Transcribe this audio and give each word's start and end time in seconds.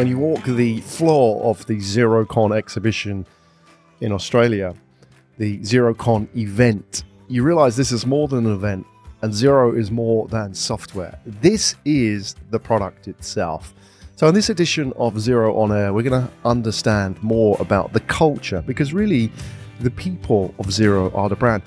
when 0.00 0.08
you 0.08 0.16
walk 0.16 0.42
the 0.44 0.80
floor 0.80 1.44
of 1.44 1.66
the 1.66 1.76
XeroCon 1.76 2.56
exhibition 2.56 3.26
in 4.00 4.12
Australia, 4.12 4.74
the 5.36 5.58
XeroCon 5.58 6.26
event, 6.34 7.04
you 7.28 7.42
realize 7.42 7.76
this 7.76 7.92
is 7.92 8.06
more 8.06 8.26
than 8.26 8.46
an 8.46 8.54
event 8.54 8.86
and 9.20 9.30
Xero 9.30 9.78
is 9.78 9.90
more 9.90 10.26
than 10.28 10.54
software. 10.54 11.20
This 11.26 11.74
is 11.84 12.34
the 12.48 12.58
product 12.58 13.08
itself. 13.08 13.74
So, 14.16 14.26
in 14.26 14.34
this 14.34 14.48
edition 14.48 14.94
of 14.96 15.16
Xero 15.16 15.54
on 15.54 15.70
Air, 15.70 15.92
we're 15.92 16.08
going 16.08 16.26
to 16.26 16.32
understand 16.46 17.22
more 17.22 17.58
about 17.60 17.92
the 17.92 18.00
culture 18.00 18.62
because 18.66 18.94
really 18.94 19.30
the 19.80 19.90
people 19.90 20.54
of 20.58 20.68
Xero 20.68 21.14
are 21.14 21.28
the 21.28 21.36
brand. 21.36 21.62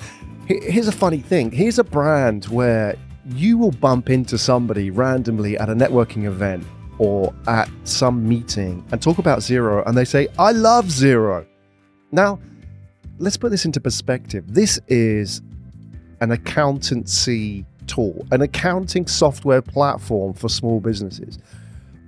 Here's 0.47 0.87
a 0.87 0.91
funny 0.91 1.19
thing 1.19 1.51
here's 1.51 1.77
a 1.77 1.83
brand 1.83 2.45
where 2.45 2.95
you 3.29 3.59
will 3.59 3.73
bump 3.73 4.09
into 4.09 4.39
somebody 4.39 4.89
randomly 4.89 5.55
at 5.55 5.69
a 5.69 5.75
networking 5.75 6.23
event 6.23 6.65
or 7.03 7.33
at 7.47 7.69
some 7.83 8.25
meeting 8.25 8.85
and 8.91 9.01
talk 9.01 9.17
about 9.17 9.39
Xero 9.39 9.85
and 9.85 9.97
they 9.97 10.05
say, 10.05 10.29
I 10.39 10.51
love 10.51 10.85
Xero. 10.85 11.45
Now, 12.13 12.39
let's 13.19 13.35
put 13.35 13.51
this 13.51 13.65
into 13.65 13.81
perspective. 13.81 14.45
This 14.47 14.79
is 14.87 15.41
an 16.21 16.31
accountancy 16.31 17.65
tool, 17.87 18.25
an 18.31 18.41
accounting 18.41 19.05
software 19.05 19.61
platform 19.61 20.33
for 20.33 20.47
small 20.47 20.79
businesses. 20.79 21.39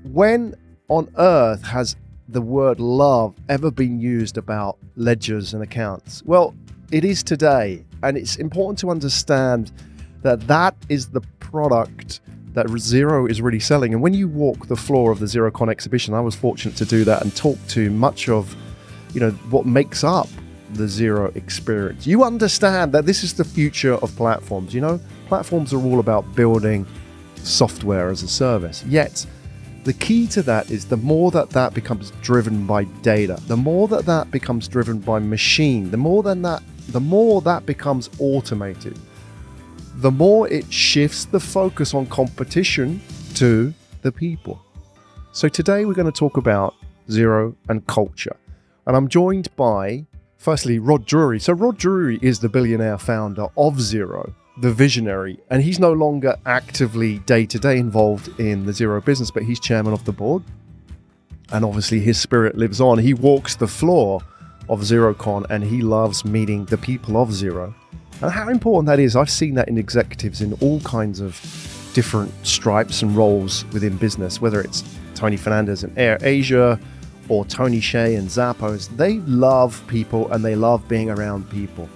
When 0.03 0.55
on 0.87 1.11
earth 1.17 1.63
has 1.63 1.97
the 2.29 2.41
word 2.41 2.79
love 2.79 3.35
ever 3.49 3.69
been 3.69 3.99
used 3.99 4.37
about 4.37 4.77
ledgers 4.95 5.53
and 5.53 5.61
accounts? 5.61 6.23
Well, 6.25 6.55
it 6.91 7.03
is 7.03 7.21
today. 7.21 7.83
And 8.01 8.17
it's 8.17 8.37
important 8.37 8.79
to 8.79 8.89
understand 8.89 9.71
that 10.21 10.47
that 10.47 10.75
is 10.89 11.09
the 11.09 11.21
product 11.39 12.21
that 12.55 12.67
Xero 12.67 13.29
is 13.29 13.41
really 13.41 13.59
selling. 13.59 13.93
And 13.93 14.01
when 14.01 14.13
you 14.13 14.27
walk 14.27 14.67
the 14.67 14.75
floor 14.75 15.11
of 15.11 15.19
the 15.19 15.25
XeroCon 15.25 15.69
exhibition, 15.69 16.13
I 16.13 16.21
was 16.21 16.35
fortunate 16.35 16.75
to 16.77 16.85
do 16.85 17.03
that 17.03 17.21
and 17.21 17.35
talk 17.35 17.59
to 17.69 17.89
much 17.91 18.27
of, 18.29 18.55
you 19.13 19.19
know, 19.19 19.31
what 19.51 19.65
makes 19.65 20.03
up 20.03 20.27
the 20.73 20.85
Xero 20.85 21.35
experience. 21.35 22.07
You 22.07 22.23
understand 22.23 22.91
that 22.93 23.05
this 23.05 23.23
is 23.23 23.33
the 23.33 23.43
future 23.43 23.95
of 23.95 24.15
platforms. 24.15 24.73
You 24.73 24.81
know, 24.81 24.99
platforms 25.27 25.73
are 25.73 25.81
all 25.81 25.99
about 25.99 26.33
building 26.35 26.87
software 27.35 28.09
as 28.09 28.23
a 28.23 28.27
service. 28.27 28.83
Yet, 28.85 29.25
the 29.83 29.93
key 29.93 30.25
to 30.27 30.41
that 30.43 30.71
is 30.71 30.85
the 30.85 30.97
more 30.97 31.31
that 31.31 31.51
that 31.51 31.73
becomes 31.73 32.11
driven 32.21 32.65
by 32.65 32.85
data, 33.03 33.39
the 33.47 33.57
more 33.57 33.87
that 33.89 34.05
that 34.05 34.31
becomes 34.31 34.67
driven 34.67 34.97
by 34.97 35.19
machine, 35.19 35.91
the 35.91 35.97
more 35.97 36.23
than 36.23 36.41
that, 36.41 36.63
the 36.89 36.99
more 36.99 37.41
that 37.41 37.65
becomes 37.65 38.09
automated, 38.19 38.97
the 39.95 40.11
more 40.11 40.47
it 40.49 40.71
shifts 40.71 41.25
the 41.25 41.39
focus 41.39 41.93
on 41.93 42.05
competition 42.07 43.01
to 43.35 43.73
the 44.01 44.11
people. 44.11 44.61
So 45.31 45.47
today 45.47 45.85
we're 45.85 45.93
going 45.93 46.11
to 46.11 46.19
talk 46.19 46.37
about 46.37 46.75
Xero 47.09 47.55
and 47.69 47.85
culture. 47.87 48.35
And 48.85 48.95
I'm 48.95 49.07
joined 49.07 49.53
by 49.55 50.05
Firstly, 50.45 50.77
Rod 50.77 51.07
Drury. 51.07 51.39
So, 51.39 51.53
Rod 51.53 51.75
Drury 51.75 52.19
is 52.21 52.39
the 52.39 52.49
billionaire 52.49 52.99
founder 52.99 53.47
of 53.57 53.77
Xero, 53.77 54.31
the 54.59 54.71
visionary, 54.71 55.39
and 55.49 55.63
he's 55.63 55.79
no 55.79 55.91
longer 55.91 56.35
actively 56.45 57.17
day 57.17 57.47
to 57.47 57.57
day 57.57 57.79
involved 57.79 58.39
in 58.39 58.63
the 58.63 58.71
Xero 58.71 59.03
business, 59.03 59.31
but 59.31 59.41
he's 59.41 59.59
chairman 59.59 59.91
of 59.91 60.05
the 60.05 60.11
board. 60.11 60.43
And 61.51 61.65
obviously, 61.65 61.99
his 61.99 62.19
spirit 62.19 62.55
lives 62.55 62.79
on. 62.79 62.99
He 62.99 63.15
walks 63.15 63.55
the 63.55 63.65
floor 63.65 64.21
of 64.69 64.81
XeroCon 64.81 65.47
and 65.49 65.63
he 65.63 65.81
loves 65.81 66.23
meeting 66.23 66.65
the 66.65 66.77
people 66.77 67.17
of 67.17 67.29
Xero. 67.29 67.73
And 68.21 68.31
how 68.31 68.49
important 68.49 68.87
that 68.87 68.99
is, 68.99 69.15
I've 69.15 69.29
seen 69.29 69.55
that 69.55 69.67
in 69.67 69.77
executives 69.77 70.41
in 70.41 70.53
all 70.61 70.79
kinds 70.81 71.19
of 71.19 71.33
different 71.93 72.31
stripes 72.45 73.01
and 73.01 73.15
roles 73.15 73.65
within 73.65 73.97
business, 73.97 74.41
whether 74.41 74.61
it's 74.61 74.83
Tony 75.15 75.37
Fernandez 75.37 75.83
in 75.83 75.97
Air 75.97 76.17
Asia, 76.21 76.79
or 77.29 77.45
Tony 77.45 77.79
Hsieh 77.79 78.17
and 78.17 78.27
Zappos, 78.27 78.95
they 78.97 79.19
love 79.19 79.83
people 79.87 80.31
and 80.31 80.43
they 80.45 80.55
love 80.55 80.87
being 80.87 81.09
around 81.09 81.49
people. 81.49 81.89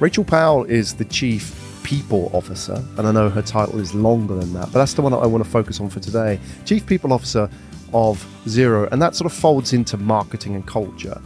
Rachel 0.00 0.24
Powell 0.24 0.64
is 0.64 0.94
the 0.94 1.04
Chief 1.04 1.54
People 1.82 2.30
Officer, 2.34 2.84
and 2.98 3.06
I 3.06 3.12
know 3.12 3.30
her 3.30 3.42
title 3.42 3.80
is 3.80 3.94
longer 3.94 4.34
than 4.34 4.52
that, 4.52 4.66
but 4.66 4.74
that's 4.74 4.94
the 4.94 5.02
one 5.02 5.12
that 5.12 5.18
I 5.18 5.26
want 5.26 5.42
to 5.42 5.50
focus 5.50 5.80
on 5.80 5.88
for 5.88 6.00
today. 6.00 6.38
Chief 6.66 6.84
People 6.84 7.12
Officer 7.12 7.48
of 7.94 8.24
Xero, 8.44 8.90
and 8.92 9.00
that 9.00 9.16
sort 9.16 9.30
of 9.30 9.36
folds 9.36 9.72
into 9.72 9.96
marketing 9.96 10.54
and 10.54 10.66
culture. 10.66 11.20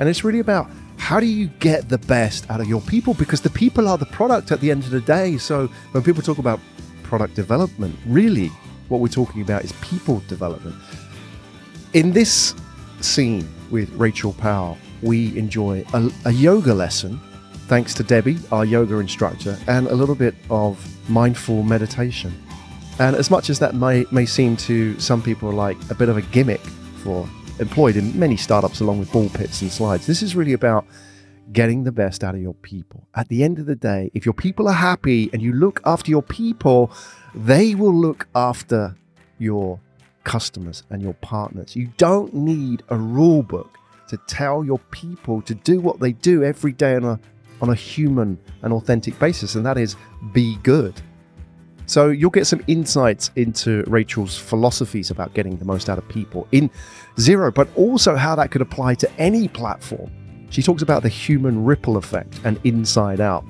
And 0.00 0.08
it's 0.08 0.24
really 0.24 0.40
about 0.40 0.68
how 0.98 1.20
do 1.20 1.26
you 1.26 1.46
get 1.60 1.88
the 1.88 1.98
best 1.98 2.50
out 2.50 2.60
of 2.60 2.68
your 2.68 2.82
people 2.82 3.14
because 3.14 3.40
the 3.40 3.50
people 3.50 3.88
are 3.88 3.96
the 3.96 4.06
product 4.06 4.52
at 4.52 4.60
the 4.60 4.70
end 4.70 4.84
of 4.84 4.90
the 4.90 5.00
day. 5.00 5.38
So 5.38 5.68
when 5.92 6.02
people 6.02 6.22
talk 6.22 6.38
about 6.38 6.60
product 7.02 7.34
development, 7.34 7.96
really 8.04 8.50
what 8.88 9.00
we're 9.00 9.08
talking 9.08 9.40
about 9.40 9.64
is 9.64 9.72
people 9.80 10.20
development. 10.28 10.76
In 11.94 12.12
this 12.12 12.54
scene 13.00 13.48
with 13.70 13.90
Rachel 13.94 14.32
Powell, 14.34 14.76
we 15.02 15.36
enjoy 15.38 15.84
a, 15.94 16.10
a, 16.24 16.32
yoga 16.32 16.74
lesson, 16.74 17.20
thanks 17.68 17.94
to 17.94 18.02
Debbie, 18.02 18.38
our 18.50 18.64
yoga 18.64 18.96
instructor, 18.96 19.56
and 19.68 19.86
a 19.86 19.94
little 19.94 20.14
bit 20.14 20.34
of 20.50 20.84
mindful 21.08 21.62
meditation. 21.62 22.34
And 22.98 23.14
as 23.14 23.30
much 23.30 23.48
as 23.48 23.60
that 23.60 23.74
may, 23.74 24.04
may 24.10 24.26
seem 24.26 24.56
to 24.58 24.98
some 24.98 25.22
people 25.22 25.52
like 25.52 25.76
a 25.90 25.94
bit 25.94 26.08
of 26.08 26.16
a 26.16 26.22
gimmick 26.22 26.60
for 27.02 27.28
employed 27.60 27.96
in 27.96 28.18
many 28.18 28.36
startups 28.36 28.80
along 28.80 28.98
with 28.98 29.12
ball 29.12 29.28
pits 29.30 29.62
and 29.62 29.70
slides, 29.70 30.06
this 30.06 30.22
is 30.22 30.36
really 30.36 30.52
about 30.52 30.86
getting 31.52 31.84
the 31.84 31.92
best 31.92 32.22
out 32.22 32.34
of 32.34 32.40
your 32.40 32.54
people. 32.54 33.06
At 33.14 33.28
the 33.28 33.42
end 33.42 33.58
of 33.58 33.66
the 33.66 33.74
day, 33.74 34.10
if 34.14 34.24
your 34.26 34.34
people 34.34 34.68
are 34.68 34.74
happy 34.74 35.30
and 35.32 35.40
you 35.40 35.52
look 35.52 35.80
after 35.84 36.10
your 36.10 36.22
people, 36.22 36.90
they 37.34 37.74
will 37.74 37.94
look 37.94 38.28
after 38.34 38.96
your 39.38 39.80
customers 40.24 40.82
and 40.90 41.00
your 41.00 41.14
partners. 41.14 41.74
You 41.74 41.88
don't 41.96 42.34
need 42.34 42.82
a 42.88 42.96
rule 42.96 43.42
book 43.42 43.78
to 44.08 44.16
tell 44.26 44.64
your 44.64 44.78
people 44.90 45.42
to 45.42 45.54
do 45.54 45.80
what 45.80 46.00
they 46.00 46.12
do 46.12 46.42
every 46.42 46.72
day 46.72 46.94
on 46.96 47.04
a 47.04 47.20
on 47.60 47.70
a 47.70 47.74
human 47.74 48.38
and 48.62 48.72
authentic 48.72 49.18
basis, 49.18 49.56
and 49.56 49.66
that 49.66 49.76
is 49.76 49.96
be 50.32 50.56
good. 50.62 50.94
So 51.88 52.10
you'll 52.10 52.30
get 52.30 52.46
some 52.46 52.62
insights 52.68 53.32
into 53.34 53.82
Rachel's 53.88 54.38
philosophies 54.38 55.10
about 55.10 55.34
getting 55.34 55.56
the 55.56 55.64
most 55.64 55.90
out 55.90 55.98
of 55.98 56.08
people 56.08 56.46
in 56.52 56.70
Xero, 57.16 57.52
but 57.52 57.68
also 57.74 58.14
how 58.14 58.36
that 58.36 58.52
could 58.52 58.62
apply 58.62 58.94
to 58.94 59.10
any 59.18 59.48
platform. 59.48 60.12
She 60.50 60.62
talks 60.62 60.82
about 60.82 61.02
the 61.02 61.08
human 61.08 61.64
ripple 61.64 61.96
effect 61.96 62.40
and 62.44 62.60
inside 62.62 63.20
out, 63.20 63.42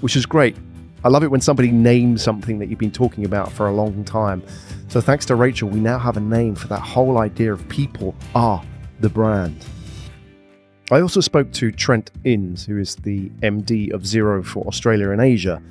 which 0.00 0.16
is 0.16 0.24
great. 0.24 0.56
I 1.04 1.08
love 1.08 1.22
it 1.22 1.30
when 1.30 1.42
somebody 1.42 1.70
names 1.70 2.22
something 2.22 2.58
that 2.60 2.70
you've 2.70 2.78
been 2.78 2.90
talking 2.90 3.26
about 3.26 3.52
for 3.52 3.66
a 3.66 3.72
long 3.72 4.04
time 4.04 4.42
so, 4.92 5.00
thanks 5.00 5.24
to 5.24 5.36
Rachel, 5.36 5.70
we 5.70 5.80
now 5.80 5.98
have 5.98 6.18
a 6.18 6.20
name 6.20 6.54
for 6.54 6.68
that 6.68 6.80
whole 6.80 7.16
idea 7.16 7.50
of 7.50 7.66
people 7.70 8.14
are 8.34 8.62
the 9.00 9.08
brand. 9.08 9.64
I 10.90 11.00
also 11.00 11.22
spoke 11.22 11.50
to 11.52 11.72
Trent 11.72 12.10
Innes, 12.24 12.66
who 12.66 12.76
is 12.76 12.96
the 12.96 13.30
MD 13.40 13.90
of 13.94 14.02
Xero 14.02 14.44
for 14.44 14.66
Australia 14.66 15.08
and 15.08 15.22
Asia. 15.22 15.62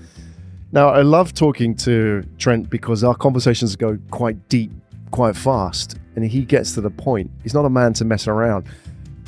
Now, 0.74 0.90
I 0.90 1.02
love 1.02 1.34
talking 1.34 1.76
to 1.78 2.24
Trent 2.38 2.70
because 2.70 3.04
our 3.04 3.16
conversations 3.16 3.76
go 3.76 3.98
quite 4.10 4.48
deep, 4.48 4.72
quite 5.12 5.36
fast, 5.36 5.98
and 6.16 6.24
he 6.24 6.46
gets 6.46 6.74
to 6.76 6.82
the 6.82 6.90
point. 6.90 7.30
He's 7.44 7.54
not 7.54 7.66
a 7.66 7.70
man 7.70 7.92
to 7.94 8.06
mess 8.06 8.26
around. 8.26 8.68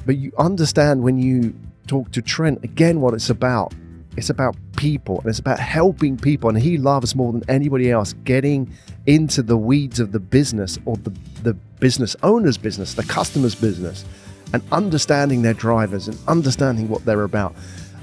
But 0.06 0.18
you 0.18 0.32
understand 0.38 1.04
when 1.04 1.18
you 1.18 1.54
talk 1.88 2.12
to 2.12 2.22
Trent 2.22 2.64
again 2.64 3.02
what 3.02 3.14
it's 3.14 3.30
about. 3.30 3.74
It's 4.16 4.30
about 4.30 4.56
people 4.78 5.20
and 5.20 5.28
it's 5.28 5.40
about 5.40 5.60
helping 5.60 6.18
people. 6.18 6.50
And 6.50 6.58
he 6.58 6.78
loves 6.78 7.16
more 7.16 7.34
than 7.34 7.44
anybody 7.50 7.92
else 7.92 8.14
getting 8.24 8.72
into 9.06 9.42
the 9.42 9.58
weeds 9.58 10.00
of 10.00 10.12
the 10.12 10.20
business 10.20 10.78
or 10.86 10.96
the, 10.98 11.10
the 11.42 11.54
business 11.80 12.16
owner's 12.24 12.58
business, 12.58 12.94
the 12.94 13.04
customer's 13.04 13.56
business, 13.56 14.06
and 14.54 14.62
understanding 14.72 15.42
their 15.42 15.54
drivers 15.54 16.08
and 16.08 16.18
understanding 16.28 16.88
what 16.88 17.04
they're 17.06 17.24
about. 17.24 17.56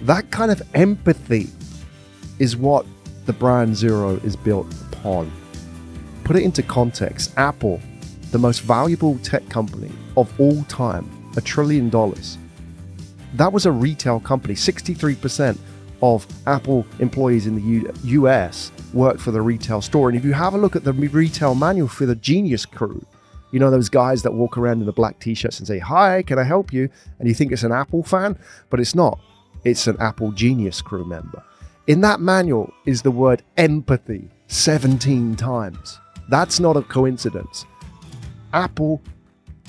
That 0.02 0.30
kind 0.30 0.50
of 0.50 0.60
empathy 0.74 1.48
is 2.38 2.56
what 2.56 2.84
the 3.30 3.38
brand 3.38 3.70
Xero 3.70 4.22
is 4.24 4.34
built 4.34 4.66
upon. 4.92 5.30
Put 6.24 6.34
it 6.34 6.42
into 6.42 6.64
context 6.64 7.32
Apple, 7.36 7.80
the 8.32 8.38
most 8.38 8.62
valuable 8.62 9.20
tech 9.20 9.48
company 9.48 9.92
of 10.16 10.28
all 10.40 10.64
time, 10.64 11.08
a 11.36 11.40
trillion 11.40 11.88
dollars. 11.90 12.38
That 13.34 13.52
was 13.52 13.66
a 13.66 13.70
retail 13.70 14.18
company, 14.18 14.54
63% 14.54 15.56
of 16.02 16.26
Apple 16.48 16.84
employees 16.98 17.46
in 17.46 17.54
the 17.54 17.62
U- 17.62 17.94
US 18.02 18.72
work 18.92 19.20
for 19.20 19.30
the 19.30 19.40
retail 19.40 19.80
store. 19.80 20.08
And 20.08 20.18
if 20.18 20.24
you 20.24 20.32
have 20.32 20.54
a 20.54 20.58
look 20.58 20.74
at 20.74 20.82
the 20.82 20.92
retail 20.92 21.54
manual 21.54 21.86
for 21.86 22.06
the 22.06 22.16
Genius 22.16 22.66
Crew, 22.66 23.00
you 23.52 23.60
know 23.60 23.70
those 23.70 23.88
guys 23.88 24.24
that 24.24 24.34
walk 24.34 24.58
around 24.58 24.80
in 24.80 24.86
the 24.86 24.92
black 24.92 25.20
t-shirts 25.20 25.60
and 25.60 25.68
say, 25.68 25.78
"Hi, 25.78 26.24
can 26.24 26.36
I 26.36 26.42
help 26.42 26.72
you?" 26.72 26.88
And 27.20 27.28
you 27.28 27.34
think 27.34 27.52
it's 27.52 27.62
an 27.62 27.70
Apple 27.70 28.02
fan, 28.02 28.36
but 28.70 28.80
it's 28.80 28.96
not. 28.96 29.20
It's 29.62 29.86
an 29.86 29.98
Apple 30.00 30.32
Genius 30.32 30.82
Crew 30.82 31.04
member. 31.04 31.44
In 31.86 32.02
that 32.02 32.20
manual 32.20 32.72
is 32.86 33.02
the 33.02 33.10
word 33.10 33.42
empathy 33.56 34.28
17 34.48 35.34
times. 35.36 35.98
That's 36.28 36.60
not 36.60 36.76
a 36.76 36.82
coincidence. 36.82 37.64
Apple, 38.52 39.00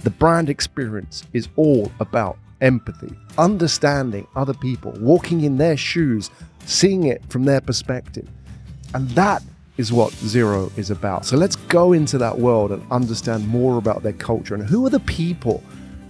the 0.03 0.09
brand 0.09 0.49
experience 0.49 1.23
is 1.33 1.47
all 1.55 1.91
about 1.99 2.37
empathy, 2.59 3.15
understanding 3.37 4.27
other 4.35 4.53
people, 4.53 4.91
walking 4.99 5.41
in 5.41 5.57
their 5.57 5.77
shoes, 5.77 6.29
seeing 6.65 7.05
it 7.05 7.23
from 7.29 7.45
their 7.45 7.61
perspective. 7.61 8.27
And 8.93 9.09
that 9.11 9.41
is 9.77 9.91
what 9.91 10.11
Xero 10.11 10.75
is 10.77 10.91
about. 10.91 11.25
So 11.25 11.37
let's 11.37 11.55
go 11.55 11.93
into 11.93 12.17
that 12.17 12.37
world 12.37 12.71
and 12.71 12.85
understand 12.91 13.47
more 13.47 13.77
about 13.77 14.03
their 14.03 14.13
culture 14.13 14.53
and 14.53 14.63
who 14.63 14.85
are 14.85 14.89
the 14.89 14.99
people 15.01 15.63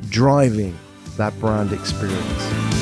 driving 0.10 0.78
that 1.18 1.38
brand 1.40 1.72
experience. 1.72 2.81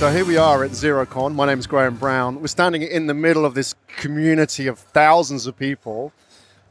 So 0.00 0.10
here 0.10 0.24
we 0.24 0.38
are 0.38 0.64
at 0.64 0.70
XeroCon. 0.70 1.34
My 1.34 1.44
name 1.44 1.58
is 1.58 1.66
Graham 1.66 1.94
Brown. 1.94 2.40
We're 2.40 2.46
standing 2.46 2.80
in 2.80 3.06
the 3.06 3.12
middle 3.12 3.44
of 3.44 3.52
this 3.52 3.74
community 3.98 4.66
of 4.66 4.78
thousands 4.78 5.46
of 5.46 5.58
people, 5.58 6.14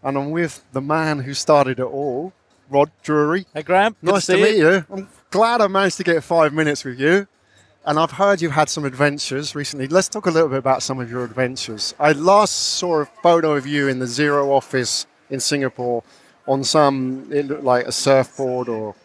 and 0.01 0.17
I'm 0.17 0.31
with 0.31 0.65
the 0.71 0.81
man 0.81 1.19
who 1.19 1.35
started 1.35 1.77
it 1.77 1.83
all, 1.83 2.33
Rod 2.71 2.89
Drury. 3.03 3.45
Hey, 3.53 3.61
Graham. 3.61 3.95
nice 4.01 4.25
to, 4.25 4.35
to 4.35 4.41
meet 4.41 4.57
you. 4.57 4.83
I'm 4.91 5.07
glad 5.29 5.61
I 5.61 5.67
managed 5.67 5.97
to 5.97 6.03
get 6.03 6.23
five 6.23 6.53
minutes 6.53 6.83
with 6.83 6.99
you. 6.99 7.27
And 7.85 7.99
I've 7.99 8.13
heard 8.13 8.41
you've 8.41 8.53
had 8.53 8.67
some 8.67 8.83
adventures 8.83 9.53
recently. 9.53 9.87
Let's 9.87 10.09
talk 10.09 10.25
a 10.25 10.31
little 10.31 10.49
bit 10.49 10.57
about 10.57 10.81
some 10.81 10.99
of 10.99 11.11
your 11.11 11.23
adventures. 11.23 11.93
I 11.99 12.13
last 12.13 12.55
saw 12.79 13.01
a 13.01 13.05
photo 13.05 13.55
of 13.55 13.67
you 13.67 13.89
in 13.89 13.99
the 13.99 14.07
Xero 14.07 14.47
office 14.47 15.05
in 15.29 15.39
Singapore 15.39 16.03
on 16.47 16.63
some, 16.63 17.27
it 17.31 17.45
looked 17.45 17.63
like 17.63 17.85
a 17.85 17.91
surfboard 17.91 18.69
or 18.69 18.95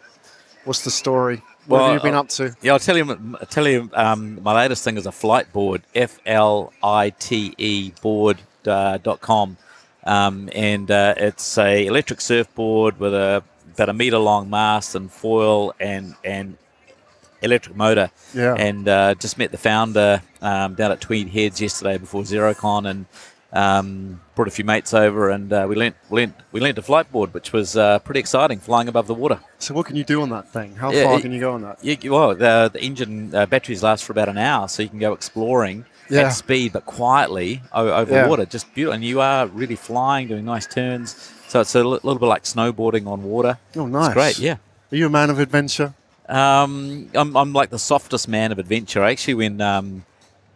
what's 0.63 0.83
the 0.83 0.89
story? 0.89 1.43
What 1.67 1.77
well, 1.77 1.85
have 1.87 1.95
you 1.95 2.01
been 2.01 2.13
up 2.13 2.29
to? 2.29 2.55
Yeah, 2.61 2.73
I'll 2.73 2.79
tell 2.79 2.97
you. 2.97 3.35
I'll 3.39 3.47
tell 3.47 3.67
you. 3.67 3.89
Um, 3.93 4.41
my 4.43 4.53
latest 4.53 4.83
thing 4.83 4.97
is 4.97 5.07
a 5.07 5.11
Fliteboard, 5.11 5.81
F 5.95 6.19
L 6.25 6.71
I 6.83 7.09
T 7.09 7.55
E 7.57 7.91
board 8.01 8.37
uh, 8.67 8.97
dot 8.99 9.21
com, 9.21 9.57
um, 10.03 10.49
and 10.53 10.91
uh, 10.91 11.15
it's 11.17 11.57
a 11.57 11.85
electric 11.87 12.21
surfboard 12.21 12.99
with 12.99 13.13
a 13.13 13.43
about 13.73 13.89
a 13.89 13.93
meter 13.93 14.17
long 14.19 14.49
mast 14.49 14.95
and 14.95 15.11
foil 15.11 15.73
and 15.79 16.15
and 16.23 16.57
electric 17.41 17.75
motor. 17.75 18.11
Yeah. 18.33 18.55
And 18.55 18.87
uh, 18.87 19.15
just 19.15 19.37
met 19.37 19.51
the 19.51 19.57
founder 19.57 20.21
um, 20.41 20.75
down 20.75 20.91
at 20.91 21.01
Tweed 21.01 21.29
Heads 21.29 21.61
yesterday 21.61 21.97
before 21.97 22.23
XeroCon 22.23 22.89
and 22.89 23.05
um, 23.55 24.21
brought 24.35 24.49
a 24.49 24.51
few 24.51 24.65
mates 24.65 24.93
over 24.93 25.29
and 25.29 25.51
uh, 25.51 25.65
we 25.67 25.75
learnt, 25.75 25.95
we 26.09 26.21
learnt, 26.21 26.35
we 26.51 26.59
learnt 26.59 26.77
a 26.77 26.81
Fliteboard, 26.81 27.33
which 27.33 27.53
was 27.53 27.77
uh, 27.77 27.99
pretty 27.99 28.19
exciting, 28.19 28.59
flying 28.59 28.87
above 28.87 29.07
the 29.07 29.13
water. 29.13 29.39
So 29.59 29.73
what 29.73 29.85
can 29.85 29.95
you 29.95 30.03
do 30.03 30.21
on 30.21 30.29
that 30.29 30.51
thing? 30.51 30.75
How 30.75 30.91
yeah, 30.91 31.05
far 31.05 31.17
it, 31.17 31.21
can 31.21 31.31
you 31.31 31.39
go 31.39 31.53
on 31.53 31.61
that? 31.61 31.83
You, 31.83 32.11
well, 32.11 32.35
the, 32.35 32.69
the 32.71 32.81
engine 32.83 33.33
uh, 33.33 33.45
batteries 33.45 33.81
last 33.81 34.03
for 34.03 34.11
about 34.11 34.29
an 34.29 34.37
hour, 34.37 34.67
so 34.67 34.83
you 34.83 34.89
can 34.89 34.99
go 34.99 35.13
exploring 35.13 35.85
yeah. 36.09 36.23
at 36.23 36.29
speed 36.29 36.73
but 36.73 36.85
quietly 36.85 37.61
over 37.73 38.11
yeah. 38.11 38.27
water. 38.27 38.45
Just 38.45 38.73
beautiful. 38.75 38.93
And 38.95 39.03
you 39.03 39.21
are 39.21 39.47
really 39.47 39.77
flying, 39.77 40.27
doing 40.27 40.45
nice 40.45 40.67
turns. 40.67 41.31
So 41.47 41.61
it's 41.61 41.73
a 41.75 41.83
little 41.83 42.19
bit 42.19 42.25
like 42.25 42.43
snowboarding 42.43 43.07
on 43.07 43.23
water. 43.23 43.57
Oh, 43.75 43.85
nice. 43.85 44.07
It's 44.07 44.13
great, 44.13 44.39
yeah. 44.39 44.57
Are 44.91 44.95
you 44.95 45.05
a 45.05 45.09
man 45.09 45.29
of 45.29 45.39
adventure? 45.39 45.93
Um, 46.27 47.09
I'm, 47.13 47.37
I'm 47.37 47.53
like 47.53 47.69
the 47.69 47.79
softest 47.79 48.27
man 48.27 48.51
of 48.51 48.59
adventure. 48.59 49.03
Actually 49.03 49.35
when 49.35 49.61
um, 49.61 50.05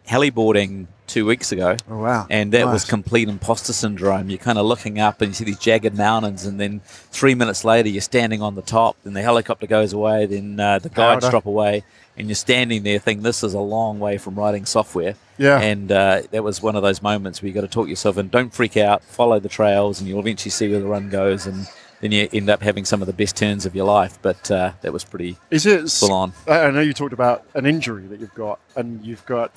heliboarding 0.06 0.88
two 1.10 1.26
weeks 1.26 1.52
ago. 1.52 1.76
Oh, 1.90 1.98
wow. 1.98 2.26
And 2.30 2.52
that 2.52 2.64
nice. 2.64 2.72
was 2.72 2.84
complete 2.84 3.28
imposter 3.28 3.72
syndrome. 3.72 4.30
You're 4.30 4.38
kind 4.38 4.58
of 4.58 4.66
looking 4.66 4.98
up 4.98 5.20
and 5.20 5.30
you 5.30 5.34
see 5.34 5.44
these 5.44 5.58
jagged 5.58 5.96
mountains, 5.96 6.46
and 6.46 6.58
then 6.58 6.80
three 6.84 7.34
minutes 7.34 7.64
later, 7.64 7.88
you're 7.88 8.00
standing 8.00 8.42
on 8.42 8.54
the 8.54 8.62
top, 8.62 8.96
then 9.04 9.12
the 9.12 9.22
helicopter 9.22 9.66
goes 9.66 9.92
away, 9.92 10.26
then 10.26 10.58
uh, 10.58 10.78
the 10.78 10.88
guides 10.88 11.28
drop 11.28 11.46
away, 11.46 11.84
and 12.16 12.28
you're 12.28 12.34
standing 12.34 12.82
there 12.82 12.98
thinking, 12.98 13.22
this 13.22 13.42
is 13.42 13.54
a 13.54 13.60
long 13.60 13.98
way 13.98 14.18
from 14.18 14.34
writing 14.34 14.64
software. 14.66 15.14
Yeah. 15.38 15.58
And 15.58 15.90
uh, 15.90 16.22
that 16.30 16.44
was 16.44 16.62
one 16.62 16.76
of 16.76 16.82
those 16.82 17.00
moments 17.02 17.40
where 17.40 17.48
you 17.48 17.54
got 17.54 17.62
to 17.62 17.68
talk 17.68 17.88
yourself 17.88 18.16
and 18.18 18.30
Don't 18.30 18.52
freak 18.52 18.76
out, 18.76 19.02
follow 19.02 19.40
the 19.40 19.48
trails, 19.48 20.00
and 20.00 20.08
you'll 20.08 20.20
eventually 20.20 20.50
see 20.50 20.68
where 20.70 20.80
the 20.80 20.86
run 20.86 21.08
goes. 21.08 21.46
And 21.46 21.66
then 22.00 22.12
you 22.12 22.28
end 22.32 22.50
up 22.50 22.62
having 22.62 22.84
some 22.84 23.00
of 23.00 23.06
the 23.06 23.12
best 23.14 23.36
turns 23.36 23.64
of 23.64 23.74
your 23.74 23.86
life. 23.86 24.18
But 24.20 24.50
uh, 24.50 24.72
that 24.82 24.92
was 24.92 25.02
pretty 25.02 25.38
is 25.50 25.64
it 25.64 25.90
full 25.90 26.12
on. 26.12 26.32
I 26.46 26.70
know 26.70 26.80
you 26.80 26.92
talked 26.92 27.14
about 27.14 27.46
an 27.54 27.64
injury 27.64 28.06
that 28.08 28.20
you've 28.20 28.34
got, 28.34 28.60
and 28.76 29.04
you've 29.04 29.24
got. 29.26 29.52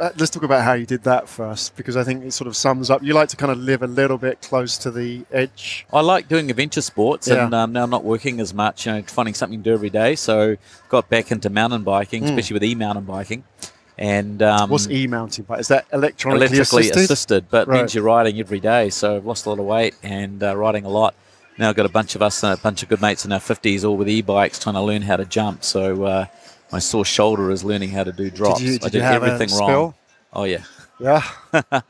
Uh, 0.00 0.10
let's 0.16 0.30
talk 0.30 0.42
about 0.42 0.62
how 0.64 0.72
you 0.72 0.86
did 0.86 1.02
that 1.04 1.28
first, 1.28 1.76
because 1.76 1.96
I 1.96 2.04
think 2.04 2.24
it 2.24 2.32
sort 2.32 2.48
of 2.48 2.56
sums 2.56 2.90
up. 2.90 3.02
You 3.02 3.14
like 3.14 3.28
to 3.30 3.36
kind 3.36 3.52
of 3.52 3.58
live 3.58 3.82
a 3.82 3.86
little 3.86 4.18
bit 4.18 4.42
close 4.42 4.78
to 4.78 4.90
the 4.90 5.24
edge. 5.30 5.86
I 5.92 6.00
like 6.00 6.28
doing 6.28 6.50
adventure 6.50 6.80
sports, 6.80 7.28
yeah. 7.28 7.44
and 7.44 7.54
um, 7.54 7.72
now 7.72 7.84
I'm 7.84 7.90
not 7.90 8.04
working 8.04 8.40
as 8.40 8.54
much. 8.54 8.86
You 8.86 8.92
know, 8.92 9.02
finding 9.02 9.34
something 9.34 9.58
to 9.58 9.64
do 9.64 9.72
every 9.72 9.90
day. 9.90 10.16
So 10.16 10.56
got 10.88 11.08
back 11.08 11.30
into 11.30 11.50
mountain 11.50 11.82
biking, 11.82 12.22
mm. 12.22 12.26
especially 12.26 12.54
with 12.54 12.64
e-mountain 12.64 13.04
biking. 13.04 13.44
And 13.96 14.42
um, 14.42 14.70
what's 14.70 14.88
e-mountain 14.88 15.44
bike? 15.44 15.60
Is 15.60 15.68
that 15.68 15.86
electronically, 15.92 16.46
electrically 16.46 16.82
assisted? 16.82 17.04
assisted 17.04 17.50
but 17.50 17.68
right. 17.68 17.78
means 17.78 17.94
you're 17.94 18.02
riding 18.02 18.40
every 18.40 18.58
day. 18.58 18.90
So 18.90 19.16
I've 19.16 19.26
lost 19.26 19.46
a 19.46 19.50
lot 19.50 19.60
of 19.60 19.66
weight 19.66 19.94
and 20.02 20.42
uh, 20.42 20.56
riding 20.56 20.84
a 20.84 20.88
lot 20.88 21.14
now 21.58 21.68
I've 21.68 21.76
got 21.76 21.86
a 21.86 21.90
bunch 21.90 22.14
of 22.14 22.22
us, 22.22 22.42
and 22.42 22.52
a 22.52 22.60
bunch 22.60 22.82
of 22.82 22.88
good 22.88 23.00
mates 23.00 23.24
in 23.24 23.32
our 23.32 23.38
50s, 23.38 23.84
all 23.84 23.96
with 23.96 24.08
e-bikes, 24.08 24.58
trying 24.58 24.74
to 24.74 24.80
learn 24.80 25.02
how 25.02 25.16
to 25.16 25.24
jump. 25.24 25.62
So 25.62 26.04
uh, 26.04 26.26
my 26.74 26.80
sore 26.80 27.04
shoulder 27.04 27.52
is 27.52 27.62
learning 27.62 27.90
how 27.90 28.02
to 28.02 28.10
do 28.10 28.28
drops. 28.28 28.58
Did 28.58 28.68
you, 28.68 28.78
did 28.80 28.86
I 28.86 28.88
did 28.88 29.02
everything 29.02 29.56
wrong. 29.56 29.94
Oh 30.32 30.42
yeah. 30.42 30.64
Yeah. 30.98 31.22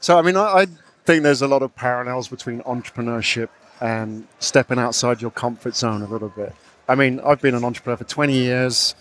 so 0.00 0.18
I 0.18 0.20
mean, 0.20 0.36
I, 0.36 0.42
I 0.42 0.66
think 1.06 1.22
there's 1.22 1.40
a 1.40 1.48
lot 1.48 1.62
of 1.62 1.74
parallels 1.74 2.28
between 2.28 2.60
entrepreneurship 2.64 3.48
and 3.80 4.28
stepping 4.38 4.78
outside 4.78 5.22
your 5.22 5.30
comfort 5.30 5.74
zone 5.74 6.02
a 6.02 6.06
little 6.06 6.28
bit. 6.28 6.54
I 6.86 6.96
mean, 6.96 7.18
I've 7.20 7.40
been 7.40 7.54
an 7.54 7.64
entrepreneur 7.64 7.96
for 7.96 8.04
20 8.04 8.34
years. 8.34 8.94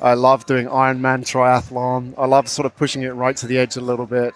I 0.00 0.14
love 0.14 0.46
doing 0.46 0.66
Ironman 0.68 1.22
triathlon. 1.22 2.14
I 2.16 2.26
love 2.26 2.46
sort 2.48 2.66
of 2.66 2.76
pushing 2.76 3.02
it 3.02 3.10
right 3.10 3.36
to 3.38 3.48
the 3.48 3.58
edge 3.58 3.76
a 3.76 3.80
little 3.80 4.06
bit. 4.06 4.34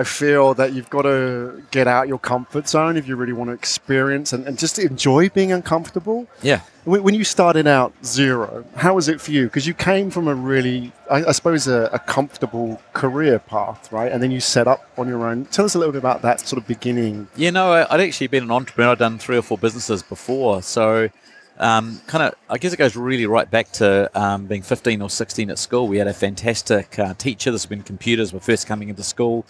I 0.00 0.04
feel 0.04 0.54
that 0.54 0.72
you've 0.72 0.88
got 0.88 1.02
to 1.02 1.62
get 1.70 1.86
out 1.86 2.08
your 2.08 2.18
comfort 2.18 2.66
zone 2.66 2.96
if 2.96 3.06
you 3.06 3.16
really 3.16 3.34
want 3.34 3.50
to 3.50 3.54
experience 3.54 4.32
and, 4.32 4.46
and 4.46 4.58
just 4.58 4.78
enjoy 4.78 5.28
being 5.28 5.52
uncomfortable. 5.52 6.26
Yeah. 6.40 6.62
When, 6.84 7.02
when, 7.02 7.14
you 7.14 7.22
started 7.22 7.66
out 7.66 7.92
Xero, 8.00 8.64
how 8.76 8.94
was 8.94 9.08
it 9.08 9.20
for 9.20 9.30
you? 9.30 9.44
Because 9.44 9.66
you 9.66 9.74
came 9.74 10.10
from 10.10 10.26
a 10.26 10.34
really, 10.34 10.90
I, 11.10 11.26
I 11.26 11.32
suppose, 11.32 11.66
a, 11.66 11.90
a, 11.92 11.98
comfortable 11.98 12.80
career 12.94 13.40
path, 13.40 13.92
right? 13.92 14.10
And 14.10 14.22
then 14.22 14.30
you 14.30 14.40
set 14.40 14.66
up 14.66 14.90
on 14.96 15.06
your 15.06 15.26
own. 15.26 15.44
Tell 15.44 15.66
us 15.66 15.74
a 15.74 15.78
little 15.78 15.92
bit 15.92 15.98
about 15.98 16.22
that 16.22 16.40
sort 16.40 16.62
of 16.62 16.66
beginning. 16.66 17.28
Yeah, 17.36 17.50
no, 17.50 17.70
I'd 17.90 18.00
actually 18.00 18.28
been 18.28 18.44
an 18.44 18.50
entrepreneur. 18.50 18.92
I'd 18.92 18.98
done 18.98 19.18
three 19.18 19.36
or 19.36 19.42
four 19.42 19.58
businesses 19.58 20.02
before. 20.02 20.62
So, 20.62 21.10
um, 21.58 22.00
kind 22.06 22.24
of, 22.24 22.34
I 22.48 22.56
guess 22.56 22.72
it 22.72 22.78
goes 22.78 22.96
really 22.96 23.26
right 23.26 23.50
back 23.50 23.70
to 23.72 24.10
um, 24.18 24.46
being 24.46 24.62
15 24.62 25.02
or 25.02 25.10
16 25.10 25.50
at 25.50 25.58
school. 25.58 25.86
We 25.86 25.98
had 25.98 26.08
a 26.08 26.14
fantastic 26.14 26.98
uh, 26.98 27.12
teacher. 27.12 27.50
This 27.50 27.64
was 27.64 27.70
when 27.70 27.82
computers 27.82 28.32
were 28.32 28.40
first 28.40 28.66
coming 28.66 28.88
into 28.88 29.02
school 29.02 29.44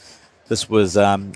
this 0.50 0.68
was 0.68 0.96
um, 0.98 1.32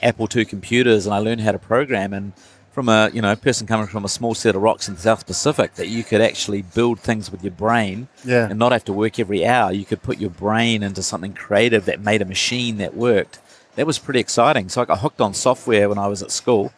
Apple 0.00 0.28
II 0.34 0.46
computers, 0.46 1.04
and 1.04 1.14
I 1.14 1.18
learned 1.18 1.42
how 1.42 1.52
to 1.52 1.58
program. 1.58 2.14
And 2.14 2.32
from 2.70 2.88
a 2.88 3.10
you 3.12 3.20
know 3.20 3.36
person 3.36 3.66
coming 3.66 3.86
from 3.86 4.04
a 4.04 4.08
small 4.08 4.34
set 4.34 4.54
of 4.54 4.62
rocks 4.62 4.88
in 4.88 4.94
the 4.94 5.00
South 5.00 5.26
Pacific, 5.26 5.74
that 5.74 5.88
you 5.88 6.02
could 6.02 6.22
actually 6.22 6.62
build 6.62 7.00
things 7.00 7.30
with 7.30 7.42
your 7.42 7.50
brain, 7.50 8.08
yeah. 8.24 8.48
and 8.48 8.58
not 8.58 8.72
have 8.72 8.84
to 8.86 8.92
work 8.92 9.18
every 9.18 9.44
hour. 9.44 9.72
You 9.72 9.84
could 9.84 10.02
put 10.02 10.18
your 10.18 10.30
brain 10.30 10.82
into 10.82 11.02
something 11.02 11.34
creative 11.34 11.84
that 11.84 12.00
made 12.00 12.22
a 12.22 12.24
machine 12.24 12.78
that 12.78 12.96
worked. 12.96 13.40
That 13.74 13.86
was 13.86 13.98
pretty 13.98 14.20
exciting. 14.20 14.68
So 14.68 14.80
I 14.80 14.84
got 14.84 15.00
hooked 15.00 15.20
on 15.20 15.34
software 15.34 15.88
when 15.88 15.98
I 15.98 16.06
was 16.06 16.22
at 16.22 16.30
school, 16.30 16.72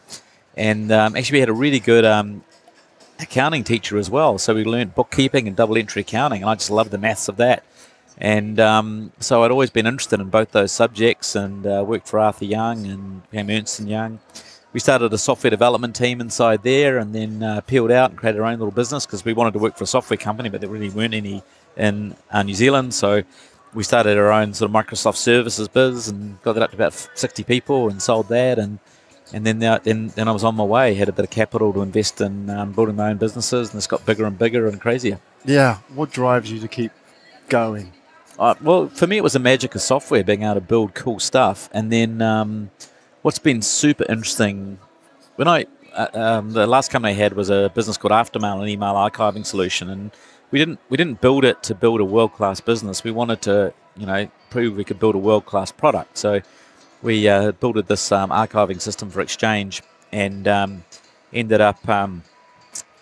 and 0.57 0.91
um, 0.91 1.15
actually 1.15 1.37
we 1.37 1.41
had 1.41 1.51
a 1.51 1.61
really 1.65 1.81
good 1.81 2.07
um, 2.07 2.43
accounting 3.21 3.65
teacher 3.65 3.99
as 3.99 4.09
well. 4.09 4.39
So 4.39 4.55
we 4.55 4.65
learned 4.65 4.95
bookkeeping 4.95 5.47
and 5.47 5.55
double 5.55 5.77
entry 5.77 6.01
accounting, 6.01 6.41
and 6.41 6.51
I 6.51 6.55
just 6.55 6.71
loved 6.71 6.91
the 6.91 6.99
maths 6.99 7.29
of 7.29 7.37
that. 7.37 7.63
And 8.19 8.59
um, 8.59 9.13
so 9.21 9.45
I'd 9.45 9.51
always 9.51 9.71
been 9.71 9.87
interested 9.87 10.21
in 10.21 10.31
both 10.31 10.53
those 10.53 10.73
subjects 10.73 11.37
and 11.37 11.67
uh, 11.67 11.85
worked 11.87 12.09
for 12.09 12.19
Arthur 12.19 12.47
Young 12.47 12.87
and 12.87 13.31
became 13.31 13.51
Ernst 13.51 13.81
& 13.81 13.87
Young. 13.87 14.21
We 14.73 14.81
started 14.81 15.13
a 15.13 15.19
software 15.19 15.51
development 15.51 15.97
team 15.97 16.21
inside 16.21 16.63
there 16.63 16.99
and 16.99 17.15
then 17.15 17.43
uh, 17.43 17.61
peeled 17.63 17.91
out 17.91 18.11
and 18.11 18.19
created 18.19 18.41
our 18.41 18.47
own 18.47 18.59
little 18.59 18.73
business 18.73 19.07
because 19.07 19.25
we 19.25 19.33
wanted 19.33 19.53
to 19.53 19.59
work 19.59 19.77
for 19.77 19.85
a 19.85 19.87
software 19.87 20.17
company, 20.17 20.49
but 20.49 20.61
there 20.61 20.71
really 20.71 20.91
weren't 20.91 21.15
any 21.15 21.43
in 21.77 22.17
uh, 22.31 22.43
New 22.43 22.55
Zealand. 22.55 22.95
So 22.95 23.23
we 23.75 23.83
started 23.83 24.19
our 24.19 24.33
own 24.33 24.55
sort 24.55 24.71
of 24.71 24.75
Microsoft 24.75 25.17
services 25.17 25.69
biz 25.69 26.09
and 26.09 26.41
got 26.43 26.55
that 26.55 26.63
up 26.63 26.71
to 26.71 26.77
about 26.77 26.93
60 27.15 27.45
people 27.45 27.89
and 27.89 28.01
sold 28.03 28.29
that. 28.29 28.59
And 28.59 28.79
and 29.33 29.45
then, 29.45 29.63
uh, 29.63 29.79
then 29.83 30.09
then 30.09 30.29
I 30.29 30.33
was 30.33 30.45
on 30.45 30.55
my 30.55 30.65
way. 30.65 30.95
Had 30.95 31.09
a 31.09 31.13
bit 31.13 31.25
of 31.25 31.31
capital 31.31 31.73
to 31.73 31.83
invest 31.83 32.21
in 32.21 32.49
um, 32.49 32.73
building 32.73 32.95
my 32.95 33.11
own 33.11 33.17
businesses, 33.17 33.71
and 33.71 33.77
it's 33.77 33.89
got 33.89 34.07
bigger 34.07 34.25
and 34.25 34.39
bigger 34.39 34.69
and 34.69 34.81
crazier. 34.81 35.19
Yeah, 35.45 35.79
what 35.95 36.13
drives 36.13 36.51
you 36.51 36.61
to 36.61 36.69
keep 36.69 36.93
going? 37.49 37.93
Uh, 38.39 38.55
well, 38.61 38.89
for 38.89 39.07
me, 39.07 39.17
it 39.17 39.23
was 39.23 39.33
the 39.33 39.39
magic 39.39 39.75
of 39.75 39.81
software, 39.81 40.23
being 40.23 40.43
able 40.43 40.55
to 40.55 40.61
build 40.61 40.95
cool 40.95 41.19
stuff. 41.19 41.71
And 41.73 41.91
then 41.91 42.21
um, 42.21 42.71
what's 43.23 43.39
been 43.39 43.63
super 43.63 44.05
interesting, 44.09 44.79
when 45.37 45.49
I 45.49 45.67
uh, 45.95 46.09
um, 46.13 46.51
the 46.53 46.67
last 46.67 46.91
company 46.91 47.15
I 47.15 47.17
had 47.17 47.33
was 47.33 47.49
a 47.49 47.71
business 47.75 47.97
called 47.97 48.13
Aftermail, 48.13 48.63
an 48.63 48.69
email 48.69 48.95
archiving 48.95 49.47
solution, 49.47 49.89
and 49.89 50.11
we 50.51 50.59
didn't 50.59 50.79
we 50.91 50.97
didn't 50.99 51.23
build 51.23 51.45
it 51.45 51.63
to 51.65 51.75
build 51.75 52.01
a 52.01 52.05
world 52.05 52.35
class 52.35 52.61
business. 52.61 53.03
We 53.03 53.11
wanted 53.11 53.41
to 53.43 53.73
you 53.97 54.05
know 54.05 54.31
prove 54.51 54.77
we 54.77 54.85
could 54.85 54.99
build 54.99 55.15
a 55.15 55.19
world 55.19 55.47
class 55.47 55.73
product. 55.73 56.19
So 56.19 56.43
we 57.03 57.29
uh, 57.29 57.53
built 57.53 57.87
this 57.87 58.13
um, 58.13 58.31
archiving 58.31 58.81
system 58.81 59.11
for 59.11 59.23
Exchange, 59.23 59.83
and 60.13 60.47
um, 60.47 60.85
ended 61.33 61.63
up 61.63 61.89
um, 61.89 62.23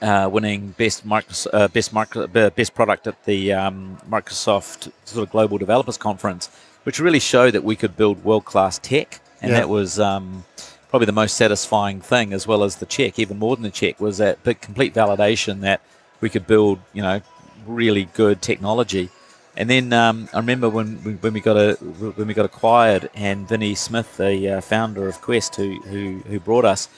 uh, 0.03 0.29
winning 0.31 0.75
best 0.77 1.07
Microsoft, 1.07 1.49
uh, 1.53 1.69
best 1.69 1.93
micro, 1.93 2.27
best 2.27 2.75
product 2.75 3.07
at 3.07 3.25
the 3.25 3.53
um, 3.53 3.99
Microsoft 4.09 4.91
sort 5.05 5.27
of 5.27 5.31
Global 5.31 5.59
Developers 5.59 5.97
Conference, 5.97 6.51
which 6.85 7.01
really 7.01 7.21
showed 7.21 7.53
that 7.53 7.65
we 7.65 7.77
could 7.77 7.97
build 7.97 8.25
world 8.25 8.45
class 8.45 8.79
tech, 8.79 9.21
and 9.41 9.51
yeah. 9.51 9.61
that 9.61 9.69
was 9.69 9.99
um, 9.99 10.45
probably 10.89 11.07
the 11.07 11.13
most 11.13 11.37
satisfying 11.37 12.01
thing, 12.01 12.33
as 12.33 12.47
well 12.47 12.63
as 12.63 12.77
the 12.77 12.87
check. 12.87 13.19
Even 13.19 13.39
more 13.39 13.57
than 13.57 13.63
the 13.63 13.71
check 13.71 14.01
was 14.01 14.19
that 14.19 14.43
big 14.43 14.61
complete 14.61 14.95
validation 14.95 15.61
that 15.61 15.81
we 16.21 16.29
could 16.29 16.47
build, 16.47 16.79
you 16.93 17.03
know, 17.03 17.21
really 17.67 18.09
good 18.15 18.41
technology. 18.43 19.09
And 19.57 19.71
then 19.71 19.93
um, 19.93 20.29
I 20.33 20.39
remember 20.39 20.69
when 20.69 21.03
we, 21.05 21.13
when 21.15 21.33
we 21.33 21.41
got 21.41 21.57
a, 21.57 21.75
when 21.75 22.27
we 22.27 22.35
got 22.35 22.45
acquired, 22.45 23.09
and 23.15 23.49
Vinny 23.49 23.75
Smith, 23.75 24.17
the 24.17 24.49
uh, 24.49 24.61
founder 24.61 25.09
of 25.09 25.21
Quest, 25.21 25.55
who, 25.57 25.81
who 25.83 26.19
who 26.27 26.41
brought 26.41 26.65
us, 26.65 26.89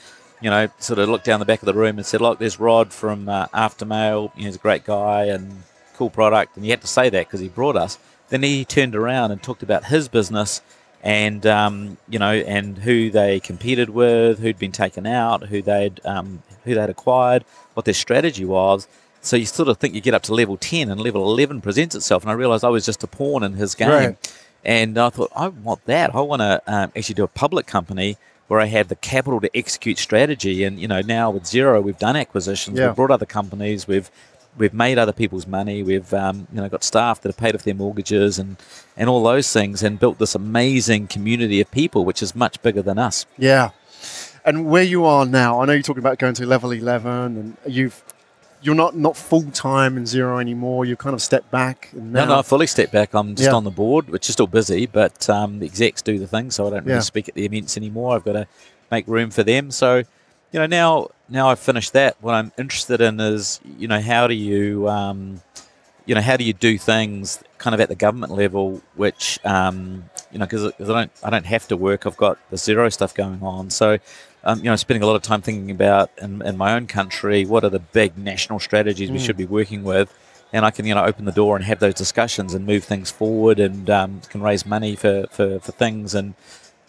you 0.41 0.49
know, 0.49 0.69
sort 0.79 0.99
of 0.99 1.09
looked 1.09 1.25
down 1.25 1.39
the 1.39 1.45
back 1.45 1.61
of 1.61 1.65
the 1.65 1.73
room 1.73 1.97
and 1.97 2.05
said, 2.05 2.21
"Look, 2.21 2.39
there's 2.39 2.59
Rod 2.59 2.93
from 2.93 3.27
uh, 3.29 3.47
Aftermail. 3.47 4.31
You 4.35 4.41
know, 4.43 4.47
he's 4.47 4.55
a 4.55 4.59
great 4.59 4.85
guy 4.85 5.25
and 5.25 5.63
cool 5.95 6.09
product." 6.09 6.55
And 6.55 6.63
he 6.65 6.71
had 6.71 6.81
to 6.81 6.87
say 6.87 7.09
that 7.09 7.27
because 7.27 7.39
he 7.39 7.49
brought 7.49 7.75
us. 7.75 7.97
Then 8.29 8.43
he 8.43 8.65
turned 8.65 8.95
around 8.95 9.31
and 9.31 9.41
talked 9.41 9.63
about 9.63 9.85
his 9.85 10.07
business 10.09 10.61
and 11.03 11.45
um, 11.45 11.97
you 12.09 12.19
know, 12.19 12.31
and 12.33 12.77
who 12.79 13.09
they 13.09 13.39
competed 13.39 13.89
with, 13.91 14.39
who'd 14.39 14.59
been 14.59 14.71
taken 14.71 15.05
out, 15.05 15.47
who 15.47 15.61
they'd 15.61 15.99
um, 16.05 16.43
who 16.65 16.75
they'd 16.75 16.89
acquired, 16.89 17.43
what 17.73 17.85
their 17.85 17.93
strategy 17.93 18.45
was. 18.45 18.87
So 19.21 19.35
you 19.35 19.45
sort 19.45 19.67
of 19.69 19.77
think 19.77 19.93
you 19.95 20.01
get 20.01 20.13
up 20.13 20.23
to 20.23 20.33
level 20.33 20.57
ten, 20.57 20.89
and 20.89 20.99
level 21.01 21.23
eleven 21.23 21.61
presents 21.61 21.95
itself. 21.95 22.23
And 22.23 22.29
I 22.31 22.33
realised 22.33 22.63
I 22.63 22.69
was 22.69 22.85
just 22.85 23.03
a 23.03 23.07
pawn 23.07 23.43
in 23.43 23.53
his 23.53 23.75
game, 23.75 23.89
Right. 23.89 24.33
and 24.65 24.97
I 24.97 25.09
thought 25.09 25.31
I 25.35 25.47
want 25.47 25.85
that. 25.85 26.13
I 26.13 26.21
want 26.21 26.41
to 26.41 26.61
um, 26.67 26.91
actually 26.95 27.15
do 27.15 27.23
a 27.23 27.27
public 27.27 27.65
company 27.67 28.17
where 28.47 28.59
I 28.59 28.65
have 28.65 28.87
the 28.87 28.95
capital 28.95 29.39
to 29.41 29.57
execute 29.57 29.97
strategy. 29.97 30.63
And 30.63 30.79
you 30.79 30.87
know, 30.87 31.01
now 31.01 31.29
with 31.31 31.43
Xero, 31.43 31.81
we've 31.83 31.97
done 31.97 32.15
acquisitions, 32.15 32.77
Yeah. 32.79 32.87
we've 32.87 32.95
brought 32.95 33.11
other 33.11 33.25
companies, 33.25 33.87
we've 33.87 34.09
we've 34.57 34.73
made 34.73 34.97
other 34.97 35.13
people's 35.13 35.45
money, 35.45 35.83
we've 35.83 36.11
um, 36.13 36.47
you 36.53 36.61
know 36.61 36.69
got 36.69 36.83
staff 36.83 37.21
that 37.21 37.29
have 37.29 37.37
paid 37.37 37.55
off 37.55 37.63
their 37.63 37.75
mortgages 37.75 38.39
and 38.39 38.57
and 38.95 39.09
all 39.09 39.21
those 39.23 39.51
things, 39.51 39.83
and 39.83 39.99
built 39.99 40.17
this 40.19 40.35
amazing 40.35 41.07
community 41.07 41.61
of 41.61 41.69
people, 41.71 42.05
which 42.05 42.23
is 42.23 42.35
much 42.35 42.61
bigger 42.61 42.81
than 42.81 42.97
us. 42.97 43.25
Yeah. 43.37 43.69
And 44.45 44.65
where 44.67 44.83
you 44.83 45.03
are 45.03 45.25
now, 45.25 45.59
I 45.61 45.65
know 45.65 45.73
you're 45.73 45.81
talking 45.81 45.99
about 46.01 46.19
going 46.19 46.33
to 46.35 46.45
level 46.45 46.71
11 46.71 47.11
and 47.11 47.57
you've 47.67 48.01
you're 48.61 48.75
not 48.75 48.95
not 48.95 49.15
full 49.15 49.43
time 49.51 49.97
in 49.97 50.03
Xero 50.03 50.39
anymore. 50.41 50.85
You 50.85 50.95
kind 50.95 51.13
of 51.13 51.21
stepped 51.21 51.51
back 51.51 51.89
and 51.93 52.11
now 52.13 52.25
No, 52.25 52.33
no, 52.33 52.39
I 52.39 52.41
fully 52.41 52.67
stepped 52.67 52.91
back. 52.91 53.13
I'm 53.13 53.35
just 53.35 53.49
Yeah. 53.49 53.55
on 53.55 53.63
the 53.63 53.71
board, 53.71 54.09
which 54.09 54.27
is 54.29 54.33
still 54.33 54.47
busy, 54.47 54.85
but 54.87 55.29
um, 55.29 55.59
the 55.59 55.65
execs 55.65 56.01
do 56.01 56.17
the 56.19 56.27
thing, 56.27 56.51
so 56.51 56.67
I 56.67 56.71
don't 56.71 56.83
really 56.85 56.95
Yeah. 56.97 57.01
speak 57.01 57.29
at 57.29 57.35
the 57.35 57.45
events 57.45 57.77
anymore. 57.77 58.15
I've 58.15 58.25
got 58.25 58.33
to 58.33 58.47
make 58.91 59.07
room 59.07 59.29
for 59.29 59.43
them. 59.43 59.69
So, 59.71 59.97
you 60.51 60.59
know, 60.59 60.65
now 60.65 61.09
now 61.29 61.49
I've 61.49 61.59
finished 61.59 61.93
that. 61.93 62.15
What 62.21 62.33
I'm 62.35 62.51
interested 62.57 63.01
in 63.01 63.19
is, 63.19 63.59
you 63.77 63.87
know, 63.87 63.99
how 64.01 64.27
do 64.27 64.33
you, 64.33 64.87
um, 64.89 65.41
you 66.05 66.15
know, 66.15 66.21
how 66.21 66.37
do 66.37 66.43
you 66.45 66.53
do 66.53 66.77
things 66.77 67.39
kind 67.57 67.73
of 67.73 67.81
at 67.81 67.89
the 67.89 67.95
government 67.95 68.31
level, 68.31 68.81
which, 68.95 69.39
um, 69.45 70.05
you 70.31 70.39
know, 70.39 70.45
because 70.45 70.65
I 70.65 70.71
don't 70.85 71.11
I 71.23 71.29
don't 71.29 71.45
have 71.45 71.67
to 71.67 71.77
work. 71.77 72.05
I've 72.07 72.17
got 72.17 72.37
the 72.49 72.55
Xero 72.57 72.91
stuff 72.91 73.13
going 73.13 73.39
on, 73.43 73.69
so. 73.69 73.97
Um, 74.47 74.59
you 74.59 74.65
know, 74.65 74.77
spending 74.77 75.03
a 75.03 75.05
lot 75.05 75.17
of 75.17 75.23
time 75.23 75.41
thinking 75.41 75.71
about 75.71 76.09
in, 76.21 76.41
in 76.41 76.55
my 76.57 76.73
own 76.73 76.87
country, 76.87 77.45
what 77.45 77.65
are 77.65 77.69
the 77.69 77.79
big 77.79 78.17
national 78.17 78.59
strategies 78.59 79.11
we 79.11 79.17
Mm. 79.17 79.25
should 79.25 79.35
be 79.35 79.45
working 79.45 79.83
with, 79.83 80.07
and 80.53 80.65
I 80.65 80.71
can 80.71 80.85
you 80.85 80.95
know 80.95 81.03
open 81.03 81.25
the 81.25 81.33
door 81.33 81.57
and 81.57 81.65
have 81.65 81.79
those 81.79 81.93
discussions 81.95 82.53
and 82.53 82.65
move 82.65 82.85
things 82.85 83.11
forward 83.11 83.59
and 83.59 83.89
um, 83.89 84.21
can 84.29 84.41
raise 84.41 84.65
money 84.65 84.95
for, 84.95 85.27
for, 85.31 85.59
for 85.59 85.71
things 85.73 86.15
and 86.15 86.33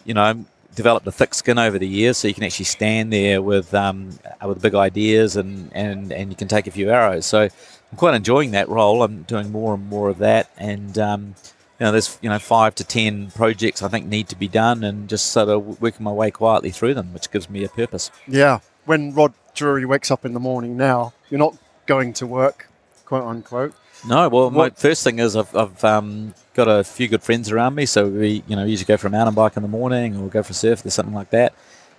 you 0.05 0.13
know 0.13 0.45
developed 0.75 1.05
a 1.07 1.11
thick 1.11 1.33
skin 1.33 1.57
over 1.59 1.77
the 1.77 1.87
years 1.87 2.15
so 2.17 2.27
you 2.29 2.33
can 2.33 2.45
actually 2.45 2.63
stand 2.77 3.11
there 3.11 3.41
with 3.41 3.73
um, 3.73 3.97
uh, 4.41 4.47
with 4.47 4.61
big 4.61 4.73
ideas 4.75 5.35
and, 5.35 5.69
and 5.73 6.13
and 6.13 6.29
you 6.31 6.37
can 6.37 6.47
take 6.47 6.65
a 6.65 6.71
few 6.71 6.89
arrows. 6.89 7.25
So 7.25 7.41
I'm 7.41 7.97
quite 7.97 8.13
enjoying 8.15 8.51
that 8.51 8.69
role. 8.69 9.03
I'm 9.03 9.23
doing 9.23 9.51
more 9.51 9.73
and 9.73 9.85
more 9.89 10.07
of 10.07 10.19
that 10.19 10.49
and 10.57 10.97
um, 10.97 11.35
you 11.79 11.85
know 11.85 11.91
there's 11.91 12.17
you 12.21 12.29
know 12.29 12.39
five 12.39 12.75
to 12.75 12.83
ten 12.83 13.31
projects 13.31 13.81
I 13.81 13.87
think 13.87 14.05
need 14.05 14.27
to 14.29 14.35
be 14.35 14.47
done 14.47 14.83
and 14.83 15.07
just 15.07 15.27
sort 15.27 15.49
of 15.49 15.81
working 15.81 16.03
my 16.03 16.11
way 16.11 16.31
quietly 16.31 16.71
through 16.71 16.93
them 16.93 17.13
which 17.13 17.31
gives 17.31 17.49
me 17.49 17.63
a 17.63 17.69
purpose 17.69 18.11
Yeah. 18.27 18.59
When 18.85 19.13
Rod 19.13 19.33
Drury 19.53 19.85
wakes 19.85 20.09
up 20.09 20.25
in 20.25 20.33
the 20.33 20.39
morning 20.39 20.77
now, 20.77 21.13
you're 21.29 21.37
not 21.37 21.55
going 21.85 22.13
to 22.13 22.25
work, 22.25 22.69
quote 23.05 23.23
unquote. 23.23 23.73
No, 24.07 24.29
well, 24.29 24.49
my 24.49 24.69
first 24.69 25.03
thing 25.03 25.19
is 25.19 25.35
I've, 25.35 25.53
I've 25.55 25.83
um, 25.83 26.33
got 26.53 26.67
a 26.67 26.83
few 26.83 27.07
good 27.07 27.21
friends 27.21 27.51
around 27.51 27.75
me, 27.75 27.85
so 27.85 28.07
we, 28.07 28.43
you 28.47 28.55
know, 28.55 28.63
usually 28.63 28.85
go 28.85 28.95
for 28.95 29.07
a 29.07 29.11
mountain 29.11 29.35
bike 29.35 29.57
in 29.57 29.63
the 29.63 29.69
morning 29.69 30.15
or 30.17 30.29
go 30.29 30.41
for 30.41 30.51
a 30.51 30.55
surf 30.55 30.85
or 30.85 30.89
something 30.89 31.13
like 31.13 31.31
that. 31.31 31.53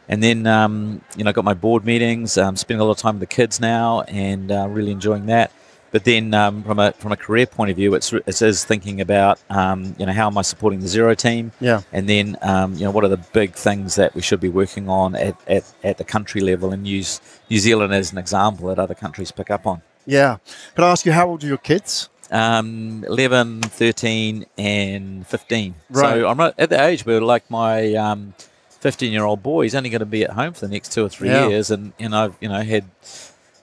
And 0.09 0.23
then, 0.23 0.47
um, 0.47 1.03
you 1.17 1.23
know, 1.23 1.33
got 1.33 1.45
my 1.45 1.55
board 1.55 1.85
meetings. 1.85 2.39
Um, 2.39 2.57
spending 2.57 2.81
a 2.81 2.85
lot 2.85 2.93
of 2.93 2.97
time 2.97 3.17
with 3.21 3.29
the 3.29 3.35
kids 3.35 3.61
now, 3.61 4.01
and 4.03 4.51
uh, 4.51 4.67
really 4.69 4.91
enjoying 4.91 5.27
that. 5.27 5.53
But 5.93 6.05
then, 6.05 6.33
um, 6.35 6.63
from 6.63 6.79
a 6.79 6.93
from 6.93 7.11
a 7.13 7.17
career 7.17 7.47
point 7.47 7.71
of 7.71 7.77
view, 7.77 7.95
it's 7.95 8.13
it 8.13 8.41
is 8.43 8.65
thinking 8.65 9.01
about, 9.01 9.41
um, 9.51 9.97
you 9.99 10.07
know, 10.07 10.13
how 10.13 10.29
am 10.29 10.39
I 10.39 10.43
supporting 10.43 10.81
the 10.81 10.87
Xero 10.87 11.17
team, 11.17 11.51
Yeah. 11.61 11.81
and 11.93 12.09
then, 12.09 12.37
um, 12.43 12.75
you 12.75 12.85
know, 12.85 12.93
what 12.93 13.03
are 13.05 13.09
the 13.09 13.17
big 13.33 13.55
things 13.55 13.97
that 13.97 14.15
we 14.15 14.23
should 14.23 14.41
be 14.41 14.49
working 14.49 14.89
on 14.89 15.17
at, 15.17 15.37
at, 15.49 15.65
at 15.83 15.99
the 15.99 16.05
country 16.05 16.41
level, 16.41 16.73
and 16.73 16.87
use 16.87 17.21
New 17.51 17.59
Zealand 17.59 17.93
as 17.93 18.13
an 18.13 18.19
example 18.19 18.69
that 18.69 18.79
other 18.79 18.95
countries 18.95 19.33
pick 19.33 19.51
up 19.51 19.67
on. 19.67 19.83
Yeah. 20.07 20.37
Could 20.77 20.85
I 20.85 20.91
ask 20.93 21.05
you 21.05 21.13
how 21.13 21.29
old 21.29 21.43
are 21.45 21.49
your 21.49 21.59
kids? 21.59 22.09
um, 22.33 23.05
11, 23.09 23.61
13, 23.63 24.47
and 24.57 25.27
15. 25.27 25.75
Right. 25.91 26.01
So 26.21 26.29
I'm 26.29 26.39
at 26.39 26.71
the 26.71 26.81
age 26.81 27.05
where, 27.05 27.21
like, 27.21 27.51
my 27.51 27.93
um, 27.95 28.35
15 28.79 29.11
year 29.13 29.25
old 29.25 29.43
boy, 29.43 29.63
he's 29.65 29.75
only 29.75 29.91
going 29.91 29.99
to 29.99 30.07
be 30.07 30.23
at 30.23 30.31
home 30.31 30.53
for 30.53 30.61
the 30.61 30.73
next 30.73 30.93
two 30.93 31.05
or 31.05 31.09
three 31.09 31.29
Yeah. 31.29 31.49
years. 31.49 31.73
And, 31.73 31.93
and 31.99 32.15
I've, 32.15 32.37
you 32.41 32.49
know, 32.49 32.63
had 32.63 32.85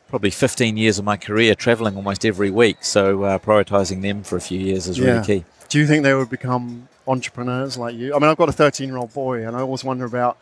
probably 0.07 0.29
15 0.29 0.77
years 0.77 0.99
of 0.99 1.05
my 1.05 1.17
career 1.17 1.53
traveling 1.55 1.95
almost 1.95 2.25
every 2.25 2.49
week. 2.49 2.77
So 2.81 3.23
uh, 3.23 3.39
prioritizing 3.39 4.01
them 4.01 4.23
for 4.23 4.37
a 4.37 4.41
few 4.41 4.59
years 4.59 4.87
is 4.87 4.97
Yeah. 4.97 5.05
really 5.13 5.25
key. 5.25 5.45
Do 5.69 5.79
you 5.79 5.87
think 5.87 6.03
they 6.03 6.13
would 6.13 6.29
become 6.29 6.87
entrepreneurs 7.07 7.77
like 7.77 7.95
you? 7.95 8.15
I 8.15 8.19
mean, 8.19 8.29
I've 8.29 8.37
got 8.37 8.49
a 8.49 8.53
13 8.53 8.87
year 8.87 8.97
old 8.97 9.13
boy, 9.13 9.45
and 9.45 9.55
I 9.55 9.59
always 9.61 9.83
wonder 9.83 10.05
about 10.05 10.37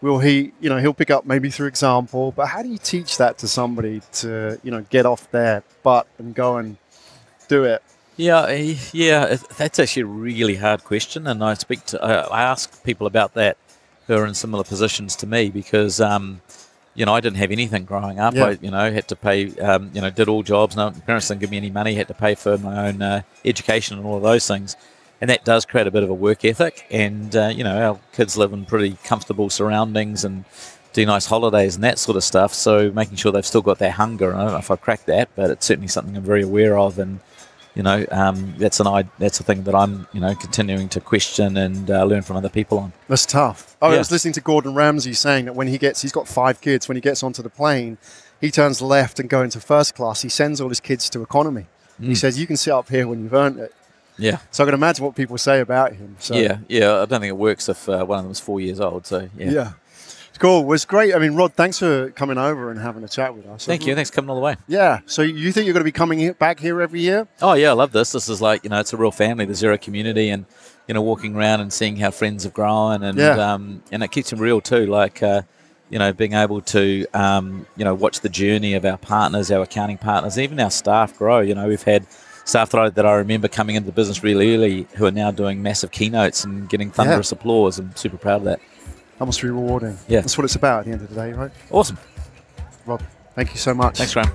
will 0.00 0.20
he, 0.20 0.52
you 0.60 0.68
know, 0.70 0.78
he'll 0.78 0.94
pick 0.94 1.10
up 1.10 1.26
maybe 1.26 1.50
through 1.50 1.66
example, 1.66 2.30
but 2.32 2.46
how 2.46 2.62
do 2.62 2.68
you 2.68 2.78
teach 2.78 3.18
that 3.18 3.36
to 3.38 3.48
somebody 3.48 4.00
to, 4.12 4.58
you 4.62 4.70
know, 4.70 4.82
get 4.90 5.04
off 5.04 5.28
their 5.32 5.64
butt 5.82 6.06
and 6.18 6.34
go 6.34 6.56
and 6.58 6.76
do 7.48 7.64
it? 7.64 7.82
Yeah, 8.16 8.44
eh, 8.46 8.76
yeah, 8.92 9.36
that's 9.56 9.78
actually 9.80 10.02
a 10.02 10.06
really 10.06 10.54
hard 10.56 10.84
question, 10.84 11.26
and 11.26 11.42
I 11.42 11.54
speak 11.54 11.84
to, 11.86 12.00
I 12.04 12.42
ask 12.42 12.82
people 12.84 13.06
about 13.08 13.34
that 13.34 13.56
who 14.06 14.14
are 14.16 14.24
in 14.26 14.34
similar 14.34 14.62
positions 14.64 15.16
to 15.16 15.26
me 15.26 15.50
because, 15.50 16.00
um, 16.00 16.40
you 16.98 17.06
know, 17.06 17.14
I 17.14 17.20
didn't 17.20 17.36
have 17.36 17.52
anything 17.52 17.84
growing 17.84 18.18
up. 18.18 18.34
Yeah. 18.34 18.46
I, 18.46 18.58
you 18.60 18.72
know, 18.72 18.92
had 18.92 19.06
to 19.08 19.16
pay, 19.16 19.56
um, 19.60 19.90
you 19.94 20.00
know, 20.00 20.10
did 20.10 20.28
all 20.28 20.42
jobs. 20.42 20.74
No, 20.74 20.90
parents 20.90 21.28
didn't 21.28 21.40
give 21.40 21.50
me 21.50 21.56
any 21.56 21.70
money. 21.70 21.94
Had 21.94 22.08
to 22.08 22.14
pay 22.14 22.34
for 22.34 22.58
my 22.58 22.88
own 22.88 23.00
uh, 23.00 23.22
education 23.44 23.96
and 23.96 24.06
all 24.06 24.16
of 24.16 24.22
those 24.24 24.48
things, 24.48 24.76
and 25.20 25.30
that 25.30 25.44
does 25.44 25.64
create 25.64 25.86
a 25.86 25.92
bit 25.92 26.02
of 26.02 26.10
a 26.10 26.14
work 26.14 26.44
ethic. 26.44 26.86
And 26.90 27.34
uh, 27.36 27.52
you 27.54 27.62
know, 27.62 27.80
our 27.80 28.00
kids 28.12 28.36
live 28.36 28.52
in 28.52 28.64
pretty 28.64 28.96
comfortable 29.04 29.48
surroundings 29.48 30.24
and 30.24 30.44
do 30.92 31.06
nice 31.06 31.26
holidays 31.26 31.76
and 31.76 31.84
that 31.84 32.00
sort 32.00 32.16
of 32.16 32.24
stuff. 32.24 32.52
So 32.52 32.90
making 32.90 33.16
sure 33.16 33.30
they've 33.30 33.46
still 33.46 33.62
got 33.62 33.78
their 33.78 33.92
hunger. 33.92 34.34
I 34.34 34.42
don't 34.42 34.52
know 34.52 34.58
if 34.58 34.70
I 34.70 34.76
cracked 34.76 35.06
that, 35.06 35.28
but 35.36 35.50
it's 35.50 35.66
certainly 35.66 35.86
something 35.86 36.16
I'm 36.16 36.24
very 36.24 36.42
aware 36.42 36.76
of 36.76 36.98
and 36.98 37.20
you 37.78 37.82
know, 37.84 38.04
um, 38.10 38.54
that's 38.58 38.78
an 38.80 38.86
I 38.86 39.04
that's 39.18 39.40
a 39.40 39.44
thing 39.44 39.62
that 39.62 39.74
I'm, 39.74 40.06
you 40.12 40.20
know, 40.20 40.34
continuing 40.34 40.88
to 40.90 41.00
question 41.00 41.56
and 41.56 41.90
uh, 41.90 42.04
learn 42.04 42.20
from 42.22 42.36
other 42.36 42.50
people 42.50 42.78
on. 42.78 42.92
That's 43.08 43.24
tough. 43.24 43.76
Oh, 43.80 43.88
I 43.92 43.96
was 43.98 44.10
listening 44.10 44.34
to 44.34 44.40
Gordon 44.42 44.74
Ramsay 44.74 45.14
saying 45.14 45.46
that 45.46 45.54
when 45.54 45.68
he 45.68 45.78
gets, 45.78 46.02
he's 46.02 46.12
got 46.12 46.28
five 46.28 46.60
kids. 46.60 46.88
When 46.88 46.96
he 46.96 47.00
gets 47.00 47.22
onto 47.22 47.40
the 47.42 47.48
plane, 47.48 47.96
he 48.40 48.50
turns 48.50 48.82
left 48.82 49.18
and 49.20 49.30
go 49.30 49.42
into 49.42 49.60
first 49.60 49.94
class. 49.94 50.20
He 50.22 50.28
sends 50.28 50.60
all 50.60 50.68
his 50.68 50.80
kids 50.80 51.08
to 51.10 51.22
economy. 51.22 51.66
He 52.00 52.08
Mm. 52.10 52.16
says, 52.16 52.38
"You 52.38 52.46
can 52.46 52.56
sit 52.56 52.72
up 52.72 52.88
here 52.90 53.08
when 53.08 53.22
you've 53.22 53.34
earned 53.34 53.58
it." 53.60 53.72
Yeah, 54.20 54.38
So 54.50 54.64
I 54.64 54.66
can 54.66 54.74
imagine 54.74 55.04
what 55.04 55.14
people 55.14 55.38
say 55.38 55.60
about 55.60 55.92
him. 55.92 56.16
So, 56.18 56.34
yeah, 56.34 56.58
yeah. 56.68 57.02
I 57.02 57.04
don't 57.06 57.20
think 57.20 57.30
it 57.30 57.36
works 57.36 57.68
if 57.68 57.88
uh, 57.88 58.04
one 58.04 58.18
of 58.18 58.24
them 58.24 58.32
is 58.32 58.40
four 58.40 58.60
years 58.60 58.80
old. 58.80 59.06
So 59.06 59.28
yeah. 59.38 59.50
yeah. 59.50 59.72
It's 60.38 60.42
cool. 60.44 60.60
It 60.60 60.66
was 60.66 60.84
great. 60.84 61.16
I 61.16 61.18
mean, 61.18 61.34
Rod, 61.34 61.54
thanks 61.54 61.80
for 61.80 62.10
coming 62.12 62.38
over 62.38 62.70
and 62.70 62.78
having 62.78 63.02
a 63.02 63.08
chat 63.08 63.34
with 63.34 63.44
us. 63.48 63.66
Thank 63.66 63.84
you. 63.88 63.96
Thanks 63.96 64.08
for 64.10 64.14
coming 64.14 64.30
all 64.30 64.36
the 64.36 64.40
way. 64.42 64.54
Yeah. 64.68 65.00
So 65.04 65.22
you 65.22 65.50
think 65.50 65.66
you're 65.66 65.72
going 65.72 65.80
to 65.80 65.84
be 65.84 65.90
coming 65.90 66.20
here, 66.20 66.32
back 66.32 66.60
here 66.60 66.80
every 66.80 67.00
year? 67.00 67.26
Oh 67.42 67.54
yeah, 67.54 67.70
I 67.70 67.72
love 67.72 67.90
this. 67.90 68.12
This 68.12 68.28
is 68.28 68.40
like 68.40 68.62
you 68.62 68.70
know, 68.70 68.78
it's 68.78 68.92
a 68.92 68.96
real 68.96 69.10
family, 69.10 69.46
the 69.46 69.54
Xero 69.54 69.80
community, 69.82 70.28
and 70.30 70.46
you 70.86 70.94
know, 70.94 71.02
walking 71.02 71.34
around 71.34 71.60
and 71.60 71.72
seeing 71.72 71.96
how 71.96 72.12
friends 72.12 72.44
have 72.44 72.52
grown, 72.52 73.02
and 73.02 73.18
Yeah. 73.18 73.30
um, 73.52 73.82
and 73.90 74.04
it 74.04 74.12
keeps 74.12 74.30
them 74.30 74.38
real 74.38 74.60
too. 74.60 74.86
Like 74.86 75.24
uh, 75.24 75.42
you 75.90 75.98
know, 75.98 76.12
being 76.12 76.34
able 76.34 76.60
to 76.60 77.04
um, 77.14 77.66
you 77.76 77.84
know 77.84 77.94
watch 77.94 78.20
the 78.20 78.28
journey 78.28 78.74
of 78.74 78.84
our 78.84 78.96
partners, 78.96 79.50
our 79.50 79.62
accounting 79.62 79.98
partners, 79.98 80.38
even 80.38 80.60
our 80.60 80.70
staff 80.70 81.18
grow. 81.18 81.40
You 81.40 81.56
know, 81.56 81.66
we've 81.66 81.82
had 81.82 82.06
staff 82.44 82.70
that 82.70 82.80
I, 82.80 82.90
that 82.90 83.04
I 83.04 83.14
remember 83.14 83.48
coming 83.48 83.74
into 83.74 83.86
the 83.86 83.92
business 83.92 84.22
really 84.22 84.54
early 84.54 84.86
who 84.94 85.04
are 85.04 85.10
now 85.10 85.32
doing 85.32 85.62
massive 85.64 85.90
keynotes 85.90 86.44
and 86.44 86.68
getting 86.68 86.92
thunderous 86.92 87.32
applause. 87.32 87.80
I'm 87.80 87.96
super 87.96 88.18
proud 88.18 88.36
of 88.36 88.44
that. 88.44 88.60
That 89.18 89.26
must 89.26 89.42
be 89.42 89.48
rewarding. 89.48 89.98
Yeah. 90.06 90.20
That's 90.20 90.38
what 90.38 90.44
it's 90.44 90.54
about 90.54 90.80
at 90.80 90.84
the 90.86 90.92
end 90.92 91.02
of 91.02 91.08
the 91.08 91.14
day, 91.14 91.32
right? 91.32 91.50
Awesome. 91.70 91.98
Rob, 92.86 93.02
thank 93.34 93.50
you 93.50 93.58
so 93.58 93.74
much. 93.74 93.98
Thanks, 93.98 94.14
Graham. 94.14 94.30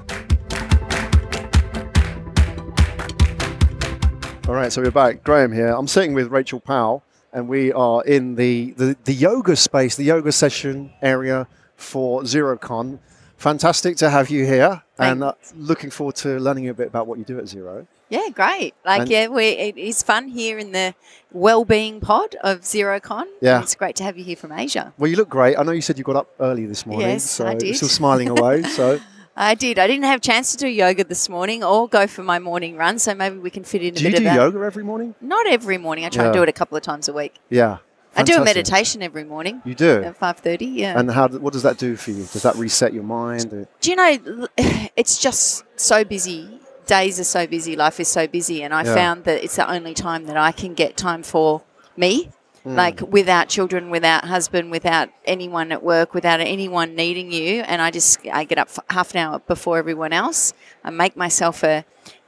All 4.46 4.54
right, 4.54 4.74
so 4.74 4.82
we're 4.82 4.92
back. 4.92 5.24
Graham 5.24 5.54
here. 5.54 5.70
I'm 5.70 5.88
sitting 5.88 6.14
with 6.14 6.28
Rachel 6.28 6.60
Powell, 6.60 7.02
and 7.32 7.48
we 7.48 7.72
are 7.72 8.04
in 8.04 8.36
the, 8.36 8.72
the, 8.72 8.98
the 9.06 9.14
yoga 9.14 9.56
space, 9.56 9.96
the 9.96 10.04
yoga 10.04 10.34
session 10.34 10.92
area 11.02 11.48
for 11.78 12.24
XeroCon. 12.24 13.00
Fantastic 13.38 13.96
to 13.98 14.10
have 14.10 14.30
you 14.30 14.46
here, 14.46 14.84
and 15.00 15.24
uh, 15.24 15.34
looking 15.56 15.92
forward 15.92 16.16
to 16.18 16.40
learning 16.40 16.68
a 16.68 16.74
bit 16.74 16.88
about 16.88 17.08
what 17.08 17.18
you 17.20 17.24
do 17.24 17.40
at 17.40 17.46
Xero. 17.46 17.88
Yeah, 18.14 18.30
great. 18.30 18.74
Like, 18.86 19.02
And- 19.02 19.10
yeah, 19.10 19.28
we 19.28 19.46
it 19.68 19.76
is 19.78 20.04
fun 20.04 20.28
here 20.28 20.58
in 20.64 20.72
the 20.72 20.94
well-being 21.32 22.00
pod 22.00 22.36
of 22.44 22.62
XeroCon. 22.62 23.26
Yeah. 23.42 23.62
it's 23.62 23.76
great 23.76 23.96
to 23.98 24.04
have 24.04 24.18
you 24.20 24.24
here 24.24 24.36
from 24.36 24.52
Asia. 24.52 24.94
Well, 25.00 25.10
you 25.10 25.18
look 25.18 25.30
great. 25.30 25.58
I 25.58 25.64
know 25.64 25.72
you 25.72 25.82
said 25.82 25.98
you 25.98 26.04
got 26.04 26.16
up 26.16 26.30
early 26.40 26.66
this 26.68 26.86
morning, 26.86 27.08
Yes, 27.10 27.24
so 27.24 27.46
I 27.46 27.52
you're 27.52 27.60
did. 27.60 27.76
still 27.78 27.90
smiling 27.90 28.30
away. 28.30 28.62
So 28.80 29.00
I 29.36 29.56
did. 29.56 29.80
I 29.80 29.88
didn't 29.88 30.04
have 30.06 30.20
a 30.20 30.28
chance 30.32 30.52
to 30.52 30.58
do 30.58 30.68
yoga 30.68 31.04
this 31.04 31.28
morning 31.28 31.64
or 31.64 31.88
go 31.90 32.06
for 32.06 32.22
my 32.22 32.38
morning 32.38 32.76
run, 32.78 33.00
so 33.00 33.16
maybe 33.16 33.38
we 33.38 33.50
can 33.50 33.64
fit 33.64 33.82
in 33.82 33.96
a 33.96 33.98
Do 33.98 34.04
you 34.04 34.12
bit 34.12 34.18
do 34.20 34.28
of 34.28 34.30
that. 34.30 34.36
yoga 34.36 34.60
every 34.64 34.84
morning? 34.84 35.16
Not 35.20 35.48
every 35.48 35.80
morning. 35.80 36.06
I 36.06 36.10
try 36.10 36.26
and 36.26 36.34
Yeah. 36.36 36.40
do 36.40 36.44
it 36.44 36.50
a 36.50 36.54
couple 36.62 36.78
of 36.78 36.84
times 36.84 37.08
a 37.08 37.14
week. 37.14 37.34
Yeah. 37.50 37.78
I 38.16 38.22
do 38.22 38.36
a 38.40 38.46
meditation 38.46 39.02
every 39.02 39.24
morning 39.24 39.64
You 39.66 39.74
do. 39.74 40.04
at 40.04 40.16
five 40.18 40.38
thirty. 40.38 40.68
Yeah. 40.68 41.00
And 41.00 41.10
how? 41.10 41.28
What 41.30 41.52
does 41.54 41.64
that 41.64 41.80
do 41.80 41.96
for 41.96 42.12
you? 42.12 42.26
Does 42.32 42.44
that 42.44 42.56
reset 42.58 42.94
your 42.94 43.02
mind? 43.22 43.50
do 43.82 43.90
you 43.90 43.96
know? 43.96 44.48
It's 44.96 45.18
just 45.18 45.64
so 45.76 46.04
busy. 46.04 46.60
Days 46.86 47.20
are 47.20 47.24
so 47.24 47.48
busy. 47.48 47.76
Life 47.76 48.00
is 48.00 48.08
so 48.08 48.28
busy, 48.28 48.64
and 48.64 48.74
I 48.74 48.84
Yeah. 48.84 48.94
found 48.96 49.24
that 49.26 49.44
it's 49.44 49.56
the 49.56 49.70
only 49.70 49.94
time 49.94 50.26
that 50.26 50.38
I 50.38 50.52
can 50.52 50.74
get 50.74 50.98
time 50.98 51.24
for 51.24 51.62
me. 51.96 52.30
Hmm. 52.64 52.76
Like 52.76 53.02
without 53.02 53.50
children, 53.50 53.90
without 53.90 54.26
husband, 54.26 54.72
without 54.72 55.10
anyone 55.26 55.72
at 55.72 55.84
work, 55.84 56.14
without 56.14 56.40
anyone 56.40 56.96
needing 56.96 57.32
you, 57.32 57.62
and 57.62 57.82
I 57.82 57.92
just 57.92 58.20
I 58.32 58.46
get 58.46 58.58
up 58.58 58.70
half 58.90 59.14
an 59.14 59.18
hour 59.18 59.40
before 59.40 59.78
everyone 59.78 60.14
else. 60.14 60.54
I 60.84 60.90
make 60.90 61.18
myself 61.18 61.64
a 61.64 61.84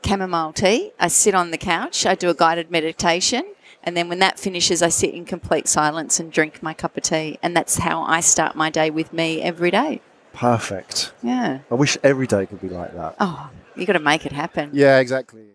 chamomile 0.05 0.53
tea. 0.53 0.91
I 0.99 1.07
sit 1.07 1.33
on 1.35 1.51
the 1.51 1.57
couch. 1.57 2.05
I 2.05 2.15
do 2.15 2.29
a 2.29 2.33
guided 2.33 2.69
meditation, 2.69 3.43
and 3.83 3.95
then 3.95 4.09
when 4.09 4.19
that 4.19 4.37
finishes, 4.37 4.81
I 4.81 4.89
sit 4.89 5.13
in 5.13 5.23
complete 5.25 5.67
silence 5.69 6.19
and 6.19 6.31
drink 6.31 6.61
my 6.61 6.73
cup 6.73 6.97
of 6.97 7.03
tea. 7.03 7.39
And 7.41 7.55
that's 7.55 7.77
how 7.77 8.01
I 8.03 8.19
start 8.19 8.55
my 8.55 8.69
day 8.69 8.89
with 8.89 9.13
me 9.13 9.41
every 9.41 9.71
day. 9.71 10.01
Perfect. 10.35 11.13
Yeah. 11.23 11.59
I 11.71 11.75
wish 11.75 11.97
every 12.03 12.27
day 12.27 12.45
could 12.45 12.61
be 12.61 12.69
like 12.69 12.93
that. 12.95 13.15
Oh, 13.19 13.49
you 13.75 13.85
got 13.85 13.93
to 13.93 13.99
make 13.99 14.25
it 14.25 14.31
happen. 14.31 14.69
Yeah, 14.73 14.99
exactly. 14.99 15.45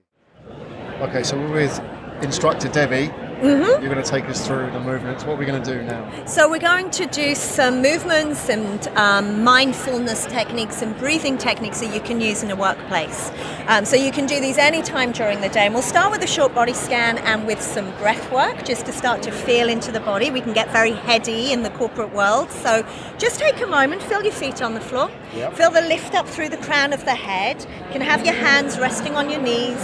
Okay, 1.01 1.23
so 1.23 1.39
we're 1.39 1.53
with 1.53 1.81
instructor 2.23 2.69
Debbie. 2.69 3.13
Mm-hmm. 3.41 3.83
You're 3.83 3.93
going 3.93 4.05
to 4.05 4.11
take 4.11 4.27
us 4.27 4.47
through 4.47 4.71
the 4.71 4.81
movements. 4.81 5.25
What 5.25 5.35
are 5.35 5.37
we 5.37 5.47
going 5.47 5.63
to 5.63 5.75
do 5.77 5.83
now? 5.83 6.11
So 6.27 6.49
we're 6.51 6.59
going 6.59 6.91
to 6.91 7.07
do 7.07 7.35
some 7.35 7.81
movements 7.81 8.51
and 8.51 8.87
um, 8.99 9.43
mindfulness 9.43 10.27
techniques 10.27 10.83
and 10.83 10.97
breathing 10.99 11.39
techniques 11.39 11.81
that 11.81 11.95
you 11.95 12.01
can 12.01 12.21
use 12.21 12.43
in 12.43 12.51
a 12.51 12.57
workplace. 12.57 13.31
Um, 13.67 13.87
so 13.87 13.97
you 13.97 14.13
can 14.13 14.27
do 14.27 14.41
these 14.41 14.59
anytime 14.59 15.13
during 15.13 15.41
the 15.41 15.49
day. 15.49 15.65
And 15.65 15.73
we'll 15.75 15.83
start 15.83 16.13
with 16.13 16.23
a 16.23 16.27
short 16.27 16.55
body 16.55 16.75
scan 16.75 17.17
and 17.19 17.47
with 17.47 17.63
some 17.63 17.91
breath 17.97 18.31
work 18.31 18.65
just 18.67 18.85
to 18.87 18.93
start 18.93 19.23
to 19.23 19.33
feel 19.33 19.71
into 19.71 19.91
the 19.91 20.01
body. 20.01 20.31
We 20.31 20.43
can 20.43 20.53
get 20.53 20.71
very 20.71 20.93
heady 20.93 21.53
in 21.53 21.63
the 21.63 21.71
corporate 21.71 22.13
world. 22.13 22.51
So 22.51 22.87
just 23.17 23.41
take 23.41 23.59
a 23.63 23.67
moment, 23.67 24.03
feel 24.03 24.23
your 24.23 24.33
feet 24.33 24.61
on 24.61 24.75
the 24.75 24.81
floor, 24.81 25.11
Yep. 25.35 25.55
feel 25.55 25.71
the 25.71 25.81
lift 25.83 26.15
up 26.15 26.29
through 26.29 26.51
the 26.51 26.59
crown 26.59 26.93
of 26.93 27.05
the 27.07 27.15
head. 27.15 27.65
You 27.87 27.93
can 27.93 28.01
have 28.03 28.25
your 28.27 28.35
hands 28.35 28.79
resting 28.79 29.15
on 29.17 29.31
your 29.31 29.41
knees. 29.41 29.79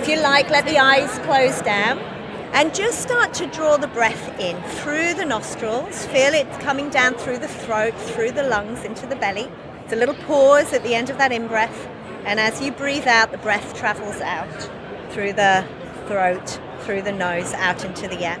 If 0.00 0.08
you 0.08 0.20
like, 0.20 0.50
let 0.50 0.66
the 0.66 0.78
eyes 0.78 1.16
close 1.20 1.62
down. 1.62 1.98
And 2.52 2.74
just 2.74 3.00
start 3.00 3.32
to 3.34 3.46
draw 3.46 3.78
the 3.78 3.88
breath 3.88 4.38
in 4.38 4.62
through 4.62 5.14
the 5.14 5.24
nostrils. 5.24 6.04
Feel 6.06 6.34
it 6.34 6.50
coming 6.60 6.90
down 6.90 7.14
through 7.14 7.38
the 7.38 7.48
throat, 7.48 7.94
through 7.94 8.32
the 8.32 8.42
lungs, 8.42 8.84
into 8.84 9.06
the 9.06 9.16
belly. 9.16 9.50
It's 9.84 9.92
a 9.94 9.96
little 9.96 10.14
pause 10.26 10.72
at 10.74 10.82
the 10.82 10.94
end 10.94 11.08
of 11.08 11.16
that 11.16 11.32
in 11.32 11.48
breath. 11.48 11.88
And 12.24 12.38
as 12.38 12.60
you 12.60 12.70
breathe 12.70 13.06
out, 13.06 13.32
the 13.32 13.38
breath 13.38 13.74
travels 13.74 14.20
out 14.20 14.70
through 15.10 15.32
the 15.32 15.64
throat, 16.06 16.60
through 16.80 17.02
the 17.02 17.12
nose, 17.12 17.54
out 17.54 17.84
into 17.84 18.06
the 18.06 18.24
air. 18.24 18.38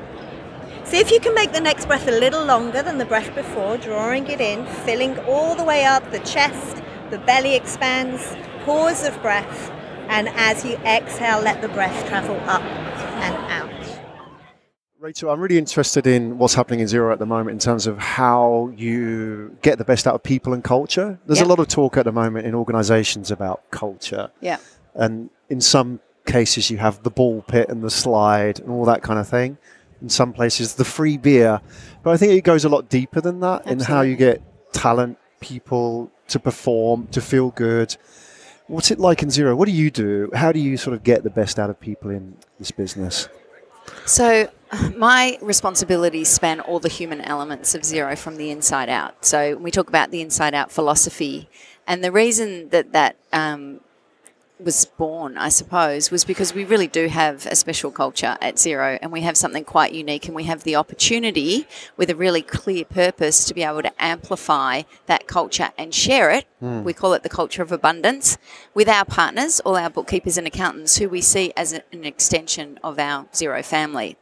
See 0.84 0.98
if 0.98 1.10
you 1.10 1.18
can 1.18 1.34
make 1.34 1.52
the 1.52 1.60
next 1.60 1.86
breath 1.86 2.06
a 2.06 2.12
little 2.12 2.44
longer 2.44 2.82
than 2.82 2.98
the 2.98 3.06
breath 3.06 3.34
before, 3.34 3.78
drawing 3.78 4.26
it 4.26 4.40
in, 4.40 4.66
filling 4.84 5.18
all 5.20 5.54
the 5.54 5.64
way 5.64 5.84
up 5.84 6.10
the 6.10 6.18
chest, 6.18 6.82
the 7.10 7.18
belly 7.18 7.54
expands, 7.54 8.36
pause 8.64 9.06
of 9.06 9.20
breath, 9.22 9.70
and 10.08 10.28
as 10.30 10.64
you 10.64 10.76
exhale, 10.84 11.40
let 11.40 11.62
the 11.62 11.68
breath 11.68 12.06
travel 12.08 12.36
up 12.46 12.62
and 12.62 13.36
out. 13.50 13.81
Rachel, 15.02 15.30
I'm 15.30 15.40
really 15.40 15.58
interested 15.58 16.06
in 16.06 16.38
what's 16.38 16.54
happening 16.54 16.78
in 16.78 16.86
Xero 16.86 17.12
at 17.12 17.18
the 17.18 17.26
moment 17.26 17.50
in 17.54 17.58
terms 17.58 17.88
of 17.88 17.98
how 17.98 18.72
you 18.76 19.56
get 19.60 19.78
the 19.78 19.84
best 19.84 20.06
out 20.06 20.14
of 20.14 20.22
people 20.22 20.54
and 20.54 20.62
culture. 20.62 21.18
There's 21.26 21.40
Yeah. 21.40 21.46
a 21.46 21.48
lot 21.48 21.58
of 21.58 21.66
talk 21.66 21.96
at 21.96 22.04
the 22.04 22.12
moment 22.12 22.46
in 22.46 22.54
organizations 22.54 23.32
about 23.32 23.68
culture. 23.72 24.30
Yeah. 24.40 24.58
And 24.94 25.30
in 25.50 25.60
some 25.60 25.98
cases, 26.24 26.70
you 26.70 26.78
have 26.78 27.02
the 27.02 27.10
ball 27.10 27.42
pit 27.48 27.68
and 27.68 27.82
the 27.82 27.90
slide 27.90 28.60
and 28.60 28.70
all 28.70 28.84
that 28.84 29.02
kind 29.02 29.18
of 29.18 29.26
thing. 29.26 29.58
In 30.00 30.08
some 30.08 30.32
places, 30.32 30.74
the 30.74 30.84
free 30.84 31.16
beer. 31.18 31.60
But 32.04 32.12
I 32.12 32.16
think 32.16 32.34
it 32.34 32.44
goes 32.44 32.64
a 32.64 32.68
lot 32.68 32.88
deeper 32.88 33.20
than 33.20 33.40
that 33.40 33.66
in 33.66 33.80
how 33.80 34.02
you 34.02 34.14
get 34.14 34.40
talent, 34.72 35.18
people 35.40 36.12
to 36.28 36.38
perform, 36.38 37.08
to 37.10 37.20
feel 37.20 37.50
good. 37.50 37.96
What's 38.68 38.92
it 38.92 39.00
like 39.00 39.20
in 39.24 39.30
Xero? 39.30 39.56
What 39.56 39.66
do 39.66 39.72
you 39.72 39.90
do? 39.90 40.30
How 40.32 40.52
do 40.52 40.60
you 40.60 40.76
sort 40.76 40.94
of 40.94 41.02
get 41.02 41.24
the 41.24 41.30
best 41.30 41.58
out 41.58 41.70
of 41.70 41.80
people 41.80 42.08
in 42.10 42.36
this 42.60 42.70
business? 42.70 43.28
So, 44.06 44.50
my 44.96 45.38
responsibilities 45.40 46.28
span 46.28 46.60
all 46.60 46.80
the 46.80 46.88
human 46.88 47.20
elements 47.20 47.74
of 47.74 47.82
Xero 47.82 48.16
from 48.16 48.36
the 48.36 48.50
inside 48.50 48.88
out. 48.88 49.24
So, 49.24 49.56
we 49.56 49.70
talk 49.70 49.88
about 49.88 50.10
the 50.10 50.20
inside 50.20 50.54
out 50.54 50.70
philosophy, 50.70 51.48
and 51.86 52.02
the 52.02 52.12
reason 52.12 52.68
that 52.70 52.92
that 52.92 53.16
um, 53.32 53.80
was 54.64 54.84
born, 54.84 55.36
I 55.38 55.48
suppose, 55.48 56.10
was 56.10 56.24
because 56.24 56.54
we 56.54 56.64
really 56.64 56.86
do 56.86 57.08
have 57.08 57.46
a 57.46 57.56
special 57.56 57.90
culture 57.90 58.36
at 58.40 58.56
Xero 58.56 58.98
and 59.00 59.12
we 59.12 59.22
have 59.22 59.36
something 59.36 59.64
quite 59.64 59.92
unique 59.92 60.26
and 60.26 60.34
we 60.34 60.44
have 60.44 60.64
the 60.64 60.76
opportunity 60.76 61.66
with 61.96 62.10
a 62.10 62.16
really 62.16 62.42
clear 62.42 62.84
purpose 62.84 63.44
to 63.46 63.54
be 63.54 63.62
able 63.62 63.82
to 63.82 64.02
amplify 64.02 64.82
that 65.06 65.26
culture 65.26 65.70
and 65.76 65.94
share 65.94 66.30
it. 66.30 66.46
Hmm. 66.60 66.84
We 66.84 66.92
call 66.92 67.14
it 67.14 67.22
the 67.22 67.28
culture 67.28 67.62
of 67.62 67.72
abundance 67.72 68.38
with 68.74 68.88
our 68.88 69.04
partners, 69.04 69.60
all 69.60 69.76
our 69.76 69.90
bookkeepers 69.90 70.38
and 70.38 70.46
accountants 70.46 70.96
who 70.96 71.08
we 71.08 71.20
see 71.20 71.52
as 71.56 71.72
an 71.72 72.04
extension 72.04 72.78
of 72.82 72.98
our 72.98 73.24
Xero 73.26 73.64
family. 73.64 74.16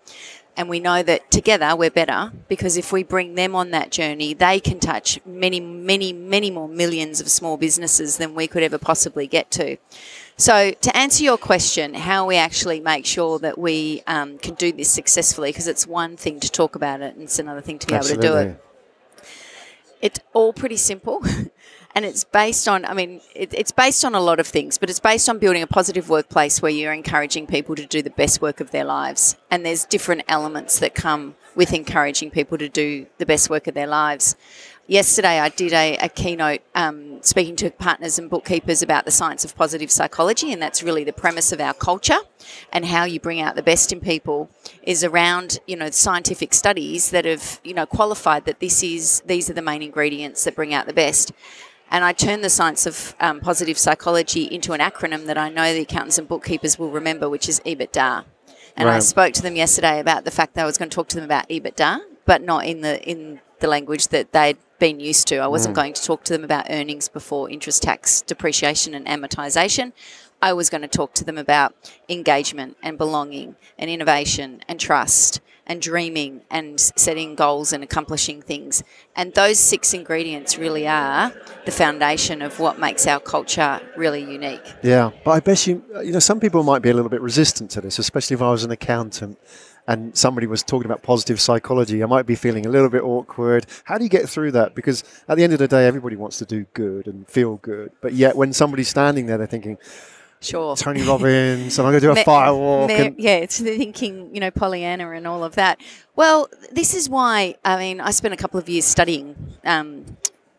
And 0.57 0.69
we 0.69 0.81
know 0.81 1.03
that 1.03 1.31
together 1.31 1.75
we're 1.75 1.91
better 1.91 2.33
because 2.49 2.77
if 2.77 2.93
we 2.93 3.03
bring 3.03 3.35
them 3.35 3.55
on 3.55 3.71
that 3.71 3.91
journey, 3.91 4.35
they 4.35 4.61
can 4.61 4.79
touch 4.79 5.19
many, 5.25 5.61
many, 5.61 6.13
many 6.13 6.51
more 6.51 6.69
millions 6.69 7.21
of 7.21 7.31
small 7.31 7.57
businesses 7.57 8.19
than 8.19 8.35
we 8.35 8.47
could 8.47 8.63
ever 8.63 8.77
possibly 8.79 9.27
get 9.27 9.51
to. 9.53 9.79
So, 10.41 10.71
to 10.71 10.97
answer 10.97 11.23
your 11.23 11.37
question, 11.37 11.93
how 11.93 12.25
we 12.25 12.37
actually 12.39 12.81
make 12.81 13.05
sure 13.05 13.39
that 13.41 13.59
we 13.59 14.03
um, 14.07 14.39
can 14.39 14.55
do 14.55 14.73
this 14.73 14.91
successfully, 14.91 15.51
because 15.51 15.69
it's 15.69 15.87
one 15.87 16.17
thing 16.17 16.41
to 16.41 16.51
talk 16.51 16.75
about 16.77 17.03
it 17.03 17.15
and 17.15 17.25
it's 17.25 17.39
another 17.39 17.61
thing 17.61 17.79
to 17.79 17.87
be 17.87 17.93
able 17.93 18.07
to 18.07 18.17
do 18.17 18.37
it. 18.37 18.65
It's 20.01 20.19
all 20.33 20.55
pretty 20.55 20.79
simple. 20.79 21.23
And 21.93 22.05
it's 22.05 22.23
based 22.23 22.69
on, 22.69 22.85
I 22.85 22.95
mean, 22.95 23.21
it, 23.35 23.53
it's 23.53 23.73
based 23.73 24.05
on 24.05 24.15
a 24.15 24.21
lot 24.21 24.39
of 24.39 24.47
things, 24.47 24.79
but 24.79 24.89
it's 24.89 25.01
based 25.01 25.29
on 25.29 25.39
building 25.39 25.63
a 25.63 25.67
positive 25.67 26.09
workplace 26.09 26.63
where 26.63 26.71
you're 26.71 26.93
encouraging 26.93 27.49
people 27.49 27.75
to 27.75 27.85
do 27.85 28.01
the 28.01 28.11
best 28.11 28.41
work 28.41 28.61
of 28.61 28.71
their 28.71 28.85
lives. 28.85 29.37
And 29.51 29.67
there's 29.67 29.85
different 29.85 30.23
elements 30.29 30.79
that 30.79 30.95
come 30.95 31.35
with 31.57 31.73
encouraging 31.73 32.31
people 32.31 32.59
to 32.59 32.69
do 32.69 33.07
the 33.19 33.27
best 33.27 33.51
work 33.51 33.67
of 33.67 33.75
their 33.75 33.89
lives. 33.89 34.37
Yesterday, 34.91 35.39
I 35.39 35.51
did 35.51 35.73
a, 35.73 35.97
a 35.99 36.09
keynote 36.09 36.63
um, 36.75 37.23
speaking 37.23 37.55
to 37.55 37.71
partners 37.71 38.19
and 38.19 38.29
bookkeepers 38.29 38.83
about 38.83 39.05
the 39.05 39.13
science 39.13 39.45
of 39.45 39.55
positive 39.55 39.89
psychology, 39.89 40.53
and 40.53 40.61
that's 40.61 40.83
really 40.83 41.05
the 41.05 41.13
premise 41.13 41.53
of 41.53 41.61
our 41.61 41.75
culture 41.75 42.19
and 42.73 42.85
how 42.85 43.05
you 43.05 43.21
bring 43.21 43.41
out 43.41 43.55
the 43.55 43.63
best 43.63 43.93
in 43.93 44.01
people 44.01 44.51
is 44.83 45.05
around 45.05 45.61
you 45.69 45.77
know 45.77 45.91
scientific 45.91 46.53
studies 46.53 47.11
that 47.11 47.25
have 47.25 47.61
you 47.63 47.73
know 47.73 47.87
qualified 47.87 48.47
that 48.47 48.59
this 48.59 48.83
is 48.83 49.23
these 49.27 49.49
are 49.49 49.53
the 49.53 49.63
main 49.63 49.81
ingredients 49.81 50.43
that 50.43 50.57
bring 50.57 50.75
out 50.75 50.87
the 50.87 50.93
best. 50.93 51.31
And 51.89 52.05
I 52.05 52.13
turned 52.13 52.43
the 52.43 52.51
science 52.51 52.85
of 52.85 53.15
um, 53.21 53.39
positive 53.39 53.79
psychology 53.79 54.53
into 54.53 54.73
an 54.73 54.81
acronym 54.81 55.27
that 55.27 55.39
I 55.39 55.51
know 55.51 55.73
the 55.73 55.83
accountants 55.83 56.19
and 56.19 56.27
bookkeepers 56.27 56.81
will 56.81 56.91
remember, 56.91 57.31
which 57.31 57.49
is 57.49 57.61
EBITDA. 57.61 58.25
And 58.77 58.89
I 58.89 58.99
spoke 58.99 59.35
to 59.35 59.43
them 59.43 59.55
yesterday 59.55 60.01
about 60.01 60.25
the 60.25 60.33
fact 60.33 60.55
that 60.55 60.63
I 60.63 60.67
was 60.67 60.79
going 60.79 60.91
to 60.91 60.95
talk 60.97 61.07
to 61.11 61.17
them 61.17 61.25
about 61.25 61.49
EBITDA, 61.49 62.01
but 62.25 62.43
not 62.43 62.67
in 62.67 62.81
the 62.81 63.01
in 63.09 63.41
the 63.61 63.69
language 63.69 64.09
that 64.09 64.33
they'd 64.33 64.59
been 64.81 64.99
used 64.99 65.29
to. 65.29 65.37
I 65.37 65.47
wasn't 65.47 65.75
mm. 65.75 65.77
going 65.77 65.93
to 65.93 66.03
talk 66.03 66.25
to 66.25 66.33
them 66.33 66.43
about 66.43 66.67
earnings 66.69 67.09
before 67.09 67.49
interest, 67.49 67.85
tax, 67.85 68.23
depreciation, 68.23 68.95
and 68.95 69.07
amortization. 69.07 69.93
I 70.43 70.55
was 70.55 70.71
going 70.71 70.81
to 70.81 70.89
talk 70.89 71.15
to 71.15 71.25
them 71.25 71.39
about 71.39 71.75
engagement 72.09 72.77
and 72.83 72.99
belonging 72.99 73.57
and 73.79 73.91
innovation 73.91 74.63
and 74.67 74.81
trust 74.81 75.41
and 75.67 75.81
dreaming 75.81 76.41
and 76.51 76.81
setting 76.81 77.37
goals 77.37 77.73
and 77.73 77.85
accomplishing 77.85 78.43
things. 78.43 78.83
And 79.15 79.33
those 79.35 79.59
six 79.59 79.95
ingredients 79.95 80.59
really 80.59 80.89
are 80.89 81.33
the 81.65 81.71
foundation 81.71 82.43
of 82.43 82.59
what 82.59 82.81
makes 82.81 83.07
our 83.07 83.21
culture 83.21 83.81
really 83.97 84.21
unique. 84.21 84.65
Yeah, 84.83 85.11
but 85.25 85.31
I 85.31 85.41
bet 85.41 85.67
you, 85.67 85.85
you 86.03 86.11
know, 86.11 86.19
some 86.19 86.41
people 86.41 86.65
might 86.65 86.83
be 86.83 86.91
a 86.91 86.95
little 86.95 87.11
bit 87.11 87.21
resistant 87.21 87.71
to 87.73 87.81
this, 87.81 88.01
especially 88.01 88.35
if 88.35 88.43
I 88.43 88.51
was 88.51 88.65
an 88.65 88.73
accountant 88.73 89.39
and 89.91 90.17
somebody 90.17 90.47
was 90.47 90.63
talking 90.63 90.87
about 90.87 91.03
positive 91.03 91.41
psychology. 91.41 92.03
I 92.03 92.07
might 92.07 92.25
be 92.25 92.37
feeling 92.37 92.65
a 92.65 92.69
little 92.69 92.89
bit 92.89 93.03
awkward. 93.03 93.67
How 93.85 93.99
do 93.99 94.05
you 94.05 94.11
get 94.11 94.29
through 94.29 94.53
that? 94.53 94.75
Because 94.75 95.03
at 95.29 95.37
the 95.37 95.43
end 95.45 95.53
of 95.53 95.59
the 95.59 95.67
day, 95.69 95.87
everybody 95.87 96.15
wants 96.17 96.39
to 96.39 96.47
do 96.47 96.65
good 96.75 97.07
and 97.09 97.29
feel 97.29 97.57
good. 97.57 97.91
But 98.01 98.13
yet, 98.13 98.37
when 98.37 98.53
somebody's 98.53 98.89
standing 98.89 99.27
there, 99.27 99.37
they're 99.39 99.47
thinking, 99.49 99.79
Sure. 100.43 100.75
Tony 100.75 101.03
Robbins, 101.03 101.79
and 101.79 101.87
I'm 101.87 101.93
going 101.93 102.01
to 102.01 102.07
do 102.07 102.13
a 102.13 102.15
Me- 102.21 102.25
firewalk. 102.25 102.89
me- 102.89 102.95
and, 102.95 103.19
yeah, 103.19 103.37
it's 103.37 103.61
thinking, 103.61 104.35
you 104.35 104.41
know, 104.41 104.51
Pollyanna 104.51 105.11
and 105.11 105.27
all 105.27 105.45
of 105.45 105.55
that. 105.57 105.79
Well, 106.17 106.49
this 106.73 106.95
is 106.95 107.11
why, 107.11 107.57
I 107.63 107.77
mean, 107.77 108.01
I 108.01 108.11
spent 108.11 108.33
a 108.33 108.39
couple 108.39 108.59
of 108.59 108.67
years 108.69 108.87
studying 108.87 109.37
um, 109.65 110.07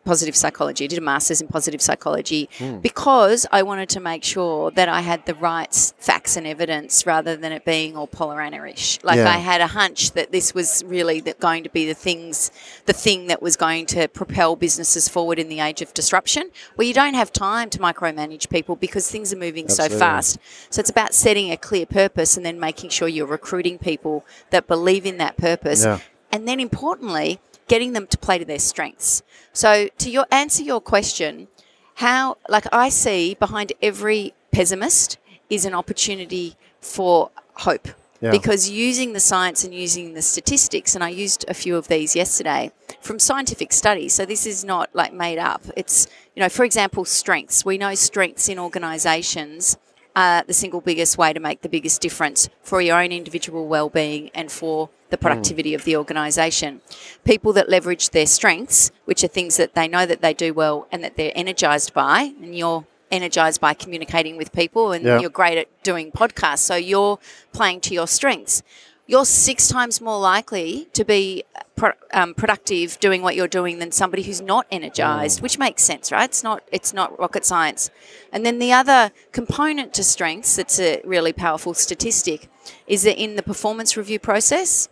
positive 0.03 0.35
psychology. 0.35 0.85
I 0.85 0.87
did 0.87 0.99
a 0.99 1.01
master's 1.01 1.41
in 1.41 1.47
positive 1.47 1.81
psychology 1.81 2.49
Hmm. 2.57 2.79
because 2.79 3.45
I 3.51 3.63
wanted 3.63 3.89
to 3.89 3.99
make 3.99 4.23
sure 4.23 4.71
that 4.71 4.89
I 4.89 5.01
had 5.01 5.25
the 5.25 5.35
right 5.35 5.73
facts 5.99 6.35
and 6.37 6.47
evidence 6.47 7.05
rather 7.05 7.35
than 7.35 7.51
it 7.51 7.65
being 7.65 7.95
all 7.95 8.07
Pollyanna-ish. 8.07 8.99
Like 9.03 9.17
Yeah. 9.17 9.29
I 9.29 9.37
had 9.37 9.61
a 9.61 9.67
hunch 9.67 10.11
that 10.13 10.31
this 10.31 10.53
was 10.53 10.83
really 10.85 11.19
the, 11.21 11.33
going 11.39 11.63
to 11.63 11.69
be 11.69 11.85
the 11.85 11.93
things, 11.93 12.51
the 12.85 12.93
thing 12.93 13.27
that 13.27 13.41
was 13.41 13.55
going 13.55 13.85
to 13.87 14.07
propel 14.07 14.55
businesses 14.55 15.07
forward 15.07 15.37
in 15.39 15.49
the 15.49 15.59
age 15.59 15.81
of 15.81 15.93
disruption, 15.93 16.49
where 16.75 16.87
you 16.87 16.93
don't 16.93 17.13
have 17.13 17.31
time 17.31 17.69
to 17.69 17.79
micromanage 17.79 18.49
people 18.49 18.75
because 18.75 19.09
things 19.09 19.31
are 19.31 19.37
moving 19.37 19.65
Absolutely. 19.65 19.95
so 19.97 19.99
fast. 19.99 20.37
So 20.69 20.79
it's 20.79 20.89
about 20.89 21.13
setting 21.13 21.51
a 21.51 21.57
clear 21.57 21.85
purpose 21.85 22.37
and 22.37 22.45
then 22.45 22.59
making 22.59 22.89
sure 22.89 23.07
you're 23.07 23.25
recruiting 23.27 23.77
people 23.77 24.25
that 24.49 24.67
believe 24.67 25.05
in 25.05 25.17
that 25.17 25.37
purpose 25.37 25.83
Yeah. 25.83 25.99
and 26.31 26.47
then 26.47 26.59
importantly 26.59 27.39
getting 27.67 27.93
them 27.93 28.07
to 28.07 28.17
play 28.17 28.37
to 28.37 28.45
their 28.45 28.59
strengths. 28.59 29.23
So 29.53 29.87
to 29.97 30.09
your 30.09 30.25
answer 30.31 30.63
your 30.63 30.81
question 30.81 31.47
how 31.95 32.37
like 32.49 32.65
i 32.71 32.89
see 32.89 33.35
behind 33.35 33.73
every 33.81 34.33
pessimist 34.51 35.17
is 35.49 35.65
an 35.65 35.73
opportunity 35.73 36.55
for 36.79 37.29
hope. 37.55 37.89
Yeah. 38.21 38.29
because 38.29 38.69
using 38.69 39.13
the 39.13 39.19
science 39.19 39.63
and 39.63 39.73
using 39.73 40.13
the 40.13 40.21
statistics 40.21 40.93
and 40.93 41.03
i 41.03 41.09
used 41.09 41.43
a 41.47 41.55
few 41.55 41.75
of 41.75 41.87
these 41.87 42.15
yesterday 42.15 42.71
from 43.01 43.17
scientific 43.17 43.73
studies 43.73 44.13
so 44.13 44.25
this 44.25 44.45
is 44.45 44.63
not 44.63 44.89
like 44.93 45.11
made 45.11 45.39
up. 45.39 45.63
It's 45.75 46.07
you 46.35 46.41
know 46.41 46.49
for 46.49 46.63
example 46.63 47.03
strengths. 47.05 47.65
We 47.65 47.77
know 47.77 47.95
strengths 47.95 48.47
in 48.47 48.59
organizations 48.59 49.77
are 50.15 50.43
the 50.43 50.53
single 50.53 50.81
biggest 50.81 51.17
way 51.17 51.33
to 51.33 51.39
make 51.39 51.61
the 51.61 51.69
biggest 51.69 52.01
difference 52.01 52.49
for 52.61 52.81
your 52.81 53.01
own 53.01 53.11
individual 53.11 53.67
well-being 53.67 54.29
and 54.33 54.51
for 54.51 54.89
the 55.09 55.17
hmm. 55.17 55.21
productivity 55.21 55.73
of 55.73 55.83
the 55.83 55.95
organisation. 55.95 56.81
People 57.23 57.53
that 57.53 57.69
leverage 57.69 58.09
their 58.09 58.25
strengths, 58.25 58.91
which 59.05 59.23
are 59.23 59.27
things 59.27 59.57
that 59.57 59.73
they 59.75 59.87
know 59.87 60.05
that 60.05 60.21
they 60.21 60.33
do 60.33 60.53
well 60.53 60.87
and 60.91 61.03
that 61.03 61.15
they're 61.15 61.33
energised 61.35 61.93
by, 61.93 62.33
and 62.41 62.55
you're 62.55 62.85
energized 63.11 63.59
by 63.59 63.73
communicating 63.73 64.37
with 64.37 64.51
people 64.53 64.93
and 64.93 65.03
Yeah. 65.03 65.19
you're 65.19 65.29
great 65.29 65.57
at 65.57 65.67
doing 65.83 66.11
podcasts, 66.11 66.59
so 66.59 66.75
you're 66.75 67.19
playing 67.51 67.81
to 67.81 67.93
your 67.93 68.07
strengths. 68.07 68.63
You're 69.11 69.25
six 69.25 69.67
times 69.67 69.99
more 69.99 70.21
likely 70.21 70.87
to 70.93 71.03
be 71.03 71.43
pro- 71.75 71.91
um, 72.13 72.33
productive 72.33 72.97
doing 73.01 73.21
what 73.21 73.35
you're 73.35 73.45
doing 73.45 73.79
than 73.79 73.91
somebody 73.91 74.23
who's 74.23 74.39
not 74.39 74.65
energized, 74.71 75.41
which 75.41 75.59
makes 75.59 75.83
sense, 75.83 76.13
right? 76.13 76.23
It's 76.23 76.43
not 76.43 76.63
it's 76.71 76.93
not 76.93 77.19
rocket 77.19 77.43
science. 77.43 77.89
And 78.31 78.45
then 78.45 78.57
the 78.59 78.71
other 78.71 79.11
component 79.33 79.93
to 79.95 80.03
strengths 80.05 80.55
that's 80.55 80.79
a 80.79 81.01
really 81.03 81.33
powerful 81.33 81.73
statistic 81.73 82.49
is 82.87 83.03
that 83.03 83.21
in 83.21 83.35
the 83.35 83.43
performance 83.43 83.97
review 83.97 84.17
process, 84.17 84.87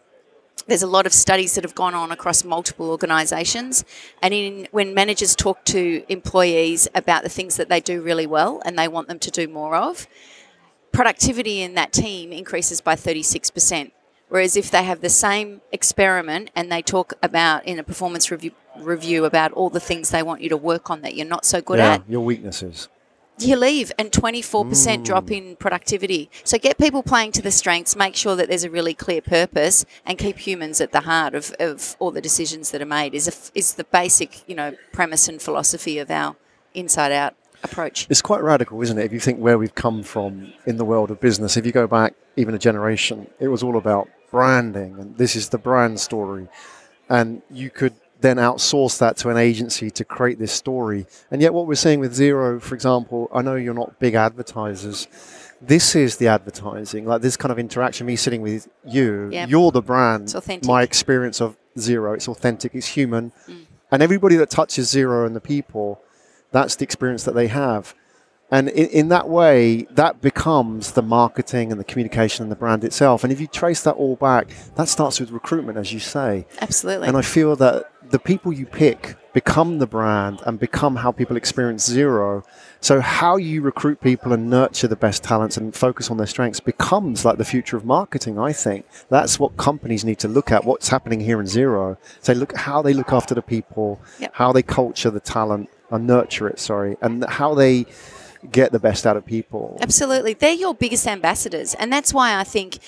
there's 0.67 0.83
a 0.83 0.87
lot 0.97 1.05
of 1.05 1.13
studies 1.13 1.55
that 1.55 1.63
have 1.63 1.73
gone 1.73 1.95
on 1.95 2.11
across 2.11 2.43
multiple 2.43 2.89
organisations, 2.91 3.85
and 4.21 4.33
in 4.33 4.67
when 4.71 4.93
managers 4.93 5.33
talk 5.33 5.63
to 5.63 6.03
employees 6.09 6.89
about 6.93 7.23
the 7.23 7.29
things 7.29 7.55
that 7.55 7.69
they 7.69 7.79
do 7.79 8.01
really 8.01 8.27
well 8.27 8.61
and 8.65 8.77
they 8.77 8.89
want 8.89 9.07
them 9.07 9.19
to 9.19 9.31
do 9.31 9.47
more 9.47 9.77
of, 9.77 10.07
productivity 10.91 11.61
in 11.61 11.75
that 11.75 11.93
team 11.93 12.33
increases 12.33 12.81
by 12.81 12.95
36%. 12.95 13.91
Whereas 14.29 14.55
if 14.55 14.71
they 14.71 14.83
have 14.83 15.01
the 15.01 15.09
same 15.09 15.61
experiment 15.71 16.51
and 16.55 16.71
they 16.71 16.81
talk 16.81 17.13
about 17.21 17.65
in 17.65 17.79
a 17.79 17.83
performance 17.83 18.31
review 18.31 18.51
review 18.77 19.25
about 19.25 19.51
all 19.53 19.69
the 19.69 19.79
things 19.79 20.09
they 20.09 20.23
want 20.23 20.41
you 20.41 20.47
to 20.47 20.55
work 20.55 20.89
on 20.89 21.01
that 21.01 21.13
you're 21.13 21.25
not 21.25 21.43
so 21.43 21.59
good 21.61 21.79
yeah, 21.79 21.95
at, 21.95 22.09
your 22.09 22.21
weaknesses. 22.21 22.87
you 23.37 23.57
leave 23.57 23.91
and 23.97 24.11
24% 24.11 25.03
drop 25.03 25.25
mm. 25.25 25.37
in 25.37 25.55
productivity. 25.57 26.29
So 26.45 26.57
get 26.57 26.77
people 26.77 27.03
playing 27.03 27.33
to 27.33 27.41
the 27.41 27.51
strengths, 27.51 27.97
make 27.97 28.15
sure 28.15 28.37
that 28.37 28.47
there's 28.47 28.63
a 28.63 28.69
really 28.69 28.93
clear 28.93 29.21
purpose 29.21 29.85
and 30.05 30.17
keep 30.17 30.37
humans 30.37 30.79
at 30.79 30.93
the 30.93 31.01
heart 31.01 31.35
of, 31.35 31.53
of 31.59 31.97
all 31.99 32.11
the 32.11 32.21
decisions 32.21 32.71
that 32.71 32.81
are 32.81 32.85
made 32.85 33.13
is, 33.13 33.27
a 33.27 33.57
is 33.57 33.73
the 33.73 33.83
basic, 33.83 34.47
you 34.47 34.55
know, 34.55 34.75
premise 34.93 35.27
and 35.27 35.41
philosophy 35.41 35.99
of 35.99 36.09
our 36.09 36.37
inside 36.73 37.11
out 37.11 37.35
approach. 37.63 38.07
It's 38.09 38.21
quite 38.21 38.41
radical, 38.41 38.81
isn't 38.81 38.97
it? 38.97 39.03
If 39.03 39.11
you 39.11 39.19
think 39.19 39.39
where 39.39 39.57
we've 39.57 39.75
come 39.75 40.03
from 40.03 40.53
in 40.65 40.77
the 40.77 40.85
world 40.85 41.11
of 41.11 41.19
business, 41.19 41.57
if 41.57 41.65
you 41.65 41.71
go 41.71 41.87
back 41.87 42.13
even 42.37 42.53
a 42.53 42.59
generation, 42.59 43.27
it 43.39 43.49
was 43.49 43.63
all 43.63 43.77
about 43.77 44.07
branding, 44.31 44.97
and 44.99 45.17
this 45.17 45.35
is 45.35 45.49
the 45.49 45.57
brand 45.57 45.99
story. 45.99 46.47
And 47.09 47.41
you 47.49 47.69
could 47.69 47.93
then 48.21 48.37
outsource 48.37 48.97
that 48.99 49.17
to 49.17 49.29
an 49.29 49.37
agency 49.37 49.89
to 49.91 50.03
create 50.03 50.39
this 50.39 50.51
story. 50.51 51.05
And 51.31 51.41
yet, 51.41 51.53
what 51.53 51.67
we're 51.67 51.75
seeing 51.75 51.99
with 51.99 52.13
Xero, 52.13 52.61
for 52.61 52.75
example, 52.75 53.29
I 53.33 53.41
know 53.41 53.55
you're 53.55 53.73
not 53.73 53.97
big 53.99 54.13
advertisers. 54.15 55.07
This 55.61 55.95
is 55.95 56.17
the 56.17 56.27
advertising, 56.27 57.05
like 57.05 57.21
this 57.21 57.35
kind 57.37 57.51
of 57.51 57.59
interaction. 57.59 58.07
Me 58.07 58.15
sitting 58.15 58.41
with 58.41 58.67
you, 58.85 59.29
Yep. 59.31 59.49
you're 59.49 59.71
the 59.71 59.81
brand. 59.81 60.23
It's 60.23 60.35
authentic. 60.35 60.67
My 60.67 60.83
experience 60.83 61.41
of 61.41 61.57
Xero, 61.77 62.13
it's 62.15 62.27
authentic, 62.27 62.75
it's 62.75 62.87
human, 62.87 63.31
Mm. 63.47 63.65
and 63.91 64.03
everybody 64.03 64.35
that 64.35 64.49
touches 64.49 64.93
Xero 64.93 65.25
and 65.25 65.35
the 65.35 65.41
people, 65.41 66.01
that's 66.51 66.75
the 66.75 66.83
experience 66.83 67.23
that 67.23 67.35
they 67.35 67.47
have. 67.47 67.93
And 68.51 68.69
in, 68.69 68.87
in 68.89 69.09
that 69.09 69.29
way, 69.29 69.83
that 69.91 70.21
becomes 70.21 70.93
the 70.93 71.01
marketing 71.01 71.71
and 71.71 71.79
the 71.79 71.83
communication 71.83 72.43
and 72.43 72.51
the 72.51 72.55
brand 72.55 72.83
itself. 72.83 73.23
And 73.23 73.31
if 73.31 73.39
you 73.39 73.47
trace 73.47 73.83
that 73.83 73.91
all 73.95 74.15
back, 74.15 74.49
that 74.75 74.87
starts 74.87 75.19
with 75.19 75.31
recruitment, 75.31 75.77
as 75.77 75.93
you 75.93 75.99
say. 75.99 76.45
Absolutely. 76.61 77.07
And 77.07 77.15
I 77.15 77.21
feel 77.21 77.55
that 77.57 77.91
the 78.09 78.19
people 78.19 78.51
you 78.51 78.65
pick 78.65 79.15
become 79.33 79.77
the 79.77 79.85
brand 79.85 80.41
and 80.47 80.59
become 80.59 80.95
how 80.95 81.11
people 81.11 81.37
experience 81.37 81.87
Xero. 81.87 82.43
So 82.81 82.99
how 82.99 83.37
you 83.37 83.61
recruit 83.61 84.01
people 84.01 84.33
and 84.33 84.49
nurture 84.49 84.87
the 84.87 84.95
best 84.95 85.23
talents 85.23 85.55
and 85.55 85.75
focus 85.75 86.09
on 86.09 86.17
their 86.17 86.25
strengths 86.25 86.59
becomes 86.59 87.23
like 87.23 87.37
the 87.37 87.45
future 87.45 87.77
of 87.77 87.85
marketing, 87.85 88.39
I 88.39 88.51
think. 88.51 88.87
That's 89.09 89.39
what 89.39 89.57
companies 89.57 90.03
need 90.03 90.17
to 90.19 90.27
look 90.27 90.51
at, 90.51 90.65
what's 90.65 90.89
happening 90.89 91.19
here 91.19 91.39
in 91.39 91.45
Xero. 91.45 91.97
Say, 92.21 92.33
look 92.33 92.55
how 92.55 92.81
they 92.81 92.93
look 92.93 93.13
after 93.13 93.35
the 93.35 93.43
people, 93.43 94.01
Yep. 94.19 94.31
how 94.33 94.51
they 94.51 94.63
culture 94.63 95.11
the 95.11 95.19
talent 95.19 95.69
and 95.91 96.07
nurture 96.07 96.47
it, 96.47 96.59
sorry, 96.59 96.97
and 97.01 97.23
how 97.25 97.53
they 97.53 97.85
get 98.51 98.71
the 98.71 98.79
best 98.79 99.05
out 99.05 99.17
of 99.17 99.25
people. 99.25 99.77
Absolutely. 99.81 100.33
They're 100.33 100.53
your 100.53 100.73
biggest 100.73 101.07
ambassadors. 101.07 101.73
And 101.75 101.91
that's 101.91 102.13
why 102.13 102.37
I 102.37 102.43
think, 102.43 102.79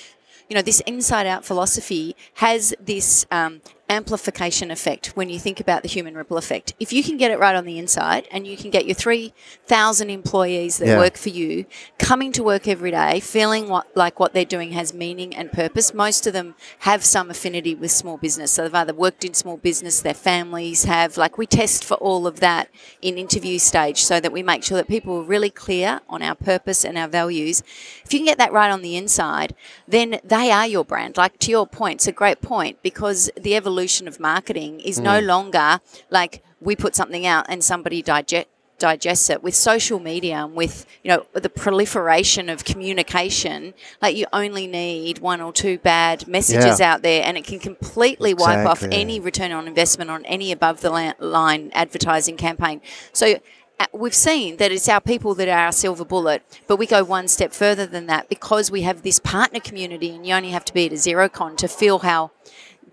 you 0.50 0.56
know, 0.56 0.62
this 0.62 0.80
inside 0.82 1.28
out 1.28 1.46
philosophy 1.46 2.16
has 2.36 2.74
this 2.80 3.26
um, 3.32 3.62
amplification 3.92 4.72
effect 4.72 5.08
when 5.18 5.30
you 5.30 5.38
think 5.38 5.60
about 5.60 5.84
the 5.84 5.90
human 5.90 6.16
ripple 6.16 6.38
effect. 6.38 6.74
If 6.80 6.94
you 6.94 7.04
can 7.04 7.18
get 7.18 7.30
it 7.30 7.38
right 7.40 7.56
on 7.56 7.66
the 7.66 7.78
inside 7.78 8.28
and 8.32 8.48
you 8.48 8.56
can 8.56 8.72
get 8.72 8.86
your 8.86 8.96
3,000 8.96 10.10
employees 10.10 10.78
that 10.78 10.88
Yeah. 10.88 10.98
work 10.98 11.18
for 11.18 11.30
you 11.30 11.66
coming 12.00 12.32
to 12.32 12.42
work 12.42 12.68
every 12.68 12.92
day, 12.92 13.20
feeling 13.20 13.68
what, 13.68 13.86
like 13.96 14.20
what 14.20 14.34
they're 14.34 14.46
doing 14.46 14.72
has 14.72 14.94
meaning 14.94 15.36
and 15.36 15.52
purpose, 15.52 15.94
most 15.94 16.26
of 16.26 16.32
them 16.34 16.56
have 16.80 17.04
some 17.04 17.30
affinity 17.30 17.76
with 17.76 17.92
small 17.92 18.18
business. 18.18 18.52
So 18.54 18.64
they've 18.64 18.74
either 18.74 18.94
worked 18.94 19.26
in 19.26 19.34
small 19.34 19.58
business, 19.58 20.00
their 20.00 20.14
families 20.14 20.86
have, 20.86 21.18
like, 21.18 21.38
we 21.38 21.46
test 21.46 21.84
for 21.84 21.96
all 21.96 22.26
of 22.26 22.40
that 22.40 22.70
in 23.02 23.18
interview 23.18 23.60
stage 23.60 24.02
so 24.04 24.20
that 24.22 24.32
we 24.32 24.42
make 24.42 24.64
sure 24.64 24.78
that 24.78 24.88
people 24.88 25.18
are 25.18 25.24
really 25.24 25.50
clear 25.50 26.00
on 26.08 26.24
our 26.24 26.36
purpose 26.36 26.86
and 26.86 26.98
our 26.98 27.10
values. 27.10 27.62
If 28.06 28.14
you 28.14 28.20
can 28.20 28.26
get 28.26 28.38
that 28.38 28.54
right 28.54 28.72
on 28.72 28.82
the 28.82 28.96
inside, 28.96 29.54
then 29.86 30.20
they 30.24 30.50
are 30.50 30.66
your 30.66 30.86
brand. 30.86 31.18
Like 31.18 31.38
to 31.40 31.52
your 31.52 31.68
point, 31.68 31.96
it's 31.96 32.08
a 32.08 32.14
great 32.14 32.42
point 32.42 32.82
because 32.82 33.30
the 33.36 33.56
evolution 33.56 33.81
of 34.08 34.20
marketing 34.20 34.80
is 34.80 35.00
no 35.00 35.20
longer 35.20 35.80
like 36.10 36.44
we 36.60 36.76
put 36.76 36.96
something 36.96 37.26
out 37.26 37.46
and 37.50 37.64
somebody 37.64 38.02
digest 38.02 38.48
digests 38.78 39.30
it. 39.30 39.44
With 39.44 39.54
social 39.54 40.00
media 40.00 40.38
and 40.44 40.56
with 40.56 40.88
you 41.04 41.10
know 41.10 41.28
the 41.34 41.50
proliferation 41.50 42.50
of 42.50 42.66
communication 42.66 43.76
like 44.02 44.16
you 44.16 44.26
only 44.34 44.66
need 44.66 45.20
one 45.20 45.40
or 45.40 45.54
two 45.54 45.78
bad 45.78 46.28
messages 46.28 46.80
Yeah. 46.80 46.94
out 46.94 47.02
there 47.04 47.24
and 47.24 47.38
it 47.38 47.44
can 47.46 47.60
completely 47.60 48.34
wipe 48.34 48.66
off 48.66 48.82
any 48.92 49.20
return 49.20 49.52
on 49.52 49.68
investment 49.68 50.10
on 50.10 50.26
any 50.26 50.52
above 50.52 50.82
the 50.82 50.90
la- 50.90 51.14
line 51.20 51.70
advertising 51.76 52.38
campaign. 52.38 52.82
So 53.14 53.36
uh, 53.80 53.86
we've 53.94 54.14
seen 54.16 54.58
that 54.58 54.72
it's 54.72 54.90
our 54.90 55.02
people 55.02 55.34
that 55.36 55.48
are 55.48 55.58
our 55.58 55.72
silver 55.72 56.06
bullet, 56.06 56.44
but 56.68 56.78
we 56.78 56.86
go 56.88 57.04
one 57.04 57.28
step 57.28 57.52
further 57.54 57.86
than 57.86 58.06
that 58.08 58.30
because 58.30 58.70
we 58.72 58.82
have 58.84 59.02
this 59.02 59.18
partner 59.20 59.60
community, 59.60 60.10
and 60.16 60.26
you 60.26 60.34
only 60.36 60.50
have 60.52 60.66
to 60.66 60.74
be 60.74 60.86
at 60.86 60.92
a 60.92 60.96
XeroCon 60.96 61.58
to 61.58 61.68
feel 61.68 62.00
how 62.00 62.30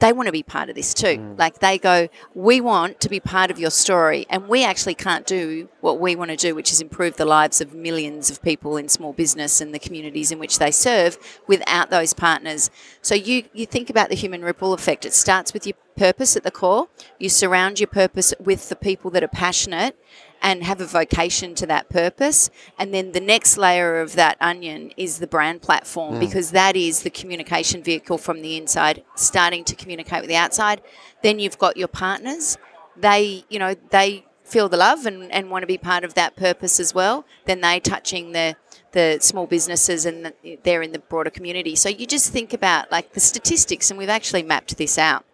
they 0.01 0.13
want 0.13 0.27
to 0.27 0.33
be 0.33 0.43
part 0.43 0.69
of 0.69 0.77
this 0.77 0.95
too. 0.95 1.19
Mm. 1.19 1.39
Like 1.39 1.59
they 1.59 1.79
go, 1.79 2.09
we 2.35 2.61
want 2.61 3.01
to 3.01 3.09
be 3.09 3.21
part 3.21 3.51
of 3.51 3.59
your 3.59 3.71
story, 3.71 4.27
and 4.31 4.49
we 4.49 4.65
actually 4.65 4.95
can't 4.95 5.27
do 5.27 5.69
what 5.81 5.99
we 5.99 6.15
want 6.17 6.31
to 6.31 6.37
do, 6.37 6.55
which 6.55 6.73
is 6.73 6.81
improve 6.81 7.17
the 7.17 7.25
lives 7.25 7.61
of 7.61 7.75
millions 7.75 8.31
of 8.31 8.43
people 8.43 8.77
in 8.77 8.89
small 8.89 9.13
business 9.13 9.61
and 9.61 9.75
the 9.75 9.79
communities 9.79 10.31
in 10.31 10.39
which 10.39 10.59
they 10.59 10.71
serve 10.71 11.19
without 11.47 11.91
those 11.91 12.13
partners. 12.13 12.71
So 13.03 13.15
you 13.15 13.45
you 13.53 13.67
think 13.67 13.91
about 13.91 14.09
the 14.09 14.17
human 14.17 14.43
ripple 14.43 14.73
effect. 14.73 15.05
It 15.05 15.15
starts 15.15 15.53
with 15.53 15.67
your 15.67 15.77
purpose 15.97 16.37
at 16.37 16.45
the 16.45 16.51
core. 16.51 16.89
You 17.19 17.29
surround 17.29 17.81
your 17.81 17.89
purpose 17.89 18.33
with 18.39 18.69
the 18.69 18.77
people 18.77 19.11
that 19.11 19.25
are 19.25 19.29
passionate 19.29 19.97
and 20.43 20.65
have 20.65 20.81
a 20.81 20.87
vocation 20.87 21.55
to 21.57 21.67
that 21.67 21.89
purpose. 21.89 22.51
And 22.79 22.93
then 22.95 23.13
the 23.13 23.21
next 23.21 23.57
layer 23.57 24.01
of 24.01 24.15
that 24.15 24.37
onion 24.41 24.93
is 24.97 25.19
the 25.19 25.27
brand 25.27 25.63
platform 25.63 26.15
mm. 26.15 26.21
because 26.21 26.51
that 26.53 26.77
is 26.77 27.03
the 27.03 27.11
communication 27.11 27.83
vehicle 27.83 28.19
from 28.19 28.43
the 28.43 28.57
inside, 28.57 29.05
starting 29.15 29.65
to 29.65 29.75
communicate 29.75 30.21
with 30.21 30.29
the 30.29 30.37
outside. 30.37 30.83
Then 31.23 31.39
you've 31.39 31.59
got 31.59 31.77
your 31.77 31.89
partners. 31.89 32.57
They, 32.97 33.45
you 33.49 33.59
know, 33.59 33.75
they 33.91 34.25
feel 34.45 34.69
the 34.69 34.77
love 34.77 35.07
and, 35.07 35.31
and 35.31 35.51
want 35.51 35.63
to 35.63 35.67
be 35.67 35.79
part 35.79 36.05
of 36.05 36.15
that 36.15 36.35
purpose 36.37 36.81
as 36.81 36.95
well. 36.95 37.25
Then 37.45 37.61
they 37.61 37.81
touching 37.81 38.33
the 38.33 38.57
the 38.93 39.19
small 39.21 39.47
businesses 39.47 40.07
and 40.07 40.25
the, 40.25 40.59
they're 40.63 40.81
in 40.81 40.93
the 40.93 40.99
broader 40.99 41.29
community. 41.29 41.77
So 41.77 41.91
you 41.91 42.07
just 42.07 42.33
think 42.33 42.55
about 42.55 42.91
like 42.91 43.13
the 43.13 43.21
statistics, 43.21 43.91
and 43.91 43.99
we've 43.99 44.09
actually 44.09 44.43
mapped 44.43 44.79
this 44.79 44.97
out 44.97 45.27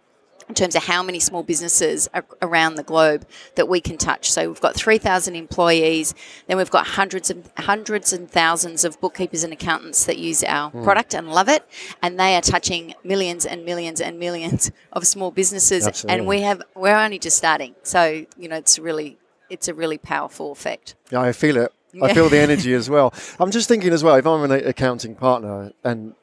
in 0.48 0.54
terms 0.54 0.74
of 0.76 0.84
how 0.84 1.02
many 1.02 1.18
small 1.20 1.42
businesses 1.42 2.08
around 2.42 2.74
the 2.74 2.82
globe 2.82 3.26
that 3.54 3.68
we 3.68 3.80
can 3.80 3.96
touch. 3.96 4.30
So 4.30 4.48
we've 4.48 4.60
got 4.60 4.74
3,000 4.74 5.34
employees, 5.34 6.14
then 6.46 6.56
we've 6.56 6.70
got 6.70 6.86
hundreds 6.86 7.30
and 7.30 7.48
hundreds 7.58 8.12
and 8.12 8.30
thousands 8.30 8.84
of 8.84 9.00
bookkeepers 9.00 9.44
and 9.44 9.52
accountants 9.52 10.04
that 10.04 10.18
use 10.18 10.42
our 10.44 10.70
Hmm. 10.70 10.84
product 10.84 11.14
and 11.14 11.30
love 11.30 11.48
it, 11.48 11.64
and 12.02 12.18
they 12.18 12.36
are 12.36 12.40
touching 12.42 12.94
millions 13.04 13.46
and 13.46 13.64
millions 13.64 14.00
and 14.00 14.18
millions 14.18 14.70
of 14.92 15.06
small 15.06 15.30
businesses, 15.30 15.86
Absolutely. 15.86 16.18
and 16.18 16.26
we 16.28 16.40
have 16.42 16.62
we're 16.74 16.96
only 16.96 17.18
just 17.18 17.36
starting. 17.38 17.74
So 17.82 18.26
you 18.38 18.48
know 18.48 18.56
it's 18.56 18.78
really 18.78 19.18
it's 19.50 19.68
a 19.68 19.74
really 19.74 19.98
powerful 19.98 20.52
effect. 20.52 20.94
Yeah, 21.10 21.20
I 21.20 21.32
feel 21.32 21.56
it. 21.56 21.72
I 22.02 22.12
feel 22.12 22.28
the 22.28 22.38
energy 22.40 22.72
as 22.80 22.90
well. 22.90 23.14
I'm 23.38 23.50
just 23.52 23.68
thinking 23.68 23.92
as 23.92 24.02
well, 24.02 24.16
if 24.16 24.26
I'm 24.26 24.42
an 24.50 24.66
accounting 24.66 25.14
partner 25.14 25.72
and, 25.84 26.14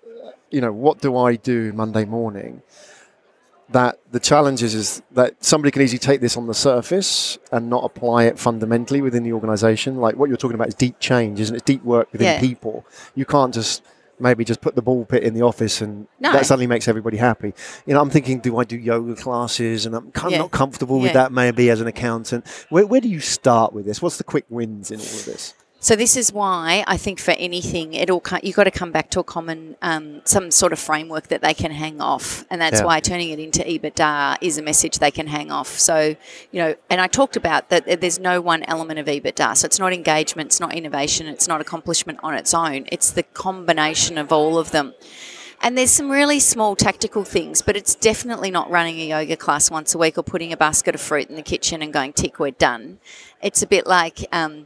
you 0.50 0.60
know, 0.60 0.74
what 0.74 1.00
do 1.00 1.16
I 1.16 1.38
do 1.38 1.72
Monday 1.72 2.04
morning? 2.04 2.62
That 3.72 4.00
the 4.12 4.20
challenge 4.20 4.62
is, 4.64 4.74
is 4.74 5.02
that 5.12 5.44
somebody 5.44 5.72
can 5.72 5.82
easily 5.82 6.00
take 6.00 6.20
this 6.20 6.36
on 6.36 6.48
the 6.48 6.54
surface 6.54 7.38
and 7.52 7.70
not 7.70 7.84
apply 7.86 8.26
it 8.26 8.38
fundamentally 8.38 9.02
within 9.02 9.24
the 9.24 9.32
organization. 9.34 9.96
Like 9.98 10.18
what 10.18 10.28
you're 10.28 10.38
talking 10.38 10.56
about 10.56 10.68
is 10.68 10.76
deep 10.76 11.00
change, 11.00 11.40
isn't 11.40 11.56
it? 11.56 11.64
Deep 11.66 11.84
work 11.84 12.12
within 12.12 12.26
Yeah. 12.28 12.40
people. 12.42 12.86
You 13.16 13.26
can't 13.26 13.54
just 13.54 13.82
maybe 14.20 14.44
just 14.46 14.62
put 14.62 14.76
the 14.76 14.82
ball 14.82 15.04
pit 15.06 15.24
in 15.24 15.34
the 15.34 15.42
office 15.42 15.82
and 15.82 16.06
No. 16.20 16.32
that 16.34 16.46
suddenly 16.46 16.68
makes 16.68 16.88
everybody 16.88 17.18
happy. 17.18 17.54
You 17.88 17.94
know, 17.96 18.02
I'm 18.02 18.10
thinking, 18.12 18.40
do 18.40 18.58
I 18.60 18.66
do 18.66 18.78
yoga 18.78 19.16
classes? 19.16 19.86
And 19.88 19.96
I'm 19.96 20.12
kind 20.12 20.28
of 20.28 20.32
Yeah. 20.34 20.38
not 20.40 20.52
comfortable 20.52 21.00
with 21.00 21.08
Yeah. 21.12 21.24
that 21.24 21.32
maybe 21.32 21.70
as 21.72 21.82
an 21.82 21.88
accountant. 21.88 22.46
Where, 22.70 22.86
where 22.86 23.02
do 23.02 23.08
you 23.10 23.20
start 23.20 23.74
with 23.74 23.86
this? 23.86 24.02
What's 24.02 24.18
the 24.18 24.24
quick 24.24 24.46
wins 24.50 24.92
in 24.92 25.00
all 25.00 25.06
of 25.06 25.26
this? 25.26 25.54
So 25.84 25.96
this 25.96 26.16
is 26.16 26.32
why 26.32 26.84
I 26.86 26.96
think 26.96 27.20
for 27.20 27.32
anything, 27.32 27.96
it 27.96 28.12
all 28.12 28.22
you've 28.44 28.56
got 28.56 28.66
to 28.66 28.72
come 28.72 28.92
back 28.92 29.10
to 29.10 29.20
a 29.20 29.24
common, 29.24 29.76
um, 29.82 30.22
some 30.26 30.52
sort 30.52 30.74
of 30.74 30.80
framework 30.80 31.30
that 31.30 31.42
they 31.42 31.56
can 31.56 31.72
hang 31.72 32.00
off, 32.00 32.46
and 32.52 32.62
that's 32.62 32.82
Yeah. 32.82 32.86
why 32.86 33.00
turning 33.00 33.32
it 33.32 33.40
into 33.40 33.64
EBITDA 33.64 34.38
is 34.42 34.60
a 34.60 34.62
message 34.62 35.00
they 35.00 35.10
can 35.10 35.26
hang 35.26 35.52
off. 35.52 35.80
So 35.80 36.16
you 36.52 36.62
know, 36.62 36.76
and 36.92 37.02
I 37.02 37.08
talked 37.08 37.36
about 37.36 37.70
that. 37.70 38.00
There's 38.00 38.20
no 38.20 38.42
one 38.42 38.62
element 38.68 39.00
of 39.00 39.08
EBITDA. 39.08 39.58
So 39.58 39.66
it's 39.66 39.80
not 39.80 39.92
engagement, 39.92 40.50
it's 40.50 40.60
not 40.60 40.76
innovation, 40.76 41.26
it's 41.26 41.48
not 41.48 41.62
accomplishment 41.62 42.20
on 42.22 42.36
its 42.36 42.54
own. 42.54 42.86
It's 42.92 43.10
the 43.10 43.24
combination 43.24 44.20
of 44.20 44.32
all 44.32 44.60
of 44.60 44.70
them. 44.70 44.94
And 45.64 45.76
there's 45.78 45.92
some 45.92 46.12
really 46.12 46.40
small 46.40 46.76
tactical 46.76 47.24
things, 47.24 47.64
but 47.64 47.76
it's 47.76 47.94
definitely 47.96 48.52
not 48.52 48.70
running 48.70 49.00
a 49.00 49.08
yoga 49.08 49.36
class 49.36 49.70
once 49.72 49.94
a 49.96 49.98
week 49.98 50.18
or 50.18 50.24
putting 50.24 50.52
a 50.54 50.58
basket 50.58 50.96
of 50.96 51.02
fruit 51.02 51.30
in 51.30 51.36
the 51.36 51.44
kitchen 51.44 51.82
and 51.84 51.94
going, 51.94 52.14
tick, 52.14 52.40
we're 52.40 52.52
done. 52.52 53.00
It's 53.44 53.62
a 53.62 53.68
bit 53.68 53.86
like 53.86 54.28
um, 54.32 54.66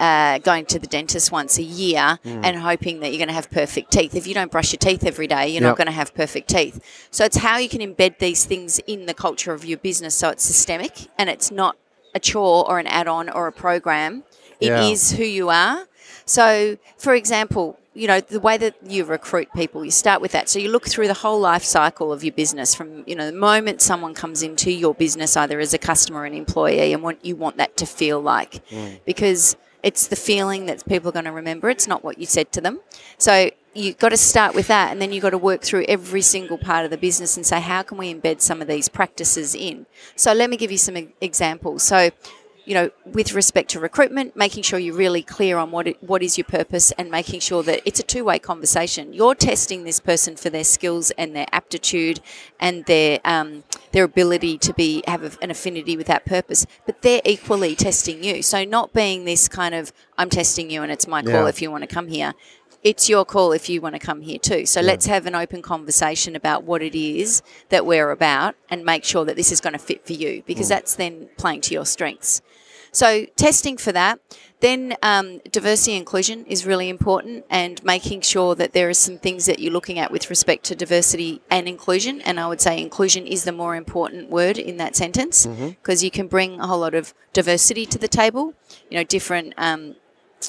uh, 0.00 0.38
going 0.38 0.66
to 0.66 0.78
the 0.78 0.86
dentist 0.86 1.30
once 1.30 1.58
a 1.58 1.62
year 1.62 2.18
and 2.24 2.56
hoping 2.56 3.00
that 3.00 3.10
you're 3.10 3.18
going 3.18 3.28
to 3.28 3.34
have 3.34 3.50
perfect 3.50 3.92
teeth. 3.92 4.14
If 4.14 4.26
you 4.26 4.34
don't 4.34 4.50
brush 4.50 4.72
your 4.72 4.78
teeth 4.78 5.04
every 5.04 5.26
day, 5.26 5.48
you're 5.48 5.62
Yep. 5.62 5.70
not 5.70 5.76
going 5.76 5.86
to 5.86 5.92
have 5.92 6.14
perfect 6.14 6.48
teeth. 6.48 6.80
So 7.10 7.24
it's 7.24 7.36
how 7.38 7.58
you 7.58 7.68
can 7.68 7.80
embed 7.80 8.18
these 8.18 8.44
things 8.44 8.80
in 8.86 9.06
the 9.06 9.14
culture 9.14 9.52
of 9.52 9.64
your 9.64 9.78
business 9.78 10.14
so 10.14 10.30
it's 10.30 10.44
systemic 10.44 11.08
and 11.18 11.30
it's 11.30 11.50
not 11.50 11.76
a 12.14 12.18
chore 12.20 12.68
or 12.68 12.78
an 12.78 12.86
add 12.88 13.06
on 13.08 13.28
or 13.28 13.46
a 13.46 13.52
program. 13.52 14.24
It 14.60 14.72
is 14.72 15.12
Yeah. 15.12 15.18
who 15.18 15.24
you 15.24 15.50
are. 15.50 15.86
So, 16.26 16.76
for 16.98 17.14
example, 17.14 17.78
you 17.96 18.08
know 18.08 18.18
the 18.20 18.40
way 18.40 18.56
that 18.56 18.74
you 18.84 19.04
recruit 19.04 19.48
people, 19.54 19.84
you 19.84 19.90
start 19.92 20.20
with 20.20 20.32
that. 20.32 20.48
So 20.48 20.58
you 20.58 20.68
look 20.68 20.88
through 20.88 21.06
the 21.06 21.14
whole 21.14 21.38
life 21.38 21.62
cycle 21.62 22.12
of 22.12 22.24
your 22.24 22.32
business, 22.32 22.74
from 22.74 23.04
you 23.06 23.14
know 23.14 23.26
the 23.26 23.36
moment 23.36 23.80
someone 23.80 24.14
comes 24.14 24.42
into 24.42 24.72
your 24.72 24.94
business, 24.94 25.36
either 25.36 25.60
as 25.60 25.72
a 25.72 25.78
customer 25.78 26.20
or 26.22 26.24
an 26.24 26.34
employee, 26.34 26.92
and 26.92 27.02
what 27.04 27.24
you 27.24 27.36
want 27.36 27.56
that 27.58 27.76
to 27.76 27.86
feel 27.86 28.20
like, 28.20 28.62
because 29.06 29.56
it's 29.84 30.06
the 30.06 30.16
feeling 30.16 30.64
that 30.66 30.84
people 30.88 31.10
are 31.10 31.12
going 31.12 31.26
to 31.26 31.32
remember. 31.32 31.68
It's 31.68 31.86
not 31.86 32.02
what 32.02 32.18
you 32.18 32.26
said 32.26 32.50
to 32.52 32.60
them. 32.60 32.80
So 33.18 33.50
you've 33.74 33.98
got 33.98 34.08
to 34.08 34.16
start 34.16 34.54
with 34.54 34.66
that, 34.68 34.90
and 34.90 35.00
then 35.00 35.12
you've 35.12 35.22
got 35.22 35.30
to 35.30 35.38
work 35.38 35.62
through 35.62 35.84
every 35.86 36.22
single 36.22 36.56
part 36.56 36.86
of 36.86 36.90
the 36.90 36.96
business 36.96 37.36
and 37.36 37.44
say, 37.44 37.60
how 37.60 37.82
can 37.82 37.98
we 37.98 38.12
embed 38.12 38.40
some 38.40 38.62
of 38.62 38.66
these 38.66 38.88
practices 38.88 39.54
in? 39.54 39.84
So 40.16 40.32
let 40.32 40.48
me 40.48 40.56
give 40.56 40.72
you 40.72 40.78
some 40.78 40.96
examples. 41.20 41.82
So 41.82 42.10
you 42.64 42.74
know, 42.74 42.90
with 43.04 43.32
respect 43.34 43.70
to 43.70 43.80
recruitment, 43.80 44.34
making 44.36 44.62
sure 44.62 44.78
you're 44.78 44.94
really 44.94 45.22
clear 45.22 45.58
on 45.58 45.70
what 45.70 45.86
it, 45.86 46.02
what 46.02 46.22
is 46.22 46.38
your 46.38 46.44
purpose 46.46 46.92
and 46.92 47.10
making 47.10 47.40
sure 47.40 47.62
that 47.62 47.80
it's 47.84 48.00
a 48.00 48.02
two-way 48.02 48.38
conversation. 48.38 49.12
You're 49.12 49.34
testing 49.34 49.84
this 49.84 50.00
person 50.00 50.36
for 50.36 50.50
their 50.50 50.64
skills 50.64 51.10
and 51.12 51.36
their 51.36 51.46
aptitude 51.52 52.20
and 52.58 52.84
their 52.86 53.20
um, 53.24 53.64
their 53.92 54.04
ability 54.04 54.58
to 54.58 54.72
be 54.74 55.02
have 55.06 55.22
a- 55.22 55.42
an 55.42 55.50
affinity 55.50 55.96
with 55.96 56.06
that 56.06 56.24
purpose, 56.24 56.66
but 56.86 57.02
they're 57.02 57.22
equally 57.24 57.74
testing 57.74 58.24
you. 58.24 58.42
So 58.42 58.64
not 58.64 58.92
being 58.92 59.24
this 59.24 59.48
kind 59.48 59.74
of 59.74 59.92
I'm 60.16 60.30
testing 60.30 60.70
you 60.70 60.82
and 60.82 60.90
it's 60.90 61.06
my 61.06 61.22
call 61.22 61.32
Yeah. 61.42 61.48
if 61.48 61.60
you 61.60 61.70
want 61.70 61.82
to 61.82 61.86
come 61.94 62.08
here. 62.08 62.34
It's 62.84 63.08
your 63.08 63.24
call 63.24 63.52
if 63.52 63.70
you 63.70 63.80
want 63.80 63.94
to 63.94 63.98
come 63.98 64.20
here 64.20 64.38
too. 64.38 64.66
So 64.66 64.82
let's 64.82 65.06
have 65.06 65.24
an 65.24 65.34
open 65.34 65.62
conversation 65.62 66.36
about 66.36 66.64
what 66.64 66.82
it 66.82 66.94
is 66.94 67.42
that 67.70 67.86
we're 67.86 68.10
about 68.10 68.56
and 68.68 68.84
make 68.84 69.04
sure 69.04 69.24
that 69.24 69.36
this 69.36 69.50
is 69.50 69.62
going 69.62 69.72
to 69.72 69.78
fit 69.78 70.06
for 70.06 70.12
you 70.12 70.42
because 70.46 70.68
that's 70.68 70.94
then 70.94 71.30
playing 71.38 71.62
to 71.62 71.72
your 71.72 71.86
strengths. 71.86 72.42
So 72.92 73.24
testing 73.36 73.78
for 73.78 73.90
that. 73.92 74.20
Then 74.60 74.94
um, 75.02 75.40
diversity 75.50 75.92
and 75.92 76.00
inclusion 76.00 76.46
is 76.46 76.64
really 76.64 76.88
important, 76.88 77.44
and 77.50 77.82
making 77.84 78.22
sure 78.22 78.54
that 78.54 78.72
there 78.72 78.88
are 78.88 78.94
some 78.94 79.18
things 79.18 79.46
that 79.46 79.58
you're 79.58 79.72
looking 79.72 79.98
at 79.98 80.10
with 80.10 80.30
respect 80.30 80.64
to 80.66 80.74
diversity 80.74 81.42
and 81.50 81.68
inclusion. 81.68 82.20
And 82.22 82.38
I 82.38 82.46
would 82.46 82.60
say 82.60 82.80
inclusion 82.80 83.26
is 83.26 83.44
the 83.44 83.52
more 83.52 83.76
important 83.76 84.30
word 84.30 84.56
in 84.56 84.76
that 84.76 84.94
sentence 84.94 85.44
because 85.46 86.04
you 86.04 86.10
can 86.10 86.28
bring 86.28 86.60
a 86.60 86.66
whole 86.66 86.78
lot 86.78 86.94
of 86.94 87.14
diversity 87.32 87.84
to 87.86 87.98
the 87.98 88.08
table. 88.08 88.54
You 88.90 88.98
know, 88.98 89.04
different. 89.04 89.54
Um, 89.56 89.96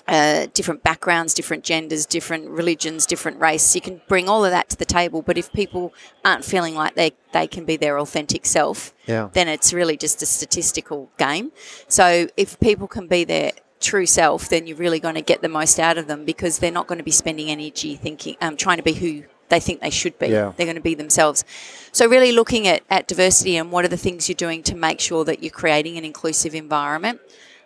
uh, 0.08 0.48
different 0.54 0.84
backgrounds, 0.84 1.34
different 1.34 1.64
genders, 1.64 2.06
different 2.06 2.50
religions, 2.50 3.06
different 3.06 3.40
race. 3.40 3.76
You 3.76 3.82
can 3.82 4.02
bring 4.08 4.28
all 4.30 4.44
of 4.46 4.52
that 4.52 4.70
to 4.70 4.78
the 4.78 4.86
table, 4.86 5.22
but 5.22 5.38
if 5.38 5.52
people 5.54 5.94
aren't 6.24 6.46
feeling 6.46 6.76
like 6.76 6.96
they, 6.96 7.12
they 7.34 7.48
can 7.48 7.66
be 7.66 7.78
their 7.78 7.98
authentic 8.00 8.46
self, 8.46 8.94
Yeah. 9.08 9.30
then 9.34 9.48
it's 9.48 9.74
really 9.74 9.98
just 9.98 10.22
a 10.22 10.26
statistical 10.26 11.10
game. 11.18 11.52
So 11.88 12.28
if 12.38 12.60
people 12.60 12.88
can 12.88 13.08
be 13.08 13.24
their 13.24 13.52
true 13.80 14.06
self, 14.06 14.50
then 14.50 14.68
you're 14.68 14.78
really 14.78 15.00
going 15.00 15.16
to 15.16 15.22
get 15.22 15.42
the 15.42 15.50
most 15.50 15.80
out 15.80 15.98
of 15.98 16.08
them 16.08 16.26
because 16.26 16.60
they're 16.60 16.72
not 16.72 16.88
going 16.88 16.98
to 16.98 17.04
be 17.04 17.12
spending 17.12 17.50
energy 17.50 17.96
thinking, 17.96 18.36
um, 18.42 18.58
trying 18.58 18.78
to 18.78 18.84
be 18.84 18.94
who 18.94 19.24
they 19.50 19.60
think 19.60 19.80
they 19.82 19.92
should 19.92 20.18
be. 20.18 20.28
Yeah. 20.28 20.54
They're 20.58 20.66
going 20.66 20.76
to 20.76 20.82
be 20.82 20.96
themselves. 20.96 21.44
So 21.92 22.08
really 22.08 22.32
looking 22.32 22.68
at, 22.68 22.82
at 22.90 23.08
diversity 23.08 23.58
and 23.58 23.72
what 23.72 23.86
are 23.86 23.90
the 23.90 23.98
things 23.98 24.28
you're 24.28 24.36
doing 24.36 24.64
to 24.64 24.76
make 24.76 25.00
sure 25.00 25.24
that 25.26 25.44
you're 25.44 25.52
creating 25.52 25.98
an 25.98 26.06
inclusive 26.06 26.56
environment. 26.56 27.20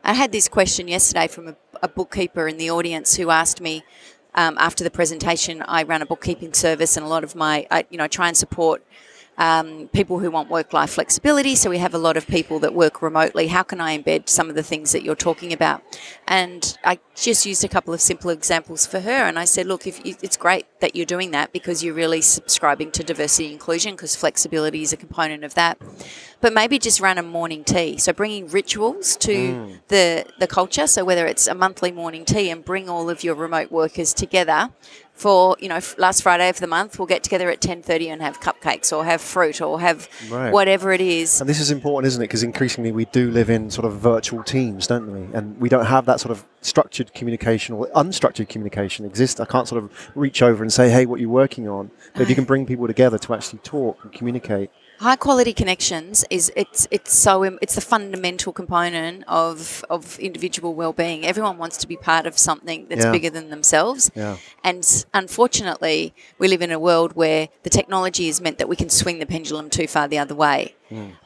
I 0.04 0.14
had 0.14 0.32
this 0.32 0.48
question 0.48 0.88
yesterday 0.88 1.28
from 1.28 1.48
a, 1.50 1.56
a 1.82 1.88
bookkeeper 1.88 2.48
in 2.48 2.58
the 2.58 2.70
audience 2.70 3.16
who 3.16 3.30
asked 3.30 3.62
me 3.62 3.84
um, 4.36 4.58
after 4.58 4.84
the 4.84 4.92
presentation. 4.92 5.62
I 5.64 5.84
run 5.84 6.02
a 6.02 6.06
bookkeeping 6.06 6.54
service, 6.54 6.98
and 6.98 7.06
a 7.06 7.10
lot 7.10 7.24
of 7.24 7.36
my, 7.36 7.68
I, 7.72 7.86
you 7.90 7.98
know, 7.98 8.06
I 8.06 8.08
try 8.08 8.28
and 8.28 8.38
support 8.38 8.84
um, 9.40 9.88
people 9.94 10.20
who 10.20 10.30
want 10.30 10.50
work 10.50 10.74
life 10.74 10.92
flexibility. 10.92 11.56
So 11.56 11.70
we 11.70 11.78
have 11.78 11.94
a 11.94 11.98
lot 11.98 12.18
of 12.18 12.28
people 12.28 12.60
that 12.60 12.74
work 12.74 13.02
remotely. 13.02 13.48
How 13.48 13.64
can 13.64 13.80
I 13.80 13.98
embed 13.98 14.28
some 14.28 14.50
of 14.50 14.56
the 14.56 14.64
things 14.64 14.92
that 14.92 15.02
you're 15.02 15.16
talking 15.16 15.54
about? 15.54 15.82
And 16.28 16.78
I 16.84 17.00
just 17.16 17.46
used 17.46 17.64
a 17.64 17.70
couple 17.70 17.94
of 17.94 18.02
simple 18.02 18.30
examples 18.30 18.86
for 18.86 19.00
her. 19.00 19.28
And 19.28 19.40
I 19.40 19.46
said, 19.46 19.66
look, 19.66 19.88
if 19.88 20.06
you, 20.06 20.16
it's 20.22 20.36
great 20.36 20.66
that 20.80 20.96
you're 20.96 21.06
doing 21.06 21.32
that 21.32 21.52
because 21.52 21.84
you're 21.84 21.94
really 21.94 22.22
subscribing 22.22 22.92
to 22.92 23.04
diversity 23.04 23.46
and 23.46 23.54
inclusion 23.54 23.94
because 23.96 24.16
flexibility 24.16 24.82
is 24.82 24.94
a 24.94 24.98
component 24.98 25.44
of 25.44 25.54
that. 25.56 25.78
But 26.42 26.54
maybe 26.54 26.80
just 26.80 27.00
run 27.02 27.18
a 27.18 27.24
morning 27.24 27.64
tea. 27.64 27.98
So 27.98 28.14
bringing 28.14 28.48
rituals 28.48 29.18
to 29.18 29.34
mm. 29.34 29.80
the, 29.90 30.26
the 30.40 30.48
culture. 30.48 30.88
So 30.88 31.04
whether 31.04 31.26
it's 31.28 31.48
a 31.48 31.56
monthly 31.56 31.92
morning 31.92 32.24
tea 32.26 32.50
and 32.50 32.64
bring 32.64 32.90
all 32.90 33.10
of 33.10 33.24
your 33.24 33.36
remote 33.36 33.72
workers 33.72 34.14
together 34.14 34.70
for 35.20 35.58
you 35.60 35.68
know 35.68 35.76
f- 35.76 35.98
last 35.98 36.24
Friday 36.24 36.48
of 36.48 36.60
the 36.62 36.68
month 36.68 36.98
we'll 36.98 37.06
get 37.06 37.24
together 37.24 37.50
at 37.50 37.60
10:30 37.60 38.08
and 38.08 38.22
have 38.22 38.40
cupcakes 38.40 38.96
or 38.96 39.04
have 39.04 39.20
fruit 39.20 39.62
or 39.62 39.82
have 39.82 40.08
Right. 40.30 40.54
whatever 40.54 40.94
it 40.94 41.02
is 41.02 41.42
And 41.42 41.50
this 41.50 41.60
is 41.60 41.72
important, 41.72 42.08
isn't 42.08 42.22
it? 42.22 42.28
Because 42.28 42.44
increasingly 42.44 42.92
we 42.94 43.06
do 43.06 43.30
live 43.30 43.50
in 43.50 43.70
sort 43.70 43.86
of 43.86 44.00
virtual 44.00 44.44
teams, 44.44 44.88
don't 44.88 45.12
we? 45.12 45.34
And 45.34 45.60
we 45.60 45.68
don't 45.68 45.88
have 45.88 46.06
that 46.06 46.22
sort 46.22 46.32
of 46.32 46.46
structured 46.62 47.14
communication 47.14 47.76
or 47.76 47.88
unstructured 47.96 48.50
communication 48.50 49.06
exist. 49.06 49.40
I 49.40 49.46
can't 49.46 49.68
sort 49.68 49.84
of 49.84 49.92
reach 50.16 50.42
over 50.42 50.64
and 50.64 50.72
say, 50.72 50.90
"Hey, 50.90 51.06
what 51.06 51.16
are 51.20 51.22
you 51.22 51.30
working 51.30 51.68
on?" 51.68 51.92
But 52.14 52.24
if 52.24 52.30
you 52.30 52.36
can 52.36 52.44
bring 52.46 52.66
people 52.66 52.88
together 52.88 53.18
to 53.18 53.34
actually 53.34 53.60
talk 53.60 54.00
and 54.04 54.12
communicate, 54.12 54.70
high 55.00 55.16
quality 55.16 55.54
connections 55.54 56.26
is 56.30 56.52
it's 56.58 56.86
it's 56.92 57.14
so 57.14 57.44
it's 57.62 57.76
the 57.76 57.82
fundamental 57.82 58.52
component 58.52 59.24
of 59.28 59.86
of 59.90 60.20
individual 60.20 60.74
well-being 60.74 61.26
everyone 61.26 61.58
wants 61.58 61.78
to 61.78 61.88
be 61.88 61.96
part 61.96 62.26
of 62.26 62.38
something 62.38 62.86
that's 62.90 63.06
Yeah. 63.06 63.12
bigger 63.14 63.30
than 63.30 63.50
themselves 63.50 64.12
Yeah. 64.14 64.36
and 64.62 65.06
unfortunately 65.14 66.14
we 66.38 66.50
live 66.50 66.62
in 66.62 66.72
a 66.72 66.80
world 66.80 67.14
where 67.14 67.48
the 67.64 67.70
technology 67.70 68.28
has 68.28 68.42
meant 68.42 68.58
that 68.58 68.68
we 68.68 68.76
can 68.76 68.90
swing 68.90 69.20
the 69.20 69.26
pendulum 69.26 69.70
too 69.70 69.88
far 69.88 70.10
the 70.10 70.18
other 70.18 70.36
way 70.36 70.76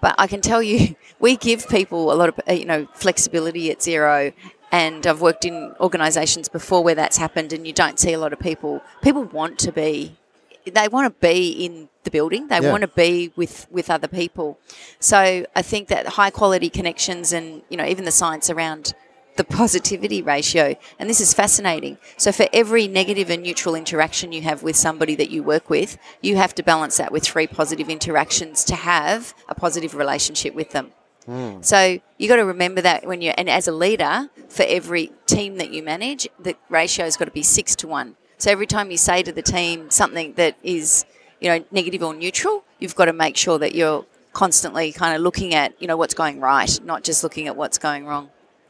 but 0.01 0.13
i 0.19 0.27
can 0.27 0.41
tell 0.41 0.61
you 0.61 0.95
we 1.19 1.35
give 1.35 1.67
people 1.67 2.11
a 2.13 2.15
lot 2.21 2.29
of 2.29 2.39
uh, 2.47 2.53
you 2.53 2.65
know 2.65 2.85
flexibility 2.93 3.71
at 3.71 3.79
Xero 3.79 4.33
and 4.73 5.05
I've 5.05 5.21
worked 5.21 5.45
in 5.45 5.75
organisations 5.79 6.49
before 6.49 6.83
where 6.83 6.95
that's 6.95 7.17
happened, 7.17 7.53
and 7.53 7.65
you 7.67 7.73
don't 7.73 7.99
see 7.99 8.11
a 8.11 8.19
lot 8.19 8.33
of 8.33 8.39
people. 8.39 8.81
People 9.03 9.23
want 9.23 9.59
to 9.59 9.71
be 9.71 10.17
they 10.65 10.87
want 10.87 11.05
to 11.13 11.19
be 11.19 11.49
in 11.49 11.89
the 12.05 12.11
building. 12.11 12.47
They 12.47 12.61
Yeah. 12.61 12.71
want 12.71 12.81
to 12.81 12.87
be 12.87 13.31
with 13.35 13.67
with 13.69 13.89
other 13.89 14.07
people. 14.07 14.57
So 14.99 15.45
I 15.55 15.61
think 15.61 15.89
that 15.89 16.07
high 16.19 16.29
quality 16.29 16.69
connections 16.69 17.33
and 17.33 17.61
you 17.69 17.77
know 17.77 17.85
even 17.85 18.05
the 18.05 18.11
science 18.11 18.49
around 18.49 18.93
the 19.35 19.43
positivity 19.43 20.21
ratio. 20.21 20.75
And 20.99 21.09
this 21.09 21.19
is 21.19 21.33
fascinating. 21.33 21.97
So, 22.17 22.31
for 22.31 22.47
every 22.53 22.87
negative 22.87 23.29
and 23.29 23.41
neutral 23.43 23.75
interaction 23.75 24.31
you 24.31 24.43
have 24.43 24.61
with 24.63 24.75
somebody 24.75 25.15
that 25.15 25.31
you 25.31 25.41
work 25.43 25.69
with, 25.69 25.97
you 26.21 26.35
have 26.37 26.53
to 26.55 26.63
balance 26.63 26.97
that 26.97 27.11
with 27.11 27.23
three 27.23 27.47
positive 27.47 27.89
interactions 27.89 28.63
to 28.65 28.75
have 28.75 29.33
a 29.49 29.55
positive 29.55 29.95
relationship 29.95 30.53
with 30.53 30.69
them. 30.71 30.91
Hmm. 31.25 31.61
So 31.61 31.99
you 32.17 32.27
got 32.27 32.37
to 32.37 32.45
remember 32.45 32.81
that 32.81 33.05
when 33.05 33.21
you're, 33.21 33.33
and 33.37 33.49
as 33.49 33.67
a 33.67 33.71
leader, 33.71 34.29
for 34.49 34.63
every 34.67 35.11
team 35.25 35.57
that 35.57 35.71
you 35.71 35.83
manage, 35.83 36.27
the 36.39 36.55
ratio's 36.69 37.17
got 37.17 37.25
to 37.25 37.31
be 37.31 37.43
six 37.43 37.75
to 37.77 37.87
one. 37.87 38.15
So 38.37 38.51
every 38.51 38.67
time 38.67 38.91
you 38.91 38.97
say 38.97 39.23
to 39.23 39.31
the 39.31 39.41
team 39.41 39.89
something 39.89 40.33
that 40.33 40.57
is, 40.63 41.05
you 41.39 41.49
know, 41.49 41.63
negative 41.71 42.03
or 42.03 42.13
neutral, 42.13 42.65
you've 42.79 42.95
got 42.95 43.05
to 43.05 43.13
make 43.13 43.37
sure 43.37 43.57
that 43.59 43.73
you're 43.73 44.05
constantly 44.33 44.91
kind 44.91 45.15
of 45.15 45.21
looking 45.21 45.53
at, 45.53 45.79
you 45.81 45.87
know, 45.87 45.95
what's 45.95 46.13
going 46.13 46.39
right, 46.39 46.79
not 46.83 47.03
just 47.03 47.23
looking 47.23 47.47
at 47.47 47.55
what's 47.55 47.77
going 47.77 48.05
wrong. 48.05 48.29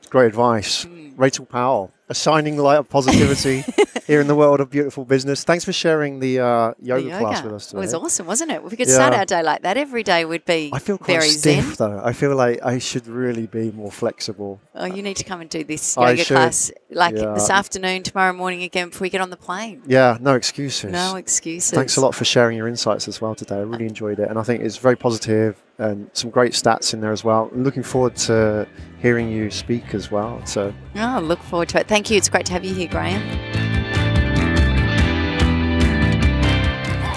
Great 0.10 0.28
advice. 0.28 0.84
Hmm. 0.84 1.10
Rachel 1.16 1.46
Powell, 1.46 1.92
a 2.10 2.16
shining 2.16 2.58
light 2.58 2.78
of 2.78 2.90
positivity 2.90 3.64
here 4.06 4.20
in 4.20 4.28
the 4.28 4.36
world 4.36 4.60
of 4.60 4.70
beautiful 4.70 5.06
business. 5.06 5.44
Thanks 5.44 5.64
for 5.64 5.72
sharing 5.72 6.20
the 6.20 6.40
uh, 6.40 6.74
yoga, 6.82 7.10
The 7.10 7.18
class 7.20 7.44
with 7.44 7.54
us 7.54 7.68
today. 7.68 7.78
It 7.78 7.82
was 7.82 7.94
awesome, 7.94 8.26
wasn't 8.28 8.52
it? 8.52 8.62
If 8.64 8.72
we 8.72 8.78
could 8.78 8.90
start 8.90 9.14
our 9.14 9.26
day 9.26 9.42
like 9.42 9.62
that, 9.62 9.78
every 9.78 10.04
day 10.04 10.26
would 10.26 10.44
be 10.46 10.70
I 10.74 10.80
feel 10.80 10.98
quite 10.98 11.16
very 11.20 11.30
stiff 11.30 11.76
zen. 11.76 11.90
though. 11.92 12.02
I 12.04 12.12
feel 12.14 12.36
like 12.36 12.60
I 12.64 12.78
should 12.80 13.08
really 13.08 13.48
be 13.48 13.72
more 13.72 13.92
flexible. 13.92 14.60
Oh, 14.76 14.86
you 14.86 15.02
need 15.02 15.18
to 15.18 15.24
come 15.24 15.40
and 15.42 15.50
do 15.50 15.64
this 15.64 15.96
yoga 15.96 16.18
should. 16.18 16.36
class 16.36 16.72
like 16.92 17.16
Yeah. 17.16 17.34
this 17.34 17.50
afternoon, 17.50 18.04
tomorrow 18.04 18.34
morning 18.34 18.64
again 18.64 18.90
before 18.90 19.06
we 19.06 19.10
get 19.10 19.22
on 19.22 19.30
the 19.30 19.38
plane. 19.38 19.82
Yeah, 19.88 20.18
no 20.20 20.34
excuses. 20.36 20.92
No 20.92 21.16
excuses. 21.16 21.72
Thanks 21.72 21.96
a 21.98 22.02
lot 22.02 22.14
for 22.14 22.26
sharing 22.26 22.58
your 22.58 22.68
insights 22.68 23.08
as 23.08 23.22
well 23.22 23.34
today. 23.36 23.56
I 23.56 23.62
really 23.62 23.86
enjoyed 23.88 24.20
it, 24.20 24.30
and 24.30 24.38
I 24.38 24.44
think 24.44 24.62
it's 24.62 24.78
very 24.78 24.96
positive 24.98 25.56
and 25.80 26.08
some 26.14 26.30
great 26.30 26.54
stats 26.54 26.94
in 26.94 27.02
there 27.02 27.12
as 27.12 27.24
well. 27.24 27.50
I'm 27.52 27.64
looking 27.64 27.82
forward 27.82 28.16
to 28.18 28.68
hearing 29.02 29.30
you 29.30 29.50
speak 29.50 29.96
as 29.96 30.12
well. 30.12 30.40
So 30.46 30.72
Oh, 30.96 31.20
look 31.22 31.40
forward 31.40 31.70
to 31.70 31.80
it. 31.80 31.88
Thank 31.94 32.10
you. 32.10 32.18
It's 32.18 32.28
great 32.28 32.48
to 32.48 32.54
have 32.54 32.66
you 32.66 32.74
here, 32.74 32.88
Graham. 32.88 33.22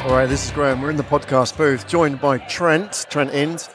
All 0.04 0.10
right, 0.14 0.28
this 0.28 0.44
is 0.44 0.50
Graham. 0.50 0.82
We're 0.82 0.90
in 0.90 0.98
the 0.98 1.02
podcast 1.02 1.56
booth, 1.56 1.88
joined 1.88 2.20
by 2.20 2.36
Trent, 2.36 3.06
Trent 3.08 3.32
Innes. 3.32 3.70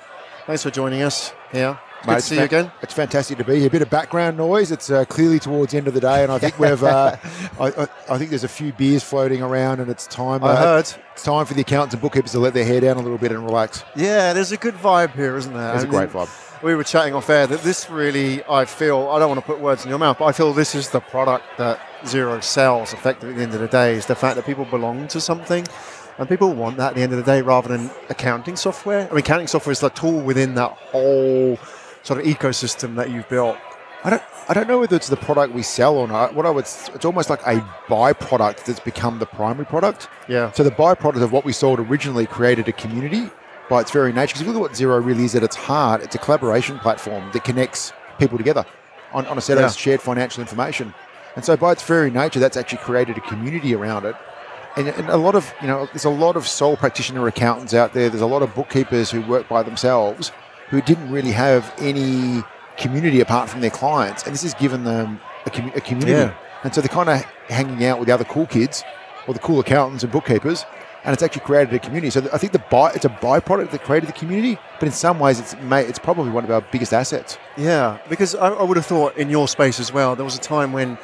Thanks 0.46 0.62
for 0.62 0.70
joining 0.70 1.02
us 1.02 1.34
here. 1.52 1.80
Good 2.02 2.08
Mate, 2.08 2.14
to 2.14 2.18
it's 2.20 2.28
see 2.28 2.36
you 2.36 2.44
again. 2.44 2.72
It's 2.84 2.94
fantastic 2.94 3.40
to 3.40 3.44
be 3.44 3.56
here. 3.58 3.66
A 3.66 3.72
bit 3.72 3.82
of 3.82 3.90
background 3.90 4.38
noise. 4.38 4.72
It's 4.72 4.92
uh, 4.92 5.06
clearly 5.06 5.40
towards 5.40 5.72
the 5.72 5.80
end 5.80 5.88
of 5.88 5.96
the 5.96 6.02
day, 6.02 6.22
and 6.22 6.32
I 6.32 6.38
think 6.38 6.60
we've. 6.60 6.84
Uh, 6.84 7.18
I, 7.60 7.70
I, 7.70 7.88
I 8.08 8.18
think 8.20 8.30
there's 8.30 8.44
a 8.44 8.48
few 8.48 8.72
beers 8.72 9.04
floating 9.04 9.42
around, 9.42 9.80
and 9.80 9.90
it's 9.90 10.06
time. 10.06 10.44
I 10.44 10.50
uh, 10.52 10.56
heard. 10.58 10.94
It's 11.14 11.24
time 11.24 11.48
for 11.48 11.56
the 11.56 11.62
accountants 11.62 11.96
and 11.96 12.02
bookkeepers 12.04 12.34
to 12.34 12.40
let 12.40 12.54
their 12.54 12.64
hair 12.64 12.80
down 12.80 12.98
a 12.98 13.02
little 13.02 13.18
bit 13.18 13.32
and 13.32 13.44
relax. 13.44 13.84
Yeah, 13.96 14.34
there's 14.34 14.52
a 14.52 14.58
good 14.58 14.76
vibe 14.76 15.16
here, 15.16 15.36
isn't 15.36 15.52
there? 15.52 15.72
There's 15.72 15.82
a 15.82 15.88
And 15.88 15.92
great 15.92 16.12
then 16.12 16.28
vibe. 16.28 16.51
We 16.64 16.76
were 16.76 16.84
chatting 16.84 17.16
off 17.16 17.28
air 17.30 17.48
that 17.48 17.64
this 17.64 17.90
really, 17.90 18.44
I 18.44 18.66
feel, 18.66 19.10
I 19.10 19.18
don't 19.18 19.30
want 19.30 19.40
to 19.40 19.46
put 19.46 19.60
words 19.60 19.84
in 19.84 19.90
your 19.90 19.98
mouth, 19.98 20.20
but 20.20 20.26
I 20.26 20.32
feel 20.32 20.54
this 20.54 20.76
is 20.76 20.90
the 20.90 21.00
product 21.00 21.46
that 21.58 21.80
Xero 22.04 22.44
sells 22.44 22.94
effectively 22.94 23.32
at 23.32 23.38
the 23.38 23.44
end 23.44 23.54
of 23.56 23.62
the 23.62 23.68
day 23.68 23.96
is 23.96 24.06
the 24.06 24.14
fact 24.14 24.36
that 24.36 24.46
people 24.46 24.66
belong 24.66 25.08
to 25.08 25.20
something. 25.20 25.66
And 26.20 26.30
people 26.30 26.54
want 26.54 26.78
that 26.78 26.90
at 26.90 26.96
the 26.96 27.02
end 27.02 27.14
of 27.14 27.18
the 27.18 27.24
day 27.24 27.42
rather 27.42 27.70
than 27.76 27.90
accounting 28.10 28.56
software. 28.56 29.08
I 29.08 29.10
mean, 29.10 29.20
accounting 29.20 29.48
software 29.48 29.72
is 29.72 29.80
the 29.80 29.90
tool 29.90 30.22
within 30.22 30.54
that 30.54 30.70
whole 30.70 31.58
sort 32.04 32.20
of 32.20 32.28
ecosystem 32.28 32.96
that 32.96 33.10
you've 33.10 33.28
built. 33.28 33.58
I 34.04 34.12
don't. 34.12 34.24
I 34.50 34.54
don't 34.54 34.68
know 34.68 34.80
whether 34.80 34.96
it's 34.96 35.08
the 35.08 35.18
product 35.18 35.54
we 35.54 35.62
sell 35.62 35.96
or 35.96 36.08
not. 36.08 36.36
What 36.36 36.46
I 36.46 36.50
would. 36.50 36.66
It's 36.66 37.06
almost 37.06 37.30
like 37.30 37.42
a 37.44 37.60
byproduct 37.88 38.66
that's 38.66 38.80
become 38.80 39.20
the 39.20 39.26
primary 39.26 39.66
product. 39.66 40.10
Yeah. 40.28 40.52
So 40.52 40.64
the 40.64 40.72
byproduct 40.72 41.22
of 41.22 41.32
what 41.32 41.46
we 41.46 41.54
sold 41.54 41.80
originally 41.80 42.26
created 42.26 42.68
a 42.68 42.72
community 42.72 43.30
by 43.72 43.80
its 43.80 43.90
very 43.90 44.12
nature. 44.12 44.34
Because 44.34 44.42
if 44.42 44.48
you 44.48 44.54
look 44.54 44.62
at 44.62 44.70
what 44.70 44.78
Xero 44.80 45.04
really 45.04 45.24
is 45.24 45.34
at 45.34 45.44
its 45.44 45.56
heart, 45.56 46.04
it's 46.04 46.14
a 46.14 46.18
collaboration 46.18 46.78
platform 46.78 47.32
that 47.32 47.46
connects 47.46 47.94
people 48.20 48.38
together 48.38 48.66
on, 49.14 49.26
on 49.28 49.38
a 49.38 49.42
set 49.42 49.58
Yeah. 49.58 49.66
of 49.66 49.72
shared 49.74 50.02
financial 50.02 50.42
information. 50.42 50.94
And 51.38 51.46
so 51.46 51.56
by 51.56 51.72
its 51.72 51.82
very 51.82 52.12
nature, 52.12 52.42
that's 52.42 52.58
actually 52.58 52.80
created 52.80 53.18
a 53.18 53.22
community 53.22 53.74
around 53.74 54.06
it. 54.06 54.16
And, 54.76 54.90
and 54.90 55.08
a 55.10 55.16
lot 55.16 55.36
of, 55.36 55.54
you 55.62 55.68
know, 55.68 55.86
there's 55.94 56.04
a 56.04 56.10
lot 56.10 56.36
of 56.36 56.46
sole 56.46 56.76
practitioner 56.76 57.26
accountants 57.28 57.74
out 57.74 57.94
there. 57.94 58.10
There's 58.10 58.22
a 58.22 58.26
lot 58.28 58.42
of 58.42 58.54
bookkeepers 58.54 59.10
who 59.10 59.22
work 59.22 59.48
by 59.48 59.64
themselves 59.64 60.34
who 60.70 60.82
didn't 60.82 61.10
really 61.10 61.32
have 61.32 61.74
any 61.80 62.44
community 62.78 63.22
apart 63.22 63.50
from 63.50 63.62
their 63.62 63.70
clients. 63.70 64.24
And 64.24 64.34
this 64.34 64.44
has 64.44 64.54
given 64.54 64.84
them 64.84 65.22
a, 65.46 65.50
commu- 65.50 65.76
a 65.78 65.82
community. 65.82 66.12
Yeah. 66.12 66.34
And 66.64 66.76
so 66.76 66.82
they're 66.82 66.90
kind 66.90 67.10
of 67.10 67.22
hanging 67.48 67.86
out 67.86 68.00
with 68.00 68.08
the 68.08 68.14
other 68.14 68.26
cool 68.26 68.48
kids 68.48 68.84
or 69.28 69.34
the 69.34 69.40
cool 69.40 69.60
accountants 69.62 70.04
and 70.04 70.12
bookkeepers, 70.12 70.66
and 71.04 71.14
it's 71.14 71.24
actually 71.24 71.42
created 71.42 71.74
a 71.74 71.80
community. 71.80 72.10
So 72.10 72.28
I 72.32 72.38
think 72.38 72.54
the 72.54 72.60
by, 72.60 72.92
it's 72.92 73.06
a 73.06 73.10
byproduct 73.10 73.72
that 73.72 73.84
created 73.84 74.08
the 74.08 74.14
community, 74.14 74.58
but 74.80 74.86
in 74.88 74.92
some 74.92 75.20
ways, 75.20 75.40
it's 75.40 75.56
it's 75.60 76.00
probably 76.00 76.32
one 76.32 76.44
of 76.44 76.52
our 76.52 76.62
biggest 76.62 76.94
assets. 76.94 77.38
Yeah, 77.58 78.00
because 78.10 78.36
I, 78.36 78.50
I 78.50 78.64
would 78.64 78.78
have 78.78 78.86
thought 78.86 79.18
in 79.18 79.30
your 79.30 79.48
space 79.48 79.80
as 79.80 79.92
well, 79.92 80.16
there 80.16 80.26
was 80.26 80.36
a 80.36 80.42
time 80.42 80.74
when 80.74 80.98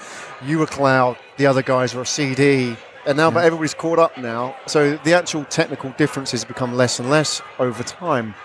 you 0.46 0.60
were 0.60 0.68
cloud, 0.68 1.18
the 1.38 1.48
other 1.48 1.64
guys 1.64 1.96
were 1.96 2.06
CD, 2.06 2.76
and 3.06 3.18
now 3.18 3.32
but 3.32 3.44
everybody's 3.44 3.74
caught 3.74 4.00
up 4.00 4.18
now. 4.18 4.56
So 4.68 4.98
the 5.04 5.14
actual 5.14 5.46
technical 5.46 5.92
differences 5.92 6.46
become 6.46 6.76
less 6.76 7.00
and 7.00 7.10
less 7.10 7.42
over 7.60 7.84
time. 7.84 8.36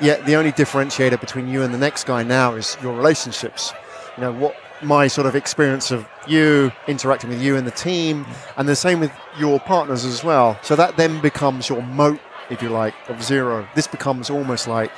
Yet 0.00 0.26
the 0.26 0.34
only 0.34 0.52
differentiator 0.52 1.20
between 1.20 1.48
you 1.48 1.62
and 1.62 1.72
the 1.72 1.78
next 1.78 2.04
guy 2.04 2.22
now 2.22 2.54
is 2.54 2.76
your 2.82 2.94
relationships. 2.96 3.72
You 4.16 4.22
know 4.22 4.32
what 4.32 4.56
my 4.84 5.06
sort 5.06 5.26
of 5.26 5.34
experience 5.34 5.90
of 5.90 6.06
you 6.26 6.72
interacting 6.86 7.30
with 7.30 7.42
you 7.42 7.56
and 7.56 7.66
the 7.66 7.72
team, 7.72 8.26
and 8.56 8.68
the 8.68 8.76
same 8.76 9.00
with 9.00 9.12
your 9.38 9.60
partners 9.60 10.04
as 10.04 10.22
well. 10.22 10.58
So 10.62 10.76
that 10.76 10.96
then 10.96 11.20
becomes 11.20 11.68
your 11.68 11.82
moat, 11.82 12.20
if 12.50 12.62
you 12.62 12.68
like, 12.68 12.94
of 13.08 13.16
Xero. 13.16 13.66
This 13.74 13.86
becomes 13.86 14.30
almost 14.30 14.68
like 14.68 14.90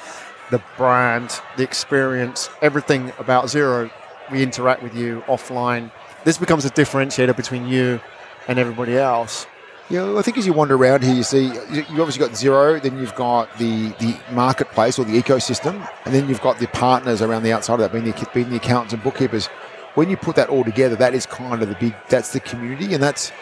the 0.50 0.62
brand, 0.76 1.40
the 1.56 1.62
experience, 1.64 2.48
everything 2.62 3.12
about 3.18 3.46
Xero. 3.46 3.90
We 4.30 4.42
interact 4.42 4.82
with 4.82 4.94
you 4.94 5.22
offline. 5.26 5.90
This 6.24 6.38
becomes 6.38 6.64
a 6.64 6.70
differentiator 6.70 7.36
between 7.36 7.68
you 7.68 8.00
and 8.48 8.58
everybody 8.58 8.96
else. 8.96 9.46
Yeah, 9.88 10.16
I 10.16 10.22
think 10.22 10.36
as 10.36 10.44
you 10.44 10.52
wander 10.52 10.74
around 10.74 11.04
here, 11.04 11.14
you 11.14 11.22
see 11.22 11.44
you've 11.44 12.00
obviously 12.00 12.18
got 12.18 12.32
Xero, 12.32 12.82
then 12.82 12.98
you've 12.98 13.14
got 13.14 13.56
the, 13.56 13.90
the 14.00 14.18
marketplace 14.32 14.98
or 14.98 15.04
the 15.04 15.20
ecosystem, 15.22 15.88
and 16.04 16.12
then 16.12 16.28
you've 16.28 16.40
got 16.40 16.58
the 16.58 16.66
partners 16.66 17.22
around 17.22 17.44
the 17.44 17.52
outside 17.52 17.74
of 17.74 17.80
that, 17.80 17.92
being 17.92 18.04
the, 18.04 18.30
being 18.34 18.50
the 18.50 18.56
accountants 18.56 18.94
and 18.94 19.02
bookkeepers. 19.04 19.48
When 19.96 20.08
you 20.08 20.16
put 20.16 20.36
that 20.36 20.48
all 20.48 20.62
together, 20.62 20.94
that 20.96 21.14
is 21.14 21.26
kind 21.26 21.62
of 21.62 21.68
the 21.68 21.74
big, 21.74 21.94
that's 22.08 22.32
the 22.32 22.40
community, 22.40 22.94
and 22.94 23.02
that's 23.02 23.32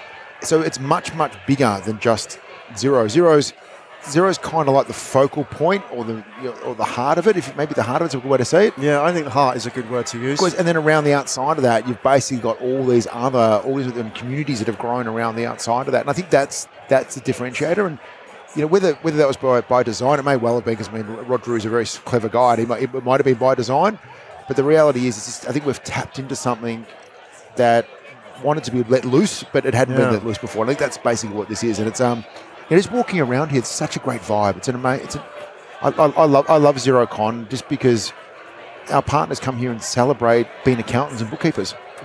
so 0.41 0.63
it's 0.63 0.81
much 0.81 1.15
much 1.15 1.35
bigger 1.47 1.81
than 1.85 1.99
just 1.99 2.39
Xero. 2.73 3.05
Xero's 3.07 3.53
Xero's 4.05 4.37
kind 4.37 4.69
of 4.69 4.75
like 4.75 4.87
the 4.87 4.93
focal 4.93 5.45
point 5.45 5.83
or 5.91 6.05
the 6.05 6.23
you 6.43 6.45
know, 6.45 6.53
or 6.65 6.75
the 6.75 6.85
heart 6.85 7.17
of 7.19 7.27
it. 7.27 7.37
If 7.37 7.57
maybe 7.57 7.75
the 7.75 7.83
heart 7.83 8.03
of 8.03 8.07
it's 8.07 8.15
a 8.15 8.19
good 8.19 8.31
way 8.31 8.39
to 8.39 8.45
say 8.45 8.69
it. 8.69 8.75
Yeah, 8.79 9.03
I 9.03 9.13
think 9.13 9.27
heart 9.27 9.57
is 9.57 9.67
a 9.67 9.71
good 9.71 9.91
word 9.91 10.07
to 10.09 10.21
use. 10.21 10.41
And 10.55 10.69
then 10.69 10.77
around 10.77 11.05
the 11.05 11.15
outside 11.15 11.57
of 11.57 11.63
that, 11.63 11.89
you've 11.89 12.03
basically 12.03 12.43
got 12.43 12.61
all 12.61 12.85
these 12.85 13.07
other, 13.11 13.63
all 13.65 13.77
these 13.77 13.87
um, 13.87 14.11
communities 14.11 14.59
that 14.59 14.69
have 14.69 14.79
grown 14.79 15.07
around 15.07 15.37
the 15.37 15.47
outside 15.47 15.87
of 15.87 15.93
that. 15.93 16.03
And 16.03 16.11
I 16.11 16.13
think 16.13 16.29
that's 16.31 16.69
that's 16.89 17.15
the 17.15 17.21
differentiator. 17.23 17.87
And 17.87 17.99
you 18.55 18.63
know, 18.63 18.67
whether 18.69 18.93
whether 18.97 19.17
that 19.17 19.27
was 19.27 19.39
by, 19.39 19.63
by 19.63 19.83
design, 19.83 20.19
it 20.19 20.25
may 20.25 20.37
well 20.37 20.57
have 20.57 20.65
been 20.65 20.75
because 20.75 20.89
I 20.89 20.93
mean, 20.93 21.07
Rod 21.07 21.43
Drury 21.43 21.59
is 21.59 21.65
a 21.65 21.71
very 21.71 21.87
clever 21.87 22.29
guy. 22.29 22.53
And 22.53 22.61
he 22.61 22.67
might, 22.67 22.83
it 22.83 23.05
might 23.05 23.21
have 23.21 23.25
been 23.25 23.35
by 23.35 23.55
design, 23.55 23.99
but 24.49 24.57
the 24.57 24.65
reality 24.65 25.07
is, 25.07 25.17
it's 25.17 25.27
just, 25.27 25.49
I 25.49 25.53
think 25.53 25.67
we've 25.67 25.83
tapped 25.83 26.19
into 26.19 26.37
something 26.37 26.87
that 27.57 27.87
wanted 28.43 28.65
to 28.65 28.71
be 28.73 28.83
let 28.85 29.05
loose, 29.05 29.45
but 29.53 29.65
it 29.65 29.75
hadn't 29.75 29.95
Yeah. 29.97 30.05
been 30.05 30.13
let 30.15 30.25
loose 30.25 30.39
before. 30.39 30.65
I 30.65 30.69
think 30.69 30.79
that's 30.79 30.99
basically 30.99 31.37
what 31.37 31.49
this 31.49 31.63
is. 31.63 31.79
And 31.79 31.87
it's 31.89 32.01
um, 32.01 32.19
you 32.69 32.77
know, 32.77 32.77
just 32.79 32.93
walking 32.93 33.21
around 33.21 33.51
here, 33.51 33.59
it's 33.61 33.69
such 33.69 33.97
a 33.97 33.99
great 34.01 34.21
vibe. 34.23 34.57
It's 34.57 34.69
an 34.69 34.75
amazing. 34.75 35.05
It's 35.07 35.17
a, 35.17 35.25
I, 35.83 35.89
I, 35.91 36.07
I 36.09 36.25
love 36.25 36.47
I 36.49 36.57
love 36.57 36.77
XeroCon 36.77 37.49
just 37.49 37.69
because 37.69 38.13
our 38.91 39.03
partners 39.03 39.39
come 39.41 39.57
here 39.57 39.71
and 39.71 39.83
celebrate 39.83 40.47
being 40.65 40.79
accountants 40.79 41.21
and 41.23 41.31
bookkeepers. 41.31 41.75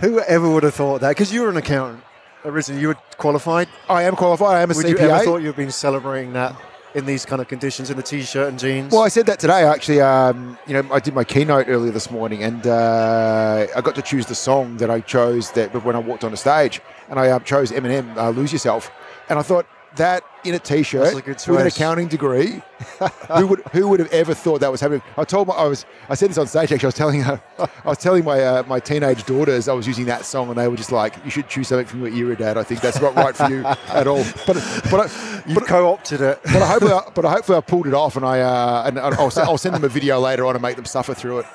Whoever 0.00 0.50
would 0.50 0.62
have 0.62 0.74
thought 0.74 1.00
that? 1.00 1.10
Because 1.10 1.32
you 1.32 1.42
were 1.42 1.48
an 1.50 1.56
accountant 1.56 2.02
originally. 2.44 2.80
You 2.80 2.88
were 2.88 2.96
qualified. 3.16 3.68
I 3.88 4.02
am 4.04 4.16
qualified. 4.16 4.56
I 4.56 4.62
am 4.62 4.70
a 4.70 4.74
Would 4.74 4.86
CPA. 4.86 4.90
you 4.90 4.98
ever 4.98 5.24
thought 5.24 5.38
you'd 5.42 5.56
been 5.56 5.70
celebrating 5.70 6.32
that 6.34 6.54
in 6.94 7.06
these 7.06 7.24
kind 7.24 7.40
of 7.40 7.48
conditions 7.48 7.90
in 7.90 7.98
a 7.98 8.02
t-shirt 8.02 8.48
and 8.48 8.58
jeans? 8.58 8.92
well, 8.92 9.02
I 9.02 9.08
said 9.08 9.26
that 9.26 9.38
today. 9.38 9.64
Actually, 9.64 10.00
um, 10.00 10.58
you 10.66 10.74
know, 10.74 10.86
I 10.92 11.00
did 11.00 11.14
my 11.14 11.24
keynote 11.24 11.66
earlier 11.68 11.92
this 11.92 12.10
morning, 12.10 12.42
and 12.42 12.66
uh, 12.66 13.66
I 13.74 13.80
got 13.80 13.94
to 13.94 14.02
choose 14.02 14.26
the 14.26 14.34
song 14.34 14.76
that 14.78 14.90
I 14.90 15.00
chose 15.00 15.50
that 15.52 15.72
when 15.84 15.96
I 15.96 16.00
walked 16.00 16.24
on 16.24 16.30
the 16.30 16.36
stage, 16.36 16.80
and 17.08 17.18
I 17.18 17.30
um, 17.30 17.44
chose 17.44 17.70
Eminem, 17.70 18.16
uh, 18.16 18.30
"Lose 18.30 18.52
Yourself," 18.52 18.90
and 19.28 19.38
I 19.38 19.42
thought 19.42 19.66
that 19.96 20.24
in 20.44 20.54
a 20.54 20.58
t-shirt 20.58 21.12
a 21.12 21.16
with 21.16 21.60
an 21.60 21.66
accounting 21.66 22.08
degree, 22.08 22.62
who 23.36 23.46
would 23.46 23.60
who 23.72 23.88
would 23.88 24.00
have 24.00 24.12
ever 24.12 24.34
thought 24.34 24.60
that 24.60 24.70
was 24.70 24.80
happening? 24.80 25.02
I 25.16 25.24
told 25.24 25.48
my 25.48 25.54
I 25.54 25.66
was 25.66 25.84
I 26.08 26.14
said 26.14 26.30
this 26.30 26.38
on 26.38 26.46
stage. 26.46 26.72
Actually, 26.72 26.86
I 26.86 26.88
was 26.88 26.94
telling 26.94 27.22
her, 27.22 27.42
I 27.58 27.88
was 27.88 27.98
telling 27.98 28.24
my 28.24 28.42
uh, 28.42 28.62
my 28.66 28.80
teenage 28.80 29.24
daughters 29.24 29.68
I 29.68 29.72
was 29.72 29.86
using 29.86 30.06
that 30.06 30.24
song, 30.24 30.48
and 30.48 30.56
they 30.56 30.68
were 30.68 30.76
just 30.76 30.92
like, 30.92 31.22
"You 31.24 31.30
should 31.30 31.48
choose 31.48 31.68
something 31.68 31.86
from 31.86 32.00
your 32.00 32.14
era, 32.28 32.36
Dad. 32.36 32.56
I 32.56 32.62
think 32.62 32.80
that's 32.80 33.00
not 33.00 33.14
right 33.14 33.36
for 33.36 33.48
you 33.50 33.64
at 33.64 34.06
all." 34.06 34.24
But 34.46 34.56
but 34.90 35.00
I, 35.00 35.42
you 35.46 35.60
co-opted 35.60 36.20
it. 36.20 36.40
but 36.44 36.62
I 36.62 36.66
hopefully, 36.66 36.92
I, 36.92 37.10
but 37.14 37.24
I 37.24 37.30
hopefully 37.32 37.58
I 37.58 37.60
pulled 37.60 37.86
it 37.86 37.94
off, 37.94 38.16
and 38.16 38.24
I 38.24 38.40
uh, 38.40 38.84
and 38.86 38.98
I'll, 38.98 39.30
I'll 39.38 39.58
send 39.58 39.74
them 39.74 39.84
a 39.84 39.88
video 39.88 40.18
later 40.18 40.46
on 40.46 40.54
and 40.56 40.62
make 40.62 40.76
them 40.76 40.84
suffer 40.84 41.14
through 41.14 41.40
it. 41.40 41.46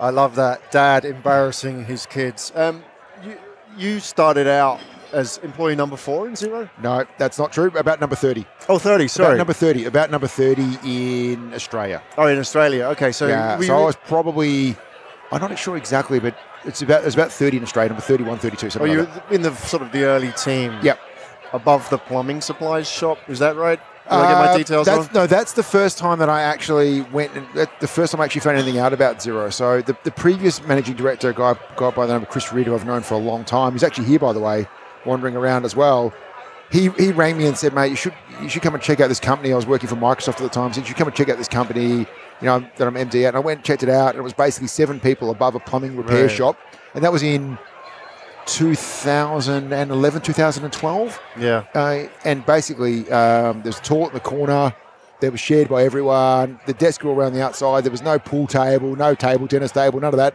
I 0.00 0.10
love 0.10 0.36
that. 0.36 0.70
Dad 0.70 1.04
embarrassing 1.04 1.84
his 1.86 2.06
kids. 2.06 2.52
Um, 2.54 2.84
you, 3.24 3.36
you 3.76 4.00
started 4.00 4.46
out 4.46 4.80
as 5.14 5.38
employee 5.42 5.76
number 5.76 5.96
four 5.96 6.26
in 6.26 6.34
Xero? 6.34 6.68
No, 6.82 7.04
that's 7.18 7.38
not 7.38 7.52
true. 7.52 7.70
About 7.76 8.00
number 8.00 8.16
30. 8.16 8.44
Oh, 8.68 8.78
30, 8.78 9.04
About 9.04 9.10
sorry. 9.10 9.38
number 9.38 9.52
30. 9.52 9.84
About 9.86 10.10
number 10.10 10.26
30 10.26 10.78
in 10.84 11.54
Australia. 11.54 12.02
oh, 12.18 12.26
in 12.26 12.38
Australia. 12.38 12.84
Okay, 12.86 13.12
so, 13.12 13.26
yeah, 13.28 13.58
so 13.60 13.76
I 13.76 13.84
was 13.84 13.96
probably, 14.06 14.76
I'm 15.32 15.40
not 15.40 15.58
sure 15.58 15.76
exactly, 15.76 16.18
but 16.20 16.36
it's 16.64 16.82
about 16.82 17.04
it's 17.04 17.14
about 17.14 17.30
30 17.32 17.58
in 17.58 17.62
Australia, 17.62 17.90
number 17.90 18.02
31, 18.02 18.38
32, 18.38 18.66
oh, 18.66 18.68
something 18.70 18.92
you 18.92 19.02
like 19.02 19.30
in 19.30 19.42
the 19.42 19.54
sort 19.54 19.82
of 19.82 19.92
the 19.92 20.04
early 20.04 20.32
team. 20.32 20.78
Yep. 20.82 20.98
Above 21.52 21.88
the 21.90 21.98
plumbing 21.98 22.40
supplies 22.40 22.88
shop. 22.90 23.18
Is 23.28 23.38
that 23.38 23.54
right? 23.56 23.78
Did 24.04 24.12
I 24.12 24.28
get 24.32 24.38
my 24.38 24.46
Uh, 24.48 24.56
details 24.58 24.86
that's, 24.86 24.98
wrong? 24.98 25.08
No, 25.14 25.26
that's 25.26 25.52
the 25.52 25.62
first 25.62 25.96
time 25.98 26.18
that 26.18 26.28
I 26.28 26.42
actually 26.42 27.02
went. 27.12 27.32
And, 27.34 27.46
that- 27.54 27.80
the 27.80 27.86
first 27.86 28.12
time 28.12 28.20
I 28.20 28.24
actually 28.24 28.40
found 28.42 28.56
anything 28.58 28.78
out 28.78 28.92
about 28.92 29.18
Xero. 29.18 29.50
So 29.52 29.80
the, 29.80 29.96
the 30.04 30.10
previous 30.10 30.62
managing 30.66 30.96
director, 30.96 31.30
a 31.30 31.32
guy, 31.32 31.54
guy 31.76 31.90
by 31.90 32.06
the 32.06 32.12
name 32.14 32.22
of 32.22 32.28
Chris 32.28 32.52
Ridd, 32.52 32.66
who 32.66 32.74
I've 32.74 32.84
known 32.84 33.02
for 33.02 33.14
a 33.14 33.18
long 33.18 33.44
time, 33.44 33.72
he's 33.72 33.82
actually 33.84 34.06
here 34.06 34.18
by 34.18 34.32
the 34.32 34.40
way, 34.40 34.66
wandering 35.06 35.36
around 35.36 35.64
as 35.64 35.74
well. 35.76 36.12
He, 36.70 36.88
he 36.90 37.12
rang 37.12 37.36
me 37.38 37.46
and 37.46 37.56
said, 37.56 37.74
"Mate, 37.74 37.90
you 37.90 37.96
should 37.96 38.14
you 38.42 38.48
should 38.48 38.62
come 38.62 38.74
and 38.74 38.82
check 38.82 38.98
out 39.00 39.08
this 39.08 39.20
company." 39.20 39.52
I 39.52 39.56
was 39.56 39.66
working 39.66 39.88
for 39.88 39.96
Microsoft 39.96 40.36
at 40.36 40.38
the 40.38 40.48
time. 40.48 40.68
He 40.70 40.74
said, 40.74 40.80
"You 40.82 40.86
should 40.88 40.96
come 40.96 41.06
and 41.08 41.16
check 41.16 41.28
out 41.28 41.38
this 41.38 41.46
company, 41.48 41.98
you 41.98 42.06
know, 42.42 42.60
that 42.76 42.88
I'm 42.88 42.94
MD 42.94 43.24
at." 43.24 43.28
And 43.28 43.36
I 43.36 43.40
went 43.40 43.58
and 43.58 43.64
checked 43.64 43.82
it 43.82 43.88
out, 43.88 44.10
and 44.10 44.18
it 44.18 44.22
was 44.22 44.32
basically 44.32 44.68
seven 44.68 44.98
people 44.98 45.30
above 45.30 45.54
a 45.54 45.60
plumbing 45.60 45.96
repair 45.96 46.22
Right. 46.26 46.30
shop, 46.34 46.58
and 46.94 47.04
that 47.04 47.12
was 47.12 47.22
in 47.22 47.58
2011, 48.46 50.22
2012. 50.22 51.20
yeah. 51.38 51.64
Uh, 51.74 52.04
and 52.24 52.44
basically, 52.46 53.10
um, 53.10 53.62
there's 53.62 53.78
a 53.78 53.82
toilet 53.82 54.08
in 54.08 54.14
the 54.14 54.20
corner 54.20 54.74
that 55.20 55.30
was 55.30 55.40
shared 55.40 55.68
by 55.68 55.84
everyone. 55.84 56.58
The 56.66 56.72
desk 56.74 57.02
were 57.04 57.14
around 57.14 57.34
the 57.34 57.42
outside. 57.42 57.84
There 57.84 57.90
was 57.92 58.02
no 58.02 58.18
pool 58.18 58.46
table, 58.46 58.96
no 58.96 59.14
table 59.14 59.46
tennis 59.48 59.70
table, 59.72 60.00
none 60.00 60.12
of 60.12 60.18
that. 60.18 60.34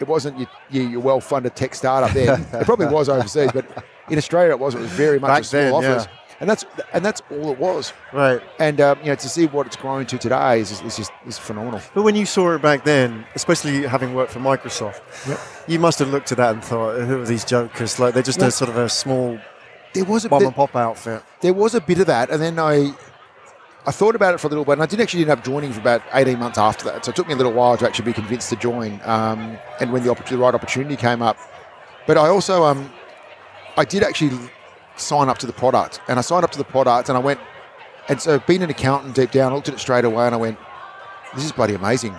It 0.00 0.08
wasn't 0.08 0.38
your, 0.38 0.48
your, 0.70 0.90
your 0.90 1.00
well-funded 1.00 1.54
tech 1.56 1.74
startup 1.74 2.12
there. 2.12 2.34
it 2.52 2.64
probably 2.64 2.86
was 2.86 3.08
overseas, 3.08 3.50
but 3.52 3.66
in 4.10 4.18
Australia 4.18 4.50
it 4.50 4.58
was. 4.58 4.74
It 4.74 4.80
was 4.80 4.90
very 4.90 5.18
much 5.18 5.28
Back 5.28 5.40
a 5.42 5.44
small 5.44 5.80
then, 5.80 5.92
office, 5.92 6.06
yeah. 6.10 6.36
and 6.40 6.50
that's 6.50 6.64
and 6.92 7.04
that's 7.04 7.22
all 7.30 7.50
it 7.52 7.58
was. 7.58 7.92
Right. 8.12 8.40
And 8.58 8.80
um, 8.80 8.98
you 9.00 9.06
know, 9.06 9.14
to 9.16 9.28
see 9.28 9.46
what 9.46 9.66
it's 9.66 9.76
grown 9.76 10.06
to 10.06 10.18
today 10.18 10.60
is, 10.60 10.80
is 10.82 10.96
just 10.96 11.12
is 11.26 11.38
phenomenal. 11.38 11.80
But 11.94 12.02
when 12.02 12.14
you 12.16 12.26
saw 12.26 12.54
it 12.54 12.62
back 12.62 12.84
then, 12.84 13.24
especially 13.34 13.86
having 13.86 14.14
worked 14.14 14.32
for 14.32 14.40
Microsoft, 14.40 15.00
Yep. 15.28 15.38
you 15.68 15.78
must 15.78 15.98
have 15.98 16.10
looked 16.10 16.30
at 16.32 16.38
that 16.38 16.52
and 16.54 16.64
thought, 16.64 17.00
who 17.00 17.22
are 17.22 17.24
these 17.26 17.44
jokers? 17.44 17.98
Like, 17.98 18.14
they're 18.14 18.22
just 18.22 18.38
Well- 18.38 18.48
a 18.48 18.52
sort 18.52 18.70
of 18.70 18.76
a 18.76 18.88
small 18.88 19.38
There 19.94 20.04
was 20.04 20.24
a 20.24 20.28
mom 20.28 20.40
there, 20.40 20.48
and 20.48 20.56
pop 20.56 20.76
outfit. 20.76 21.22
there 21.40 21.54
was 21.54 21.74
a 21.74 21.80
bit 21.80 21.98
of 22.00 22.06
that, 22.06 22.30
and 22.30 22.40
then 22.42 22.58
I 22.58 22.92
I 23.88 23.92
thought 23.92 24.16
about 24.16 24.34
it 24.34 24.40
for 24.40 24.48
a 24.48 24.50
little 24.50 24.64
bit, 24.64 24.72
and 24.72 24.82
I 24.82 24.86
didn't 24.86 25.02
actually 25.02 25.22
end 25.22 25.30
up 25.30 25.44
joining 25.44 25.72
for 25.72 25.78
about 25.80 26.02
eighteen 26.12 26.40
months 26.40 26.58
after 26.58 26.84
that. 26.86 27.04
So 27.04 27.10
it 27.10 27.16
took 27.16 27.28
me 27.28 27.34
a 27.34 27.36
little 27.36 27.52
while 27.52 27.76
to 27.76 27.86
actually 27.86 28.06
be 28.06 28.12
convinced 28.12 28.50
to 28.50 28.56
join. 28.56 29.00
Um, 29.04 29.56
and 29.80 29.92
when 29.92 30.02
the, 30.02 30.12
oppor- 30.12 30.28
the 30.28 30.36
right 30.36 30.52
opportunity 30.54 30.96
came 30.96 31.22
up, 31.22 31.36
but 32.06 32.18
I 32.18 32.26
also 32.26 32.64
um, 32.64 32.90
I 33.76 33.84
did 33.84 34.02
actually 34.02 34.38
sign 34.96 35.28
up 35.28 35.38
to 35.38 35.46
the 35.46 35.52
product, 35.52 36.00
and 36.08 36.18
I 36.18 36.22
signed 36.22 36.44
up 36.44 36.50
to 36.52 36.58
the 36.58 36.64
product, 36.64 37.08
and 37.08 37.16
I 37.16 37.20
went, 37.20 37.40
and 38.08 38.20
so 38.20 38.38
being 38.40 38.62
an 38.62 38.70
accountant 38.70 39.14
deep 39.14 39.30
down, 39.30 39.52
I 39.52 39.54
looked 39.54 39.68
at 39.68 39.74
it 39.74 39.80
straight 39.80 40.04
away, 40.04 40.26
and 40.26 40.34
I 40.34 40.38
went, 40.38 40.58
this 41.34 41.44
is 41.44 41.52
bloody 41.52 41.74
amazing. 41.74 42.14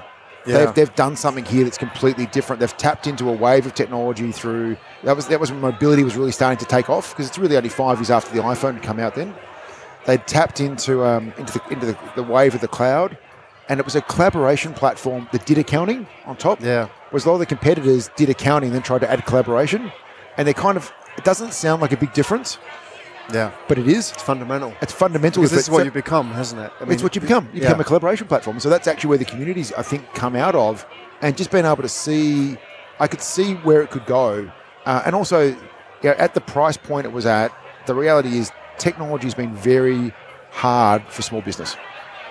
Yeah. 0.46 0.66
They've, 0.66 0.76
they've 0.76 0.96
done 0.96 1.18
something 1.18 1.44
here 1.44 1.66
that's 1.66 1.78
completely 1.78 2.26
different. 2.28 2.62
They've 2.62 2.78
tapped 2.78 3.06
into 3.06 3.30
a 3.30 3.34
wave 3.34 3.66
of 3.66 3.74
technology 3.74 4.32
through 4.32 4.78
that 5.04 5.14
was 5.14 5.28
that 5.28 5.42
was 5.42 5.52
when 5.52 5.60
mobility 5.60 6.06
was 6.06 6.16
really 6.16 6.32
starting 6.32 6.58
to 6.60 6.66
take 6.66 6.90
off 6.90 7.10
because 7.10 7.28
it's 7.28 7.38
really 7.38 7.58
only 7.58 7.68
five 7.68 7.98
years 7.98 8.10
after 8.10 8.34
the 8.34 8.42
iPhone 8.42 8.76
had 8.76 8.84
come 8.84 8.98
out. 8.98 9.16
Then 9.16 9.36
they 10.06 10.18
tapped 10.18 10.62
into 10.62 11.04
um, 11.04 11.34
into 11.38 11.52
the 11.52 11.74
into 11.74 11.86
the, 11.88 11.98
the 12.16 12.24
wave 12.24 12.56
of 12.56 12.62
the 12.62 12.70
cloud, 12.70 13.18
and 13.68 13.78
it 13.78 13.86
was 13.86 13.96
a 13.96 14.02
collaboration 14.02 14.74
platform 14.74 15.28
that 15.34 15.46
did 15.46 15.58
accounting 15.58 16.08
on 16.26 16.38
top. 16.38 16.62
Yeah. 16.62 16.88
Whereas 17.10 17.26
a 17.26 17.28
lot 17.28 17.36
of 17.36 17.40
the 17.40 17.46
competitors 17.46 18.10
did 18.16 18.30
accounting, 18.30 18.68
and 18.68 18.76
then 18.76 18.84
tried 18.84 19.00
to 19.00 19.12
add 19.12 19.26
collaboration, 19.26 19.92
and 20.38 20.48
they 20.48 20.54
kind 20.54 20.78
of 20.78 20.94
it 21.18 21.24
doesn't 21.24 21.54
sound 21.54 21.82
like 21.82 21.92
a 21.92 21.98
big 21.98 22.14
difference, 22.14 22.58
Yeah. 23.34 23.52
but 23.68 23.78
it 23.78 23.88
is. 23.88 24.12
It's 24.12 24.24
fundamental. 24.24 24.74
It's 24.82 24.94
fundamental. 24.94 25.42
Because 25.42 25.52
this 25.52 25.62
is 25.62 25.68
it's- 25.68 25.76
what 25.78 25.86
you 25.86 25.92
become, 25.92 26.32
hasn't 26.32 26.62
it? 26.62 26.72
I 26.80 26.92
it's 26.92 27.04
what 27.04 27.16
you 27.16 27.22
become. 27.22 27.46
You 27.54 27.62
yeah. 27.62 27.68
become 27.68 27.82
a 27.82 27.84
collaboration 27.84 28.28
platform. 28.28 28.60
So 28.60 28.70
that's 28.70 28.88
actually 28.88 29.10
where 29.10 29.18
the 29.18 29.26
communities, 29.26 29.74
I 29.78 29.82
think, 29.82 30.14
come 30.14 30.36
out 30.36 30.56
of. 30.56 30.86
And 31.22 31.36
just 31.36 31.52
being 31.52 31.66
able 31.66 31.82
to 31.82 31.90
see, 31.90 32.58
I 33.00 33.08
could 33.08 33.22
see 33.22 33.56
where 33.56 33.82
it 33.82 33.90
could 33.90 34.06
go. 34.06 34.50
Uh, 34.86 35.02
and 35.06 35.16
also, 35.16 35.42
you 35.48 35.58
know, 36.04 36.12
at 36.18 36.34
the 36.34 36.42
price 36.42 36.78
point 36.78 37.06
it 37.06 37.12
was 37.12 37.26
at, 37.26 37.52
the 37.88 37.96
reality 37.96 38.38
is 38.38 38.52
technology 38.78 39.26
has 39.26 39.34
been 39.34 39.56
very 39.56 40.14
hard 40.52 41.04
for 41.10 41.22
small 41.24 41.42
business. 41.42 41.76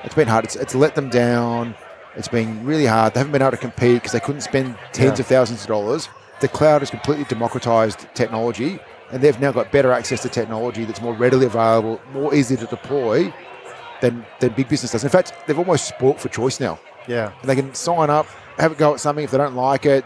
It's 0.05 0.15
been 0.15 0.29
hard. 0.29 0.45
It's, 0.45 0.57
it's 0.57 0.75
let 0.75 0.95
them 0.95 1.11
down. 1.11 1.75
It's 2.15 2.29
been 2.29 2.65
really 2.65 2.87
hard. 2.87 3.13
They 3.13 3.21
haven't 3.21 3.33
been 3.33 3.43
able 3.43 3.51
to 3.51 3.57
compete 3.59 3.95
because 3.97 4.13
they 4.13 4.21
couldn't 4.21 4.41
spend 4.43 4.77
tens 4.93 5.19
Yeah. 5.19 5.23
of 5.23 5.27
thousands 5.27 5.63
of 5.63 5.67
dollars. 5.69 6.09
The 6.41 6.49
cloud 6.49 6.83
has 6.83 6.91
completely 6.91 7.25
democratized 7.25 8.07
technology, 8.15 8.79
and 9.11 9.23
they've 9.23 9.39
now 9.41 9.53
got 9.53 9.73
better 9.73 9.93
access 9.93 10.23
to 10.23 10.29
technology 10.29 10.85
that's 10.85 11.01
more 11.01 11.15
readily 11.15 11.47
available, 11.47 12.01
more 12.13 12.35
easy 12.35 12.57
to 12.57 12.67
deploy 12.67 13.33
than, 14.01 14.27
than 14.41 14.53
big 14.53 14.69
business 14.69 14.93
does. 14.93 15.05
In 15.05 15.11
fact, 15.11 15.33
they've 15.47 15.59
almost 15.59 15.89
sport 15.89 16.21
for 16.21 16.29
choice 16.29 16.61
now. 16.61 16.79
Yeah. 17.09 17.33
And 17.41 17.49
they 17.49 17.55
can 17.55 17.75
sign 17.75 18.11
up, 18.11 18.27
have 18.59 18.73
a 18.73 18.75
go 18.75 18.95
at 18.95 19.01
something. 19.01 19.25
If 19.25 19.31
they 19.31 19.39
don't 19.39 19.55
like 19.55 19.87
it, 19.87 20.05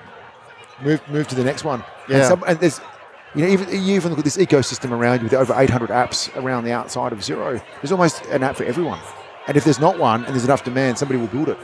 move 0.82 1.00
move 1.08 1.28
to 1.28 1.34
the 1.34 1.44
next 1.44 1.64
one. 1.64 1.84
Yeah. 2.08 2.16
And, 2.16 2.26
some, 2.26 2.44
and 2.46 2.60
there's, 2.60 2.80
you 3.34 3.42
know, 3.42 3.50
even 3.50 3.68
you 3.68 3.94
even 3.94 4.10
look 4.10 4.18
at 4.18 4.24
this 4.24 4.36
ecosystem 4.36 4.92
around 4.92 5.18
you 5.18 5.24
with 5.24 5.34
over 5.34 5.54
800 5.56 5.90
apps 5.90 6.34
around 6.36 6.64
the 6.64 6.72
outside 6.72 7.12
of 7.12 7.20
Xero. 7.20 7.62
There's 7.80 7.92
almost 7.92 8.24
an 8.26 8.42
app 8.42 8.56
for 8.56 8.64
everyone. 8.64 9.00
And 9.48 9.56
if 9.56 9.64
there's 9.64 9.80
not 9.80 9.98
one 9.98 10.24
and 10.24 10.34
there's 10.34 10.44
enough 10.44 10.64
demand, 10.64 10.98
somebody 10.98 11.18
will 11.18 11.28
build 11.28 11.48
it. 11.48 11.58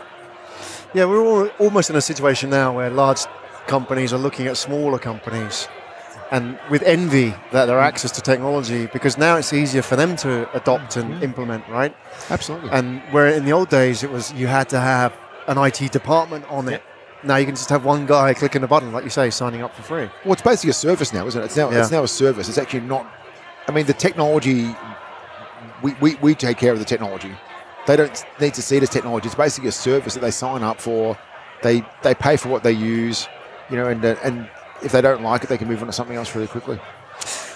Yeah, 0.95 1.05
we're 1.05 1.21
all, 1.21 1.49
almost 1.59 1.91
in 1.91 1.97
a 1.97 2.01
situation 2.01 2.51
now 2.51 2.75
where 2.75 2.89
large 2.89 3.27
companies 3.67 4.13
are 4.13 4.19
looking 4.19 4.47
at 4.47 4.57
smaller 4.57 4.99
companies 4.99 5.69
and 6.31 6.59
with 6.71 6.83
envy 6.83 7.35
that 7.53 7.67
their 7.67 7.79
mm. 7.79 7.85
access 7.85 8.11
to 8.13 8.21
technology 8.21 8.87
because 8.93 9.17
now 9.17 9.37
it's 9.37 9.53
easier 9.53 9.83
for 9.83 9.97
them 9.97 10.17
to 10.17 10.49
adopt 10.57 10.97
and 10.97 11.11
mm-hmm. 11.11 11.23
implement, 11.23 11.67
right? 11.69 11.95
Absolutely. 12.31 12.71
And 12.71 13.01
where 13.13 13.29
in 13.29 13.45
the 13.45 13.53
old 13.53 13.69
days 13.69 14.03
it 14.03 14.11
was 14.11 14.33
you 14.33 14.47
had 14.47 14.69
to 14.71 14.81
have 14.81 15.17
an 15.47 15.59
IT 15.59 15.93
department 15.93 16.45
on 16.51 16.69
it. 16.69 16.83
Now 17.23 17.37
you 17.37 17.47
can 17.47 17.55
just 17.55 17.71
have 17.71 17.85
one 17.85 18.07
guy 18.07 18.35
clicking 18.35 18.63
a 18.63 18.69
button, 18.69 18.93
like 18.93 19.05
you 19.05 19.11
say, 19.11 19.31
signing 19.31 19.63
up 19.63 19.75
for 19.75 19.83
free. 19.83 20.09
Well, 20.25 20.33
it's 20.33 20.43
basically 20.43 20.71
a 20.71 20.75
service 20.75 21.13
now, 21.13 21.27
isn't 21.27 21.41
it? 21.41 21.45
It's 21.47 21.57
now 21.57 21.71
it's 21.71 21.91
now 21.91 22.03
a 22.03 22.09
service. 22.09 22.49
It's 22.49 22.59
actually 22.59 22.81
not. 22.81 23.11
I 23.69 23.73
mean, 23.73 23.87
the 23.87 23.95
technology. 23.95 24.75
We, 25.83 25.95
we, 26.01 26.15
we 26.17 26.35
take 26.35 26.57
care 26.57 26.73
of 26.73 26.79
the 26.79 26.85
technology. 26.85 27.33
They 27.87 27.97
don't 27.97 28.25
need 28.41 28.55
to 28.55 28.63
see 28.63 28.77
it 28.77 28.83
as 28.83 28.89
technology. 28.89 29.27
It's 29.27 29.35
basically 29.35 29.69
a 29.69 29.73
service 29.73 30.15
that 30.15 30.21
they 30.21 30.31
sign 30.31 30.63
up 30.63 30.81
for. 30.81 31.19
They 31.63 31.85
they 32.03 32.15
pay 32.15 32.37
for 32.37 32.49
what 32.49 32.63
they 32.63 32.73
use, 32.73 33.29
you 33.71 33.77
know, 33.77 33.87
and 33.89 34.05
uh, 34.05 34.17
and 34.23 34.49
if 34.83 34.93
they 34.93 35.01
don't 35.01 35.23
like 35.23 35.43
it, 35.45 35.49
they 35.49 35.59
can 35.59 35.69
move 35.69 35.81
on 35.81 35.87
to 35.87 35.93
something 35.93 36.17
else 36.17 36.35
really 36.35 36.49
quickly. 36.49 36.79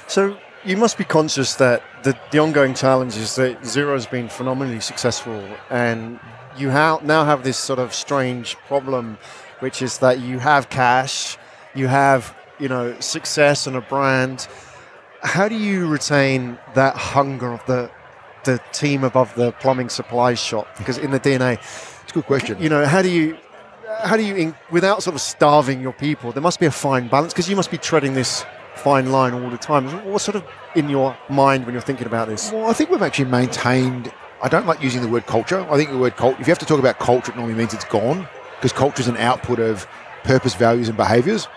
So 0.07 0.37
you 0.65 0.77
must 0.77 0.99
be 0.99 1.05
conscious 1.05 1.55
that 1.57 1.83
the, 2.03 2.19
the 2.33 2.39
ongoing 2.39 2.75
challenge 2.75 3.17
is 3.17 3.37
that 3.37 3.61
Xero 3.63 3.93
has 3.95 4.07
been 4.07 4.29
phenomenally 4.29 4.81
successful, 4.81 5.43
and 5.71 6.19
you 6.57 6.71
ha- 6.71 7.01
now 7.03 7.25
have 7.25 7.45
this 7.45 7.57
sort 7.57 7.79
of 7.79 7.95
strange 7.95 8.57
problem, 8.67 9.19
which 9.61 9.83
is 9.83 9.99
that 9.99 10.21
you 10.21 10.39
have 10.39 10.69
cash, 10.69 11.37
you 11.75 11.87
have 11.87 12.35
you 12.59 12.69
know 12.69 12.99
success 13.01 13.67
and 13.67 13.77
a 13.77 13.81
brand. 13.81 14.49
How 15.23 15.49
do 15.49 15.55
you 15.55 15.87
retain 15.87 16.59
that 16.75 16.97
hunger 16.97 17.53
of 17.53 17.65
the 17.67 17.91
the 18.45 18.59
team 18.73 19.05
above 19.05 19.35
the 19.35 19.53
plumbing 19.53 19.91
supply 19.91 20.35
shop? 20.35 20.67
Because 20.79 20.97
in 20.99 21.11
the 21.11 21.21
DNA, 21.21 21.59
It's 22.03 22.11
a 22.11 22.15
good 22.15 22.25
question. 22.27 22.61
you 22.61 22.71
know, 22.71 22.87
how 22.87 23.03
do 23.03 23.11
you 23.11 23.37
how 24.01 24.17
do 24.17 24.25
you 24.25 24.35
in, 24.35 24.55
without 24.71 25.03
sort 25.03 25.15
of 25.15 25.21
starving 25.21 25.81
your 25.81 25.93
people? 25.93 26.33
There 26.33 26.43
must 26.43 26.61
be 26.61 26.67
a 26.67 26.71
fine 26.71 27.09
balance 27.09 27.33
because 27.33 27.49
you 27.49 27.57
must 27.57 27.71
be 27.71 27.79
treading 27.79 28.15
this 28.15 28.45
fine 28.77 29.13
line 29.13 29.35
all 29.35 29.51
the 29.51 29.59
time. 29.59 29.89
What's 30.11 30.25
sort 30.25 30.37
of 30.37 30.45
in 30.75 30.89
your 30.89 31.17
mind 31.29 31.67
when 31.67 31.75
you're 31.75 31.83
thinking 31.83 32.07
about 32.07 32.29
this? 32.29 32.51
Well, 32.53 32.69
I 32.69 32.73
think 32.73 32.91
we've 32.91 33.03
actually 33.03 33.31
maintained. 33.31 34.13
I 34.43 34.49
don't 34.49 34.67
like 34.67 34.83
using 34.83 35.03
the 35.03 35.09
word 35.09 35.27
culture. 35.27 35.61
I 35.71 35.77
think 35.77 35.91
the 35.91 35.99
word 35.99 36.17
culture. 36.17 36.41
If 36.41 36.47
you 36.47 36.51
have 36.51 36.59
to 36.61 36.67
talk 36.67 36.79
about 36.79 36.99
culture, 36.99 37.33
it 37.33 37.37
normally 37.37 37.55
means 37.55 37.75
it's 37.75 37.85
gone 37.85 38.29
because 38.57 38.73
culture 38.73 39.01
is 39.01 39.09
an 39.09 39.17
output 39.17 39.59
of 39.59 39.87
purpose, 40.25 40.55
values, 40.55 40.89
and 40.89 40.97
behaviours. 40.97 41.49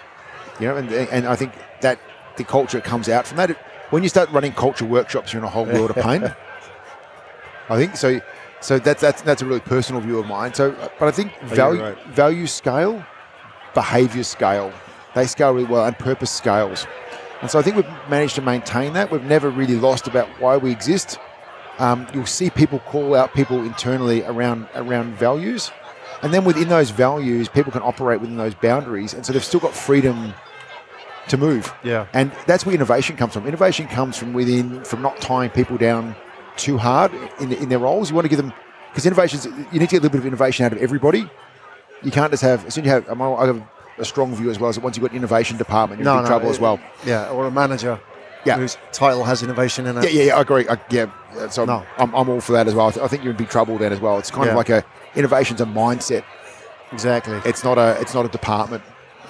You 0.60 0.68
know, 0.68 0.78
and 0.78 0.92
and 0.92 1.28
I 1.28 1.36
think 1.36 1.54
that 1.82 2.00
the 2.38 2.44
culture 2.44 2.82
comes 2.82 3.10
out 3.10 3.28
from 3.28 3.38
that. 3.38 3.52
When 3.90 4.04
you 4.04 4.10
start 4.10 4.30
running 4.32 4.54
culture 4.54 4.86
workshops, 4.86 5.34
you're 5.34 5.42
in 5.42 5.46
a 5.46 5.52
whole 5.52 5.66
world 5.66 5.92
of 5.92 5.98
pain. 5.98 6.24
I 7.70 7.78
think 7.78 7.96
so. 7.96 8.20
So 8.64 8.80
that's 8.80 9.02
that's 9.02 9.22
that's 9.22 9.42
a 9.42 9.46
really 9.46 9.60
personal 9.60 10.02
view 10.02 10.20
of 10.20 10.26
mine. 10.26 10.54
So, 10.54 10.72
but 10.98 11.08
I 11.08 11.12
think 11.12 11.38
value 11.42 11.82
right. 11.82 12.06
value 12.08 12.48
scale, 12.48 13.06
behaviour 13.74 14.24
scale, 14.24 14.72
they 15.16 15.28
scale 15.28 15.54
really 15.54 15.68
well, 15.68 15.86
and 15.86 15.98
purpose 16.00 16.32
scales. 16.32 16.88
And 17.42 17.52
so 17.52 17.60
I 17.60 17.62
think 17.62 17.76
we've 17.76 18.10
managed 18.10 18.36
to 18.36 18.42
maintain 18.42 18.94
that. 18.94 19.12
We've 19.12 19.24
never 19.24 19.50
really 19.50 19.76
lost 19.76 20.08
about 20.08 20.30
why 20.40 20.56
we 20.56 20.72
exist. 20.72 21.20
Um, 21.78 22.08
you'll 22.14 22.26
see 22.26 22.50
people 22.50 22.80
call 22.80 23.16
out 23.16 23.34
people 23.34 23.60
internally 23.64 24.24
around 24.24 24.70
around 24.76 25.16
values, 25.16 25.70
and 26.22 26.34
then 26.34 26.46
within 26.46 26.70
those 26.70 26.90
values, 26.90 27.50
people 27.50 27.74
can 27.74 27.82
operate 27.82 28.22
within 28.22 28.38
those 28.38 28.56
boundaries, 28.56 29.14
and 29.14 29.26
so 29.26 29.34
they've 29.34 29.44
still 29.44 29.60
got 29.60 29.74
freedom 29.74 30.34
to 31.28 31.38
move. 31.38 31.74
Yeah. 31.84 32.08
And 32.14 32.32
that's 32.48 32.66
where 32.66 32.76
innovation 32.76 33.18
comes 33.18 33.34
from. 33.34 33.46
Innovation 33.46 33.88
comes 33.88 34.18
from 34.18 34.34
within, 34.34 34.84
from 34.84 35.02
not 35.02 35.20
tying 35.22 35.50
people 35.50 35.78
down 35.78 36.16
too 36.58 36.78
hard 36.78 37.12
in, 37.40 37.52
in 37.54 37.70
their 37.70 37.80
roles. 37.80 38.10
You 38.10 38.16
want 38.16 38.26
to 38.26 38.30
give 38.30 38.38
them, 38.38 38.54
because 38.92 39.06
innovations, 39.06 39.46
you 39.46 39.80
need 39.80 39.88
to 39.90 39.96
get 39.96 40.00
a 40.00 40.04
little 40.04 40.10
bit 40.10 40.20
of 40.20 40.26
innovation 40.26 40.66
out 40.66 40.74
of 40.74 40.80
everybody. 40.80 41.30
You 42.04 42.12
can't 42.12 42.32
just 42.32 42.44
have, 42.44 42.66
as 42.66 42.74
soon 42.74 42.84
as 42.84 42.88
you 42.88 42.92
have, 42.92 43.22
I 43.22 43.46
have 43.46 43.64
a 43.98 44.06
strong 44.06 44.36
view 44.36 44.50
as 44.50 44.60
well, 44.60 44.72
that 44.72 44.82
once 44.84 44.98
you've 44.98 45.04
got 45.04 45.12
an 45.12 45.18
innovation 45.18 45.58
department, 45.58 46.02
you're 46.02 46.12
in 46.14 46.20
big 46.22 46.28
trouble 46.28 46.48
it- 46.48 46.52
as 46.52 46.60
well. 46.60 46.80
Yeah, 47.06 47.30
or 47.30 47.46
a 47.46 47.52
manager. 47.52 48.00
Yeah. 48.46 48.58
whose 48.58 48.78
title 48.92 49.24
has 49.24 49.42
innovation 49.42 49.86
in 49.88 49.98
it. 49.98 50.04
Yeah, 50.04 50.10
yeah, 50.10 50.24
yeah 50.24 50.38
I 50.38 50.42
agree. 50.42 50.68
I, 50.68 50.78
yeah, 50.90 51.06
so 51.50 51.62
I'm, 51.62 51.68
No. 51.70 51.86
I'm, 51.98 52.14
I'm 52.14 52.28
all 52.28 52.42
for 52.42 52.52
that 52.52 52.68
as 52.68 52.76
well. 52.76 52.88
I, 52.88 52.92
th- 52.92 53.02
I 53.06 53.08
think 53.08 53.24
you're 53.24 53.32
in 53.32 53.38
big 53.38 53.48
trouble 53.48 53.78
then 53.78 53.94
as 53.94 54.02
well. 54.02 54.20
It's 54.20 54.30
kind 54.30 54.48
Yeah. 54.48 54.52
of 54.52 54.58
like 54.58 54.68
a 54.68 54.84
innovation's 55.16 55.62
a 55.62 55.66
mindset. 55.66 56.26
Exactly. 56.92 57.40
It's 57.46 57.64
not 57.64 57.78
a 57.78 57.98
it's 58.02 58.14
not 58.14 58.26
a 58.26 58.28
department. 58.28 58.84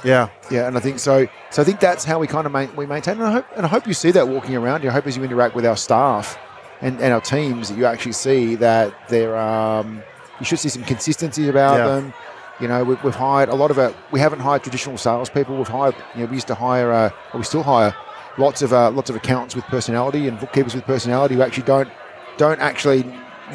Yeah. 0.03 0.30
Yeah, 0.49 0.67
and 0.67 0.76
I 0.76 0.80
think 0.80 0.97
so. 0.97 1.28
So 1.51 1.61
I 1.61 1.65
think 1.65 1.80
that's 1.80 2.03
how 2.03 2.17
we 2.17 2.26
kind 2.26 2.47
of 2.47 2.51
main, 2.51 2.76
we 2.76 2.88
maintain. 2.88 3.17
And 3.17 3.26
I 3.26 3.32
hope 3.34 3.45
and 3.55 3.67
I 3.67 3.69
hope 3.69 3.86
you 3.86 3.93
see 3.93 4.09
that 4.09 4.28
walking 4.28 4.55
around. 4.55 4.84
I 4.84 4.89
hope 4.89 5.05
as 5.05 5.15
you 5.15 5.24
interact 5.24 5.53
with 5.53 5.65
our 5.67 5.78
staff 5.78 6.36
and, 6.82 6.99
and 7.01 7.13
our 7.13 7.21
teams 7.21 7.69
that 7.69 7.78
you 7.78 7.86
actually 7.86 8.13
see 8.13 8.55
that 8.55 8.93
there 9.09 9.38
um, 9.38 10.01
you 10.39 10.45
should 10.45 10.59
see 10.59 10.69
some 10.69 10.84
consistency 10.84 11.47
about 11.49 11.78
Yeah. 11.78 11.88
them. 11.88 12.13
You 12.59 12.67
know, 12.67 12.84
we've, 12.84 13.03
we've 13.03 13.15
hired 13.15 13.49
a 13.49 13.55
lot 13.55 13.71
of 13.71 13.80
our. 13.80 13.93
We 14.11 14.19
haven't 14.19 14.39
hired 14.39 14.61
traditional 14.63 14.97
salespeople. 14.97 15.57
We've 15.57 15.67
hired. 15.67 15.95
You 16.15 16.21
know, 16.21 16.26
we 16.28 16.36
used 16.36 16.47
to 16.47 16.55
hire. 16.55 16.91
Uh, 16.91 17.09
or 17.34 17.39
we 17.39 17.43
still 17.43 17.63
hire 17.63 17.95
lots 18.38 18.61
of 18.61 18.71
uh, 18.71 18.91
lots 18.91 19.09
of 19.09 19.15
accountants 19.15 19.55
with 19.55 19.65
personality 19.65 20.28
and 20.28 20.39
bookkeepers 20.39 20.76
with 20.76 20.86
personality 20.86 21.36
who 21.36 21.41
actually 21.41 21.63
don't 21.65 21.89
don't 22.38 22.59
actually 22.61 23.05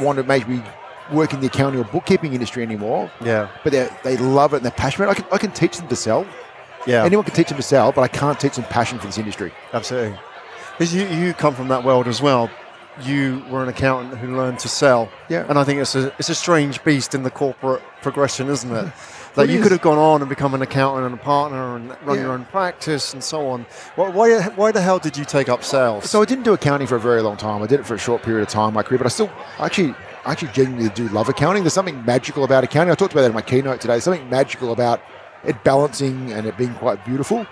want 0.00 0.18
to 0.18 0.24
maybe 0.24 0.62
work 1.12 1.32
in 1.32 1.40
the 1.40 1.46
accounting 1.46 1.80
or 1.80 1.84
bookkeeping 1.84 2.32
industry 2.34 2.62
anymore. 2.62 3.10
Yeah. 3.24 3.48
But 3.62 3.72
they 3.72 3.88
they 4.02 4.16
love 4.16 4.52
it 4.52 4.56
and 4.56 4.64
they're 4.64 4.72
passionate. 4.72 5.08
I 5.08 5.14
can 5.14 5.24
I 5.32 5.38
can 5.38 5.52
teach 5.52 5.76
them 5.76 5.86
to 5.88 5.96
sell. 5.96 6.26
Yeah. 6.86 7.04
Anyone 7.04 7.24
can 7.24 7.34
teach 7.34 7.48
them 7.48 7.56
to 7.56 7.62
sell, 7.62 7.92
but 7.92 8.02
I 8.02 8.08
can't 8.08 8.38
teach 8.40 8.56
them 8.56 8.64
passion 8.64 8.98
for 8.98 9.06
this 9.06 9.18
industry. 9.18 9.52
Absolutely. 9.72 10.18
Because 10.76 10.94
you, 10.94 11.06
you 11.06 11.34
come 11.34 11.54
from 11.54 11.68
that 11.68 11.84
world 11.84 12.06
as 12.08 12.20
well. 12.20 12.50
You 13.02 13.44
were 13.50 13.62
an 13.62 13.68
accountant 13.68 14.18
who 14.18 14.36
learned 14.36 14.58
to 14.60 14.68
sell. 14.68 15.08
Yeah. 15.28 15.46
And 15.48 15.58
I 15.58 15.64
think 15.64 15.80
it's 15.80 15.94
a, 15.94 16.08
it's 16.18 16.28
a 16.28 16.34
strange 16.34 16.82
beast 16.84 17.14
in 17.14 17.22
the 17.22 17.30
corporate 17.30 17.82
progression, 18.02 18.48
isn't 18.48 18.74
it? 18.74 18.92
That 19.34 19.42
Like 19.42 19.50
you 19.50 19.56
is. 19.58 19.62
could 19.62 19.72
have 19.72 19.82
gone 19.82 19.98
on 19.98 20.20
and 20.22 20.28
become 20.28 20.54
an 20.54 20.62
accountant 20.62 21.04
and 21.06 21.14
a 21.14 21.18
partner 21.22 21.76
and 21.76 21.90
run 22.04 22.16
Yeah. 22.16 22.22
your 22.24 22.32
own 22.32 22.46
practice 22.46 23.12
and 23.12 23.22
so 23.22 23.46
on. 23.48 23.66
Why, 23.94 24.08
why, 24.08 24.42
why 24.56 24.72
the 24.72 24.80
hell 24.80 24.98
did 24.98 25.16
you 25.16 25.24
take 25.24 25.48
up 25.48 25.62
sales? 25.62 26.08
So 26.10 26.20
I 26.22 26.24
didn't 26.24 26.42
do 26.44 26.54
accounting 26.54 26.88
for 26.88 26.96
a 26.96 27.00
very 27.00 27.20
long 27.20 27.36
time. 27.36 27.62
I 27.62 27.66
did 27.66 27.78
it 27.78 27.86
for 27.86 27.94
a 27.94 27.98
short 27.98 28.22
period 28.22 28.42
of 28.42 28.48
time 28.48 28.68
in 28.68 28.74
my 28.74 28.82
career, 28.82 28.98
but 28.98 29.06
I 29.06 29.10
still 29.10 29.30
actually 29.60 29.94
I 30.24 30.32
actually 30.32 30.50
genuinely 30.52 30.88
do 30.90 31.08
love 31.10 31.28
accounting. 31.28 31.62
There's 31.62 31.74
something 31.74 32.04
magical 32.04 32.42
about 32.42 32.64
accounting. 32.64 32.90
I 32.90 32.94
talked 32.96 33.12
about 33.12 33.20
that 33.20 33.28
in 33.28 33.34
my 33.34 33.42
keynote 33.42 33.80
today. 33.80 33.92
There's 33.94 34.04
something 34.04 34.28
magical 34.28 34.72
about 34.72 35.02
it 35.44 35.62
balancing 35.62 36.32
and 36.32 36.44
it 36.46 36.56
being 36.56 36.74
quite 36.74 37.04
beautiful. 37.04 37.46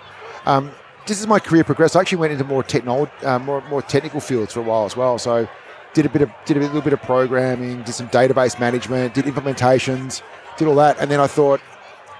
Um, 0.45 0.71
just 1.07 1.21
as 1.21 1.27
my 1.27 1.39
career 1.39 1.63
progressed, 1.63 1.95
I 1.95 2.01
actually 2.01 2.19
went 2.19 2.33
into 2.33 2.43
more 2.43 2.63
technology, 2.63 3.11
uh, 3.23 3.39
more 3.39 3.61
more 3.69 3.81
technical 3.81 4.19
fields 4.19 4.53
for 4.53 4.59
a 4.59 4.63
while 4.63 4.85
as 4.85 4.95
well. 4.95 5.17
So 5.17 5.47
did 5.93 6.05
a 6.05 6.09
bit 6.09 6.21
of 6.21 6.31
did 6.45 6.57
a 6.57 6.59
little 6.59 6.81
bit 6.81 6.93
of 6.93 7.01
programming, 7.01 7.81
did 7.83 7.93
some 7.93 8.09
database 8.09 8.59
management, 8.59 9.13
did 9.15 9.25
implementations, 9.25 10.21
did 10.57 10.67
all 10.67 10.75
that, 10.75 10.99
and 10.99 11.09
then 11.09 11.19
I 11.19 11.27
thought. 11.27 11.61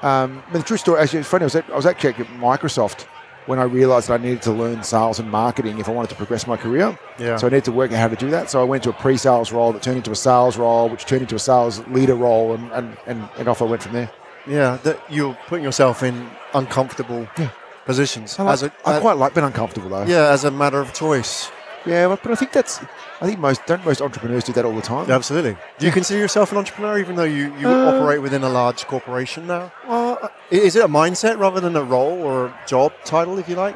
Um, 0.04 0.44
the 0.54 0.62
true 0.62 0.78
story, 0.78 1.02
actually, 1.02 1.22
it's 1.22 1.28
funny. 1.28 1.42
I 1.42 1.46
was, 1.46 1.56
at, 1.56 1.68
I 1.72 1.76
was 1.76 1.88
actually 1.88 2.12
at 2.12 2.28
Microsoft 2.40 3.08
when 3.48 3.58
I 3.58 3.64
realised 3.64 4.10
that 4.10 4.20
I 4.20 4.24
needed 4.24 4.44
to 4.44 4.52
learn 4.52 4.84
sales 4.84 5.18
and 5.18 5.28
marketing 5.32 5.80
if 5.80 5.90
I 5.90 5.92
wanted 5.92 6.10
to 6.10 6.16
progress 6.16 6.46
my 6.46 6.56
career. 6.56 6.96
Yeah. 7.18 7.38
So 7.38 7.48
I 7.48 7.50
needed 7.50 7.66
to 7.66 7.72
work 7.72 7.92
out 7.92 7.98
how 7.98 8.08
to 8.10 8.16
do 8.16 8.30
that. 8.30 8.52
So 8.52 8.62
I 8.62 8.64
went 8.64 8.84
to 8.84 8.92
a 8.92 8.94
pre-sales 8.94 9.52
role 9.52 9.74
that 9.74 9.82
turned 9.82 9.98
into 9.98 10.12
a 10.12 10.16
sales 10.16 10.56
role, 10.56 10.88
which 10.88 11.06
turned 11.06 11.24
into 11.24 11.34
a 11.34 11.40
sales 11.40 11.80
leader 11.88 12.14
role, 12.14 12.54
and 12.54 12.72
and, 12.74 12.96
and, 13.08 13.28
and 13.40 13.48
off 13.48 13.60
I 13.60 13.66
went 13.66 13.82
from 13.82 13.94
there. 13.94 14.12
yeah, 14.46 14.78
that 14.84 15.02
you're 15.10 15.36
putting 15.48 15.64
yourself 15.64 16.04
in 16.04 16.30
uncomfortable 16.54 17.28
Yeah. 17.40 17.50
Positions. 17.88 18.38
I, 18.38 18.44
like, 18.44 18.54
as 18.54 18.64
a, 18.64 18.72
I 18.86 18.94
uh, 18.98 19.00
quite 19.02 19.18
like 19.18 19.34
being 19.34 19.46
uncomfortable 19.48 19.90
though. 19.90 20.06
yeah, 20.06 20.30
as 20.30 20.44
a 20.44 20.52
matter 20.52 20.80
of 20.80 20.94
choice. 20.94 21.50
Yeah, 21.86 22.08
but, 22.10 22.30
I 22.30 22.36
think 22.36 22.52
that's. 22.52 22.80
I 23.22 23.26
think 23.26 23.40
most 23.40 23.66
don't 23.66 23.84
most 23.86 24.02
entrepreneurs 24.02 24.44
do 24.44 24.54
that 24.54 24.66
all 24.66 24.76
the 24.76 24.82
time. 24.82 25.10
Absolutely. 25.10 25.56
Do 25.80 25.86
you 25.86 25.92
consider 25.92 26.20
yourself 26.20 26.52
an 26.52 26.58
entrepreneur, 26.58 27.00
even 27.00 27.16
though 27.16 27.24
you, 27.24 27.52
you 27.58 27.68
Uh, 27.68 27.96
operate 27.96 28.22
within 28.22 28.44
a 28.44 28.50
large 28.50 28.86
corporation 28.88 29.48
now? 29.48 29.72
Well, 29.88 30.30
Is 30.52 30.76
it 30.76 30.84
a 30.84 30.88
mindset 30.90 31.40
rather 31.40 31.62
than 31.62 31.76
a 31.78 31.82
role 31.84 32.22
or 32.22 32.48
a 32.48 32.60
job 32.68 32.92
title, 33.06 33.40
if 33.40 33.48
you 33.50 33.56
like? 33.56 33.76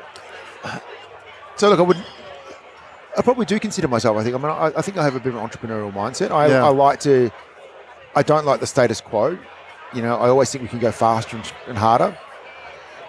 So 1.55 1.70
look, 1.70 1.80
I 1.80 1.84
would. 1.84 1.97
I 3.18 3.22
probably 3.22 3.45
do 3.45 3.59
consider 3.59 3.88
myself. 3.88 4.18
I 4.18 4.24
think. 4.24 4.36
I 4.36 4.39
mean, 4.39 4.49
I, 4.51 4.68
I 4.78 4.82
think 4.82 4.97
I 4.97 5.03
have 5.03 5.16
a 5.16 5.20
bit 5.20 5.34
of 5.34 5.39
an 5.41 5.47
entrepreneurial 5.47 5.93
mindset. 5.93 6.32
I, 6.32 6.47
Yeah. 6.47 6.66
I 6.66 6.70
like 6.70 6.99
to. 7.01 7.32
I 8.16 8.24
don't 8.24 8.45
like 8.45 8.59
the 8.59 8.68
status 8.68 8.99
quo. 8.99 9.38
You 9.93 10.01
know, 10.01 10.16
I 10.18 10.28
always 10.30 10.49
think 10.51 10.64
we 10.64 10.68
can 10.70 10.80
go 10.80 10.91
faster 10.91 11.38
and, 11.38 11.53
and 11.68 11.78
harder. 11.78 12.18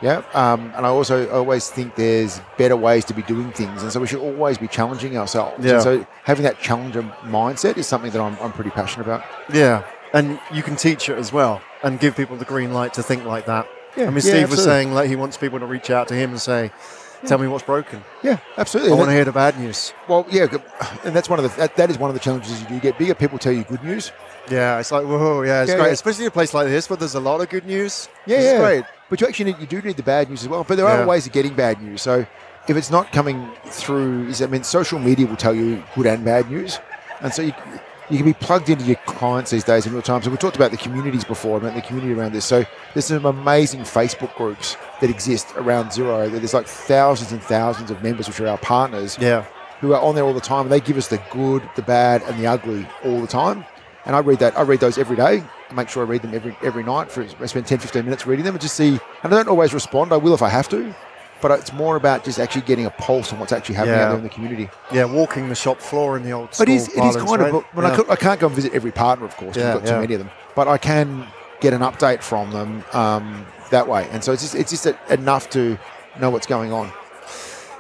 Yeah, 0.03 0.23
um, 0.35 0.73
and 0.77 0.85
I 0.85 0.89
also 0.89 1.31
always 1.31 1.71
think 1.71 1.95
there's 1.95 2.41
better 2.59 2.77
ways 2.77 3.05
to 3.07 3.15
be 3.15 3.23
doing 3.23 3.53
things, 3.53 3.83
and 3.83 3.93
so 3.93 4.01
we 4.01 4.07
should 4.07 4.21
always 4.21 4.59
be 4.59 4.67
challenging 4.67 5.17
ourselves. 5.17 5.65
Yeah. 5.65 5.75
And 5.75 5.83
so 5.83 6.07
having 6.25 6.43
that 6.43 6.61
challenger 6.61 7.03
mindset 7.23 7.77
is 7.79 7.87
something 7.87 8.11
that 8.11 8.21
I'm, 8.21 8.37
I'm 8.41 8.53
pretty 8.53 8.71
passionate 8.71 9.05
about. 9.05 9.25
Yeah. 9.53 9.85
And 10.13 10.41
you 10.53 10.63
can 10.63 10.77
teach 10.77 11.09
it 11.09 11.17
as 11.17 11.33
well 11.33 11.63
and 11.83 11.99
give 11.99 12.17
people 12.17 12.37
the 12.37 12.45
green 12.45 12.75
light 12.75 12.95
to 12.95 13.03
think 13.03 13.25
like 13.25 13.47
that. 13.47 13.67
Yeah, 13.97 14.05
I 14.05 14.07
mean, 14.07 14.17
yeah, 14.17 14.21
Steve 14.21 14.51
was 14.51 14.65
saying 14.65 14.93
like 14.93 15.09
he 15.09 15.17
wants 15.17 15.37
people 15.37 15.59
to 15.61 15.67
reach 15.67 15.91
out 15.91 16.09
to 16.09 16.15
him 16.15 16.31
and 16.31 16.41
say, 16.41 16.73
"Tell 17.27 17.39
me 17.39 17.47
what's 17.49 17.65
broken. 17.65 18.03
Yeah, 18.23 18.39
absolutely. 18.57 18.93
I 18.93 18.97
want 18.97 19.09
to 19.09 19.15
hear 19.15 19.25
the 19.25 19.33
bad 19.33 19.59
news." 19.59 19.93
well, 20.09 20.27
yeah, 20.31 20.47
and 21.05 21.15
that's 21.15 21.29
one 21.29 21.39
of 21.39 21.45
the 21.45 21.57
that, 21.61 21.77
that 21.77 21.91
is 21.91 21.99
one 21.99 22.11
of 22.11 22.15
the 22.15 22.21
challenges 22.21 22.61
you 22.61 22.69
do 22.69 22.81
get. 22.81 22.99
Bigger 22.99 23.15
people 23.15 23.39
tell 23.39 23.53
you 23.53 23.65
good 23.65 23.83
news. 23.85 24.13
Yeah, 24.51 24.79
it's 24.81 24.91
like 24.91 25.05
whoa, 25.05 25.43
yeah, 25.43 25.63
it's 25.63 25.71
Yeah, 25.71 25.77
great, 25.77 25.87
yeah. 25.87 25.93
especially 25.93 26.25
in 26.25 26.29
a 26.29 26.33
place 26.33 26.53
like 26.55 26.67
this 26.69 26.91
where 26.91 26.97
there's 26.97 27.15
a 27.15 27.21
lot 27.21 27.41
of 27.41 27.49
good 27.49 27.65
news. 27.67 28.09
Yeah, 28.27 28.37
It's 28.39 28.45
yeah. 28.47 28.59
great. 28.61 28.85
But 29.09 29.21
you 29.21 29.27
actually 29.27 29.53
need, 29.53 29.61
you 29.61 29.67
do 29.67 29.83
need 29.83 29.97
the 29.97 30.03
bad 30.03 30.29
news 30.31 30.43
as 30.43 30.49
well. 30.49 30.65
But 30.65 30.77
there 30.79 30.87
Yeah. 30.87 31.03
are 31.03 31.07
ways 31.07 31.27
of 31.27 31.33
getting 31.33 31.55
bad 31.55 31.83
news. 31.83 32.01
So 32.03 32.27
if 32.67 32.77
it's 32.77 32.91
not 32.91 33.13
coming 33.13 33.49
through, 33.67 34.29
is 34.29 34.41
I 34.43 34.47
mean, 34.47 34.65
social 34.65 34.99
media 34.99 35.27
will 35.27 35.37
tell 35.37 35.55
you 35.55 35.83
good 35.95 36.07
and 36.07 36.25
bad 36.25 36.51
news, 36.51 36.79
and 37.21 37.33
so 37.33 37.43
you 37.43 37.53
you 38.11 38.19
can 38.19 38.27
be 38.27 38.35
plugged 38.35 38.69
into 38.69 38.85
your 38.85 38.97
clients 39.07 39.53
these 39.53 39.65
days 39.65 39.87
in 39.87 39.93
real 39.93 40.03
time. 40.03 40.23
So 40.23 40.31
we 40.31 40.37
talked 40.37 40.57
about 40.57 40.71
the 40.71 40.77
communities 40.77 41.25
before, 41.25 41.57
about 41.57 41.75
the 41.75 41.81
community 41.81 42.13
around 42.13 42.33
this. 42.33 42.45
So 42.45 42.65
there's 42.93 43.07
some 43.07 43.25
amazing 43.25 43.83
Facebook 43.83 44.35
groups 44.35 44.77
that 45.03 45.11
exist 45.11 45.49
around 45.57 45.89
Xero. 45.89 46.31
There's 46.31 46.55
like 46.55 46.67
thousands 46.67 47.33
and 47.33 47.43
thousands 47.43 47.91
of 47.91 48.03
members, 48.05 48.29
which 48.29 48.39
are 48.41 48.47
our 48.47 48.57
partners 48.59 49.19
Yeah, 49.21 49.45
who 49.81 49.93
are 49.95 50.01
on 50.01 50.15
there 50.15 50.25
all 50.25 50.33
the 50.33 50.41
time. 50.41 50.63
And 50.63 50.73
they 50.73 50.79
give 50.81 50.97
us 50.97 51.09
the 51.09 51.21
good, 51.33 51.69
the 51.75 51.83
bad, 51.83 52.23
and 52.23 52.39
the 52.39 52.47
ugly 52.47 52.87
all 53.05 53.21
the 53.21 53.27
time. 53.27 53.65
And 54.07 54.15
I 54.15 54.21
read 54.21 54.39
that. 54.39 54.57
I 54.57 54.63
read 54.63 54.79
those 54.79 54.99
every 54.99 55.17
day. 55.17 55.43
I 55.71 55.75
make 55.75 55.89
sure 55.89 56.05
I 56.05 56.09
read 56.09 56.23
them 56.23 56.33
every 56.35 56.57
every 56.63 56.85
night. 56.85 57.11
For 57.11 57.27
I 57.41 57.47
spend 57.47 57.67
10, 57.67 57.81
15 57.81 58.05
minutes 58.05 58.27
reading 58.29 58.45
them 58.45 58.55
and 58.55 58.63
just 58.63 58.77
see. 58.77 59.01
And 59.25 59.35
I 59.35 59.37
don't 59.37 59.49
always 59.49 59.75
respond. 59.75 60.13
I 60.13 60.19
will 60.19 60.35
if 60.35 60.43
I 60.43 60.49
have 60.49 60.69
to. 60.69 60.95
But 61.41 61.51
it's 61.59 61.73
more 61.73 61.97
about 61.97 62.25
just 62.25 62.39
actually 62.39 62.63
getting 62.63 62.87
a 62.87 62.91
pulse 62.91 63.33
on 63.33 63.41
what's 63.41 63.51
actually 63.51 63.75
happening 63.75 63.97
Yeah. 63.97 64.05
out 64.05 64.09
there 64.11 64.19
in 64.19 64.23
the 64.23 64.29
community. 64.29 64.71
yeah, 64.93 65.05
walking 65.05 65.49
the 65.49 65.57
shop 65.57 65.81
floor 65.81 66.17
in 66.17 66.23
the 66.23 66.31
old. 66.31 66.51
But 66.57 66.69
it 66.69 66.75
is, 66.75 66.87
it 66.87 67.03
is 67.03 67.17
kind 67.17 67.41
right? 67.43 67.53
of. 67.53 67.65
When 67.75 67.85
I, 67.85 67.97
could, 67.97 68.09
I 68.09 68.15
can't 68.15 68.39
go 68.39 68.47
and 68.47 68.55
visit 68.55 68.73
every 68.73 68.93
partner, 68.93 69.25
of 69.27 69.37
course. 69.37 69.57
Yeah, 69.57 69.75
we've 69.75 69.83
got 69.83 69.89
too 69.89 69.95
yeah. 69.95 70.01
many 70.01 70.15
of 70.15 70.21
them. 70.21 70.31
But 70.55 70.69
I 70.69 70.79
can 70.79 71.27
get 71.59 71.73
an 71.73 71.81
update 71.81 72.23
from 72.23 72.53
them 72.53 72.85
um, 72.93 73.45
that 73.73 73.89
way. 73.89 74.09
And 74.13 74.23
so 74.25 74.33
it's 74.33 74.43
just 74.43 74.55
it's 74.55 74.71
just 74.71 74.87
enough 75.11 75.51
to 75.51 75.79
know 76.21 76.31
what's 76.31 76.47
going 76.47 76.73
on. 76.73 76.91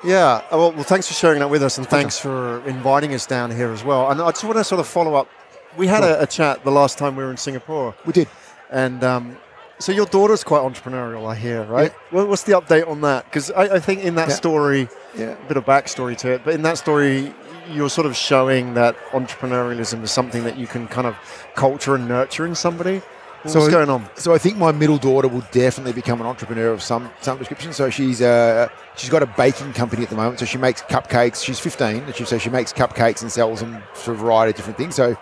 Yeah. 0.05 0.43
uh, 0.51 0.59
Well, 0.59 0.73
well, 0.73 0.83
thanks 0.83 1.07
for 1.07 1.15
sharing 1.15 1.39
that 1.39 1.49
with 1.51 1.63
us, 1.63 1.79
and 1.79 1.87
thanks 1.87 2.19
for 2.19 2.61
inviting 2.67 3.15
us 3.15 3.25
down 3.27 3.51
here 3.51 3.71
as 3.71 3.85
well. 3.85 4.11
And 4.11 4.21
I 4.21 4.31
just 4.33 4.45
want 4.45 4.57
to 4.57 4.65
sort 4.65 4.81
of 4.81 4.87
follow 4.89 5.15
up. 5.15 5.29
We 5.77 5.87
had 5.87 6.03
a, 6.05 6.21
a 6.23 6.27
chat 6.27 6.65
the 6.65 6.71
last 6.73 6.99
time 6.99 7.17
we 7.17 7.23
were 7.25 7.31
in 7.31 7.37
Singapore, 7.39 7.95
We 8.05 8.13
did. 8.13 8.29
and 8.71 9.03
um, 9.05 9.39
so 9.79 9.91
your 9.93 10.05
daughter's 10.07 10.45
quite 10.45 10.61
entrepreneurial, 10.61 11.27
I 11.27 11.35
hear, 11.35 11.63
right? 11.65 11.93
What 12.11 12.29
What's 12.29 12.43
the 12.43 12.53
update 12.53 12.87
on 12.87 13.01
that? 13.03 13.25
Because 13.25 13.51
I, 13.53 13.77
I 13.77 13.81
think 13.81 14.03
in 14.05 14.17
that 14.17 14.29
Yeah. 14.29 14.35
story, 14.35 14.89
Yeah. 15.17 15.31
a 15.45 15.49
bit 15.49 15.57
of 15.57 15.65
backstory 15.65 16.15
to 16.19 16.33
it, 16.33 16.43
but 16.45 16.55
in 16.55 16.63
that 16.63 16.77
story, 16.79 17.33
you're 17.71 17.89
sort 17.89 18.07
of 18.07 18.15
showing 18.17 18.75
that 18.75 18.97
entrepreneurialism 19.13 20.03
is 20.03 20.11
something 20.11 20.45
that 20.45 20.59
you 20.59 20.67
can 20.67 20.89
kind 20.89 21.07
of 21.07 21.17
culture 21.55 21.95
and 21.95 22.07
nurture 22.09 22.45
in 22.45 22.55
somebody. 22.55 23.01
What's 23.43 23.53
So- 23.55 23.71
going 23.71 23.91
on? 23.91 24.09
So 24.15 24.35
I 24.35 24.39
think 24.39 24.57
my 24.57 24.71
middle 24.73 24.99
daughter 24.99 25.27
will 25.29 25.45
definitely 25.51 25.93
become 25.93 26.21
an 26.21 26.27
entrepreneur 26.27 26.71
of 26.73 26.83
some 26.83 27.11
some 27.21 27.39
description. 27.39 27.73
So 27.73 27.91
she's 27.91 28.23
uh, 28.23 28.69
she's 28.97 29.11
got 29.11 29.23
a 29.23 29.27
baking 29.27 29.73
company 29.73 30.03
at 30.05 30.11
the 30.11 30.17
moment. 30.17 30.39
So 30.39 30.45
she 30.45 30.59
makes 30.59 30.83
cupcakes. 30.83 31.43
She's 31.45 31.59
15, 31.59 32.03
and 32.05 32.15
she, 32.15 32.25
so 32.25 32.39
she 32.39 32.51
makes 32.51 32.73
cupcakes 32.73 33.23
and 33.23 33.33
sells 33.33 33.61
them 33.61 33.83
for 33.95 34.13
a 34.13 34.17
variety 34.17 34.51
of 34.51 34.57
different 34.57 34.79
things. 34.79 34.95
So, 34.95 35.17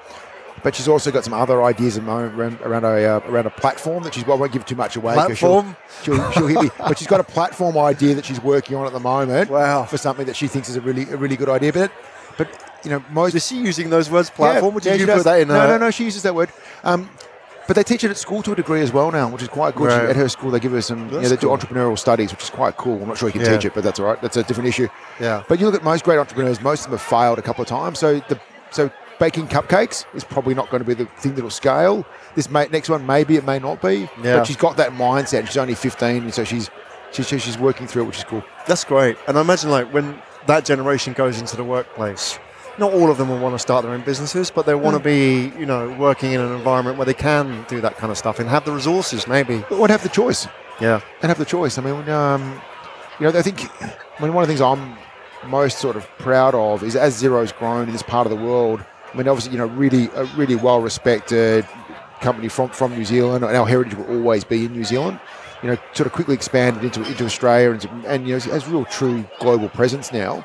but 0.62 0.74
she's 0.74 0.86
also 0.88 1.10
got 1.10 1.24
some 1.24 1.32
other 1.32 1.62
ideas 1.62 1.96
at 1.96 2.04
the 2.04 2.10
moment 2.10 2.34
around, 2.38 2.60
around 2.60 2.84
a 2.84 3.04
uh, 3.06 3.20
around 3.30 3.46
a 3.46 3.50
platform 3.50 4.02
that 4.02 4.12
she's. 4.12 4.26
Well, 4.26 4.36
I 4.36 4.40
won't 4.40 4.52
give 4.52 4.66
too 4.66 4.76
much 4.76 4.96
away. 4.96 5.14
'cause 5.14 5.38
she'll- 5.38 5.62
Platform? 5.62 5.76
She'll, 6.02 6.30
she'll, 6.32 6.46
hit 6.46 6.62
me. 6.62 6.70
But 6.78 6.98
she's 6.98 7.06
got 7.08 7.20
a 7.20 7.24
platform 7.24 7.78
idea 7.78 8.14
that 8.16 8.24
she's 8.26 8.42
working 8.42 8.76
on 8.76 8.86
at 8.86 8.92
the 8.92 9.00
moment. 9.00 9.48
Wow. 9.50 9.84
For 9.84 9.96
something 9.96 10.26
that 10.26 10.36
she 10.36 10.46
thinks 10.46 10.68
is 10.68 10.76
a 10.76 10.80
really 10.82 11.04
a 11.10 11.16
really 11.16 11.36
good 11.36 11.48
idea. 11.48 11.72
But 11.72 11.90
but 12.36 12.48
you 12.84 12.90
know 12.90 13.02
most 13.10 13.34
Is 13.34 13.46
she 13.46 13.56
using 13.56 13.88
those 13.88 14.10
words, 14.10 14.28
platform? 14.28 14.74
yeah, 14.74 14.80
yeah, 14.84 14.92
you 14.92 14.98
she 15.00 15.06
put 15.06 15.12
does. 15.14 15.24
that 15.24 15.40
in? 15.40 15.48
No, 15.48 15.60
a- 15.64 15.68
no, 15.68 15.78
no. 15.78 15.90
She 15.90 16.04
uses 16.04 16.22
that 16.24 16.34
word. 16.34 16.50
Um, 16.84 17.08
but 17.66 17.76
they 17.76 17.82
teach 17.82 18.02
it 18.04 18.10
at 18.10 18.16
school 18.16 18.42
to 18.42 18.52
a 18.52 18.56
degree 18.56 18.80
as 18.80 18.92
well 18.92 19.10
now, 19.10 19.28
which 19.28 19.42
is 19.42 19.48
quite 19.48 19.74
good. 19.74 19.88
Right. 19.88 20.10
at 20.10 20.16
her 20.16 20.28
school, 20.28 20.50
they 20.50 20.60
give 20.60 20.72
her 20.72 20.80
some. 20.82 21.08
You 21.10 21.20
know, 21.20 21.28
they 21.28 21.36
cool. 21.36 21.56
do 21.56 21.66
entrepreneurial 21.66 21.98
studies, 21.98 22.32
which 22.32 22.42
is 22.42 22.50
quite 22.50 22.76
cool. 22.76 23.00
I'm 23.00 23.08
not 23.08 23.18
sure 23.18 23.28
you 23.28 23.32
can 23.32 23.42
Yeah. 23.42 23.56
teach 23.56 23.64
it, 23.66 23.74
but 23.74 23.84
that's 23.84 24.00
all 24.00 24.06
right. 24.06 24.20
That's 24.20 24.36
a 24.36 24.42
different 24.42 24.68
issue. 24.68 24.88
Yeah. 25.20 25.42
But 25.48 25.60
you 25.60 25.66
look 25.66 25.74
at 25.74 25.84
most 25.84 26.04
great 26.04 26.18
entrepreneurs; 26.18 26.60
most 26.60 26.80
of 26.80 26.90
them 26.90 26.98
have 26.98 27.02
failed 27.06 27.38
a 27.38 27.42
couple 27.42 27.62
of 27.62 27.68
times. 27.68 27.98
So 27.98 28.20
the 28.28 28.38
so 28.70 28.90
baking 29.18 29.48
cupcakes 29.48 30.04
is 30.14 30.24
probably 30.24 30.54
not 30.54 30.70
going 30.70 30.82
to 30.82 30.86
be 30.86 30.94
the 30.94 31.04
thing 31.18 31.34
that'll 31.34 31.50
scale. 31.50 32.06
This 32.34 32.50
may, 32.50 32.66
next 32.68 32.88
one, 32.88 33.06
maybe 33.06 33.36
it 33.36 33.44
may 33.44 33.58
not 33.58 33.82
be. 33.82 34.08
Yeah. 34.22 34.38
But 34.38 34.46
she's 34.46 34.56
got 34.56 34.76
that 34.78 34.92
mindset. 34.92 35.46
She's 35.46 35.56
only 35.58 35.74
15, 35.74 36.22
and 36.24 36.34
so 36.34 36.42
she's 36.44 36.70
she's 37.12 37.26
she's 37.28 37.58
working 37.58 37.86
through 37.86 38.02
it, 38.04 38.06
which 38.06 38.18
is 38.18 38.24
cool. 38.24 38.42
That's 38.66 38.84
great. 38.84 39.16
And 39.28 39.36
I 39.36 39.42
imagine 39.42 39.70
like 39.70 39.92
when 39.92 40.20
that 40.46 40.64
generation 40.64 41.12
goes 41.12 41.38
into 41.40 41.56
the 41.56 41.64
workplace, 41.64 42.38
not 42.80 42.92
all 42.92 43.10
of 43.10 43.18
them 43.18 43.28
will 43.28 43.38
want 43.38 43.54
to 43.54 43.58
start 43.58 43.84
their 43.84 43.92
own 43.92 44.00
businesses, 44.00 44.50
but 44.50 44.64
they 44.66 44.74
want 44.74 44.96
to 44.96 45.02
be, 45.02 45.52
you 45.58 45.66
know, 45.66 45.94
working 45.98 46.32
in 46.32 46.40
an 46.40 46.52
environment 46.52 46.96
where 46.96 47.04
they 47.04 47.14
can 47.14 47.64
do 47.68 47.80
that 47.82 47.96
kind 47.98 48.10
of 48.10 48.16
stuff 48.18 48.40
and 48.40 48.48
have 48.48 48.64
the 48.64 48.72
resources, 48.72 49.28
maybe. 49.28 49.62
But 49.68 49.78
would 49.78 49.90
have 49.90 50.02
the 50.02 50.08
choice. 50.08 50.48
Yeah. 50.80 51.00
and 51.20 51.28
have 51.28 51.38
the 51.38 51.44
choice. 51.44 51.76
I 51.76 51.82
mean, 51.82 52.08
um, 52.08 52.60
you 53.20 53.30
know, 53.30 53.38
I 53.38 53.42
think 53.42 53.70
I 53.82 54.22
mean 54.22 54.32
one 54.32 54.42
of 54.42 54.48
the 54.48 54.54
things 54.54 54.62
I'm 54.62 54.96
most 55.46 55.78
sort 55.78 55.96
of 55.96 56.08
proud 56.18 56.54
of 56.54 56.82
is 56.82 56.96
as 56.96 57.22
Xero's 57.22 57.52
grown 57.52 57.86
in 57.86 57.92
this 57.92 58.02
part 58.02 58.26
of 58.26 58.30
the 58.30 58.42
world. 58.42 58.82
I 59.12 59.16
mean, 59.16 59.28
obviously, 59.28 59.52
you 59.52 59.58
know, 59.58 59.66
really 59.66 60.08
a 60.14 60.24
really 60.36 60.56
well 60.56 60.80
respected 60.80 61.68
company 62.20 62.48
from, 62.48 62.70
from 62.70 62.94
New 62.94 63.04
Zealand, 63.04 63.44
and 63.44 63.54
our 63.54 63.66
heritage 63.66 63.94
will 63.94 64.08
always 64.16 64.44
be 64.44 64.64
in 64.64 64.72
New 64.72 64.84
Zealand. 64.84 65.20
You 65.62 65.70
know, 65.70 65.76
sort 65.92 66.06
of 66.06 66.12
quickly 66.12 66.34
expanded 66.34 66.82
into 66.82 67.02
into 67.02 67.26
Australia, 67.26 67.72
and, 67.72 68.06
and 68.06 68.26
you 68.26 68.34
know, 68.34 68.40
has 68.40 68.66
real 68.66 68.86
true 68.86 69.24
global 69.38 69.68
presence 69.68 70.12
now. 70.12 70.44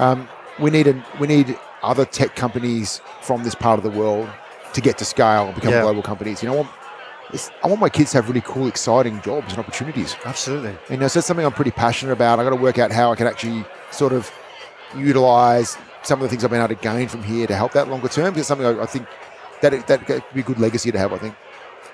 Um, 0.00 0.28
we 0.58 0.70
need 0.70 0.88
a, 0.88 1.04
we 1.20 1.28
need 1.28 1.56
other 1.82 2.04
tech 2.04 2.34
companies 2.36 3.00
from 3.22 3.44
this 3.44 3.54
part 3.54 3.78
of 3.78 3.84
the 3.84 3.90
world 3.98 4.28
to 4.74 4.80
get 4.80 4.98
to 4.98 5.04
scale 5.04 5.46
and 5.46 5.54
become 5.54 5.72
Yeah. 5.72 5.82
global 5.82 6.02
companies. 6.02 6.42
You 6.42 6.48
know, 6.48 6.54
I 6.54 6.56
want, 6.58 6.70
it's, 7.32 7.50
I 7.62 7.66
want 7.68 7.80
my 7.80 7.88
kids 7.88 8.10
to 8.12 8.18
have 8.18 8.28
really 8.28 8.40
cool, 8.42 8.66
exciting 8.68 9.20
jobs 9.22 9.50
and 9.50 9.58
opportunities. 9.58 10.16
Absolutely. 10.24 10.76
You 10.90 10.96
know, 10.96 11.08
so 11.08 11.18
that's 11.18 11.26
something 11.26 11.44
I'm 11.46 11.52
pretty 11.52 11.70
passionate 11.70 12.12
about. 12.12 12.38
I 12.40 12.44
got 12.44 12.50
to 12.50 12.56
work 12.56 12.78
out 12.78 12.90
how 12.92 13.12
I 13.12 13.16
can 13.16 13.26
actually 13.26 13.64
sort 13.90 14.12
of 14.12 14.30
utilize 14.96 15.76
some 16.02 16.18
of 16.20 16.22
the 16.22 16.28
things 16.28 16.44
I've 16.44 16.50
been 16.50 16.60
able 16.60 16.74
to 16.74 16.80
gain 16.80 17.08
from 17.08 17.22
here 17.22 17.46
to 17.46 17.54
help 17.54 17.72
that 17.72 17.88
longer 17.88 18.08
term. 18.08 18.36
It's 18.36 18.48
something 18.48 18.66
I, 18.66 18.82
I 18.82 18.86
think 18.86 19.06
that 19.62 19.86
that 19.88 20.06
could 20.06 20.22
be 20.32 20.40
a 20.40 20.42
good 20.42 20.58
legacy 20.58 20.90
to 20.92 20.98
have. 20.98 21.12
I 21.12 21.18
think 21.18 21.34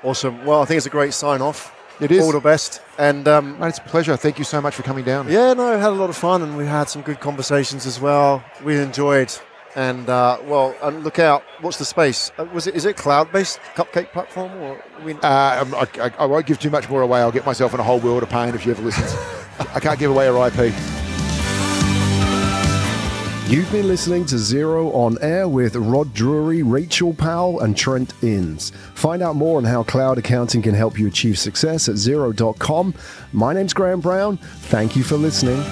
Awesome. 0.03 0.45
Well, 0.45 0.61
I 0.61 0.67
think 0.67 0.77
it's 0.77 0.87
a 0.87 0.91
great 0.91 1.15
sign 1.15 1.41
off. 1.41 1.75
it 1.99 2.11
is. 2.13 2.23
All 2.23 2.33
the 2.33 2.39
best. 2.41 2.83
And 2.99 3.27
um, 3.27 3.57
it's 3.63 3.79
a 3.79 3.83
pleasure. 3.83 4.15
Thank 4.17 4.39
you 4.39 4.45
so 4.45 4.61
much 4.61 4.75
for 4.75 4.83
coming 4.83 5.03
down. 5.05 5.29
yeah, 5.31 5.55
no, 5.55 5.79
had 5.79 5.89
a 5.89 5.91
lot 5.93 6.11
of 6.11 6.17
fun 6.17 6.43
and 6.43 6.57
we 6.59 6.67
had 6.67 6.89
some 6.91 7.01
good 7.03 7.21
conversations 7.21 7.87
as 7.87 7.99
well. 8.01 8.45
We 8.63 8.77
enjoyed. 8.79 9.33
And 9.77 10.09
uh, 10.09 10.39
well, 10.45 10.77
and 10.83 11.03
look 11.03 11.19
out. 11.19 11.43
What's 11.61 11.79
the 11.79 11.85
space? 11.85 12.31
Uh, 12.39 12.45
was 12.53 12.67
it? 12.69 12.77
Is 12.77 12.85
it 12.85 12.97
cloud-based 12.97 13.59
cupcake 13.75 14.13
platform 14.13 14.53
or 14.63 14.81
we? 15.05 15.15
Uh, 15.15 15.19
I'm- 15.29 15.75
I, 15.75 15.87
I, 16.01 16.13
I 16.21 16.27
won't 16.27 16.47
give 16.47 16.61
too 16.61 16.71
much 16.71 16.89
more 16.89 17.03
away. 17.03 17.21
I'll 17.21 17.33
get 17.33 17.45
myself 17.45 17.75
in 17.75 17.81
a 17.81 17.83
whole 17.83 17.99
world 17.99 18.23
of 18.23 18.29
pain 18.31 18.55
if 18.55 18.65
you 18.65 18.73
ever 18.73 18.83
listen. 18.83 19.05
I 19.75 19.81
can't 19.81 19.99
give 19.99 20.11
away 20.13 20.27
her 20.27 20.47
IP. 20.47 20.73
You've 23.47 23.71
been 23.71 23.87
listening 23.89 24.25
to 24.27 24.37
Xero 24.37 24.93
on 24.95 25.19
Air 25.21 25.47
with 25.49 25.77
Rod 25.77 26.15
Drury, 26.15 26.63
Rachel 26.63 27.13
Powell, 27.13 27.61
and 27.61 27.77
Trent 27.77 28.15
Innes. 28.23 28.71
Find 28.95 29.23
out 29.23 29.37
more 29.37 29.59
on 29.59 29.65
how 29.65 29.83
cloud 29.83 30.17
accounting 30.19 30.63
can 30.63 30.75
help 30.75 30.99
you 30.99 31.07
achieve 31.09 31.39
success 31.39 31.89
at 31.89 31.97
xero.com. 31.97 32.95
My 33.33 33.53
name's 33.53 33.75
Graham 33.75 34.01
Brown. 34.01 34.39
Thank 34.39 34.97
you 34.97 35.05
for 35.05 35.17
listening. 35.17 35.63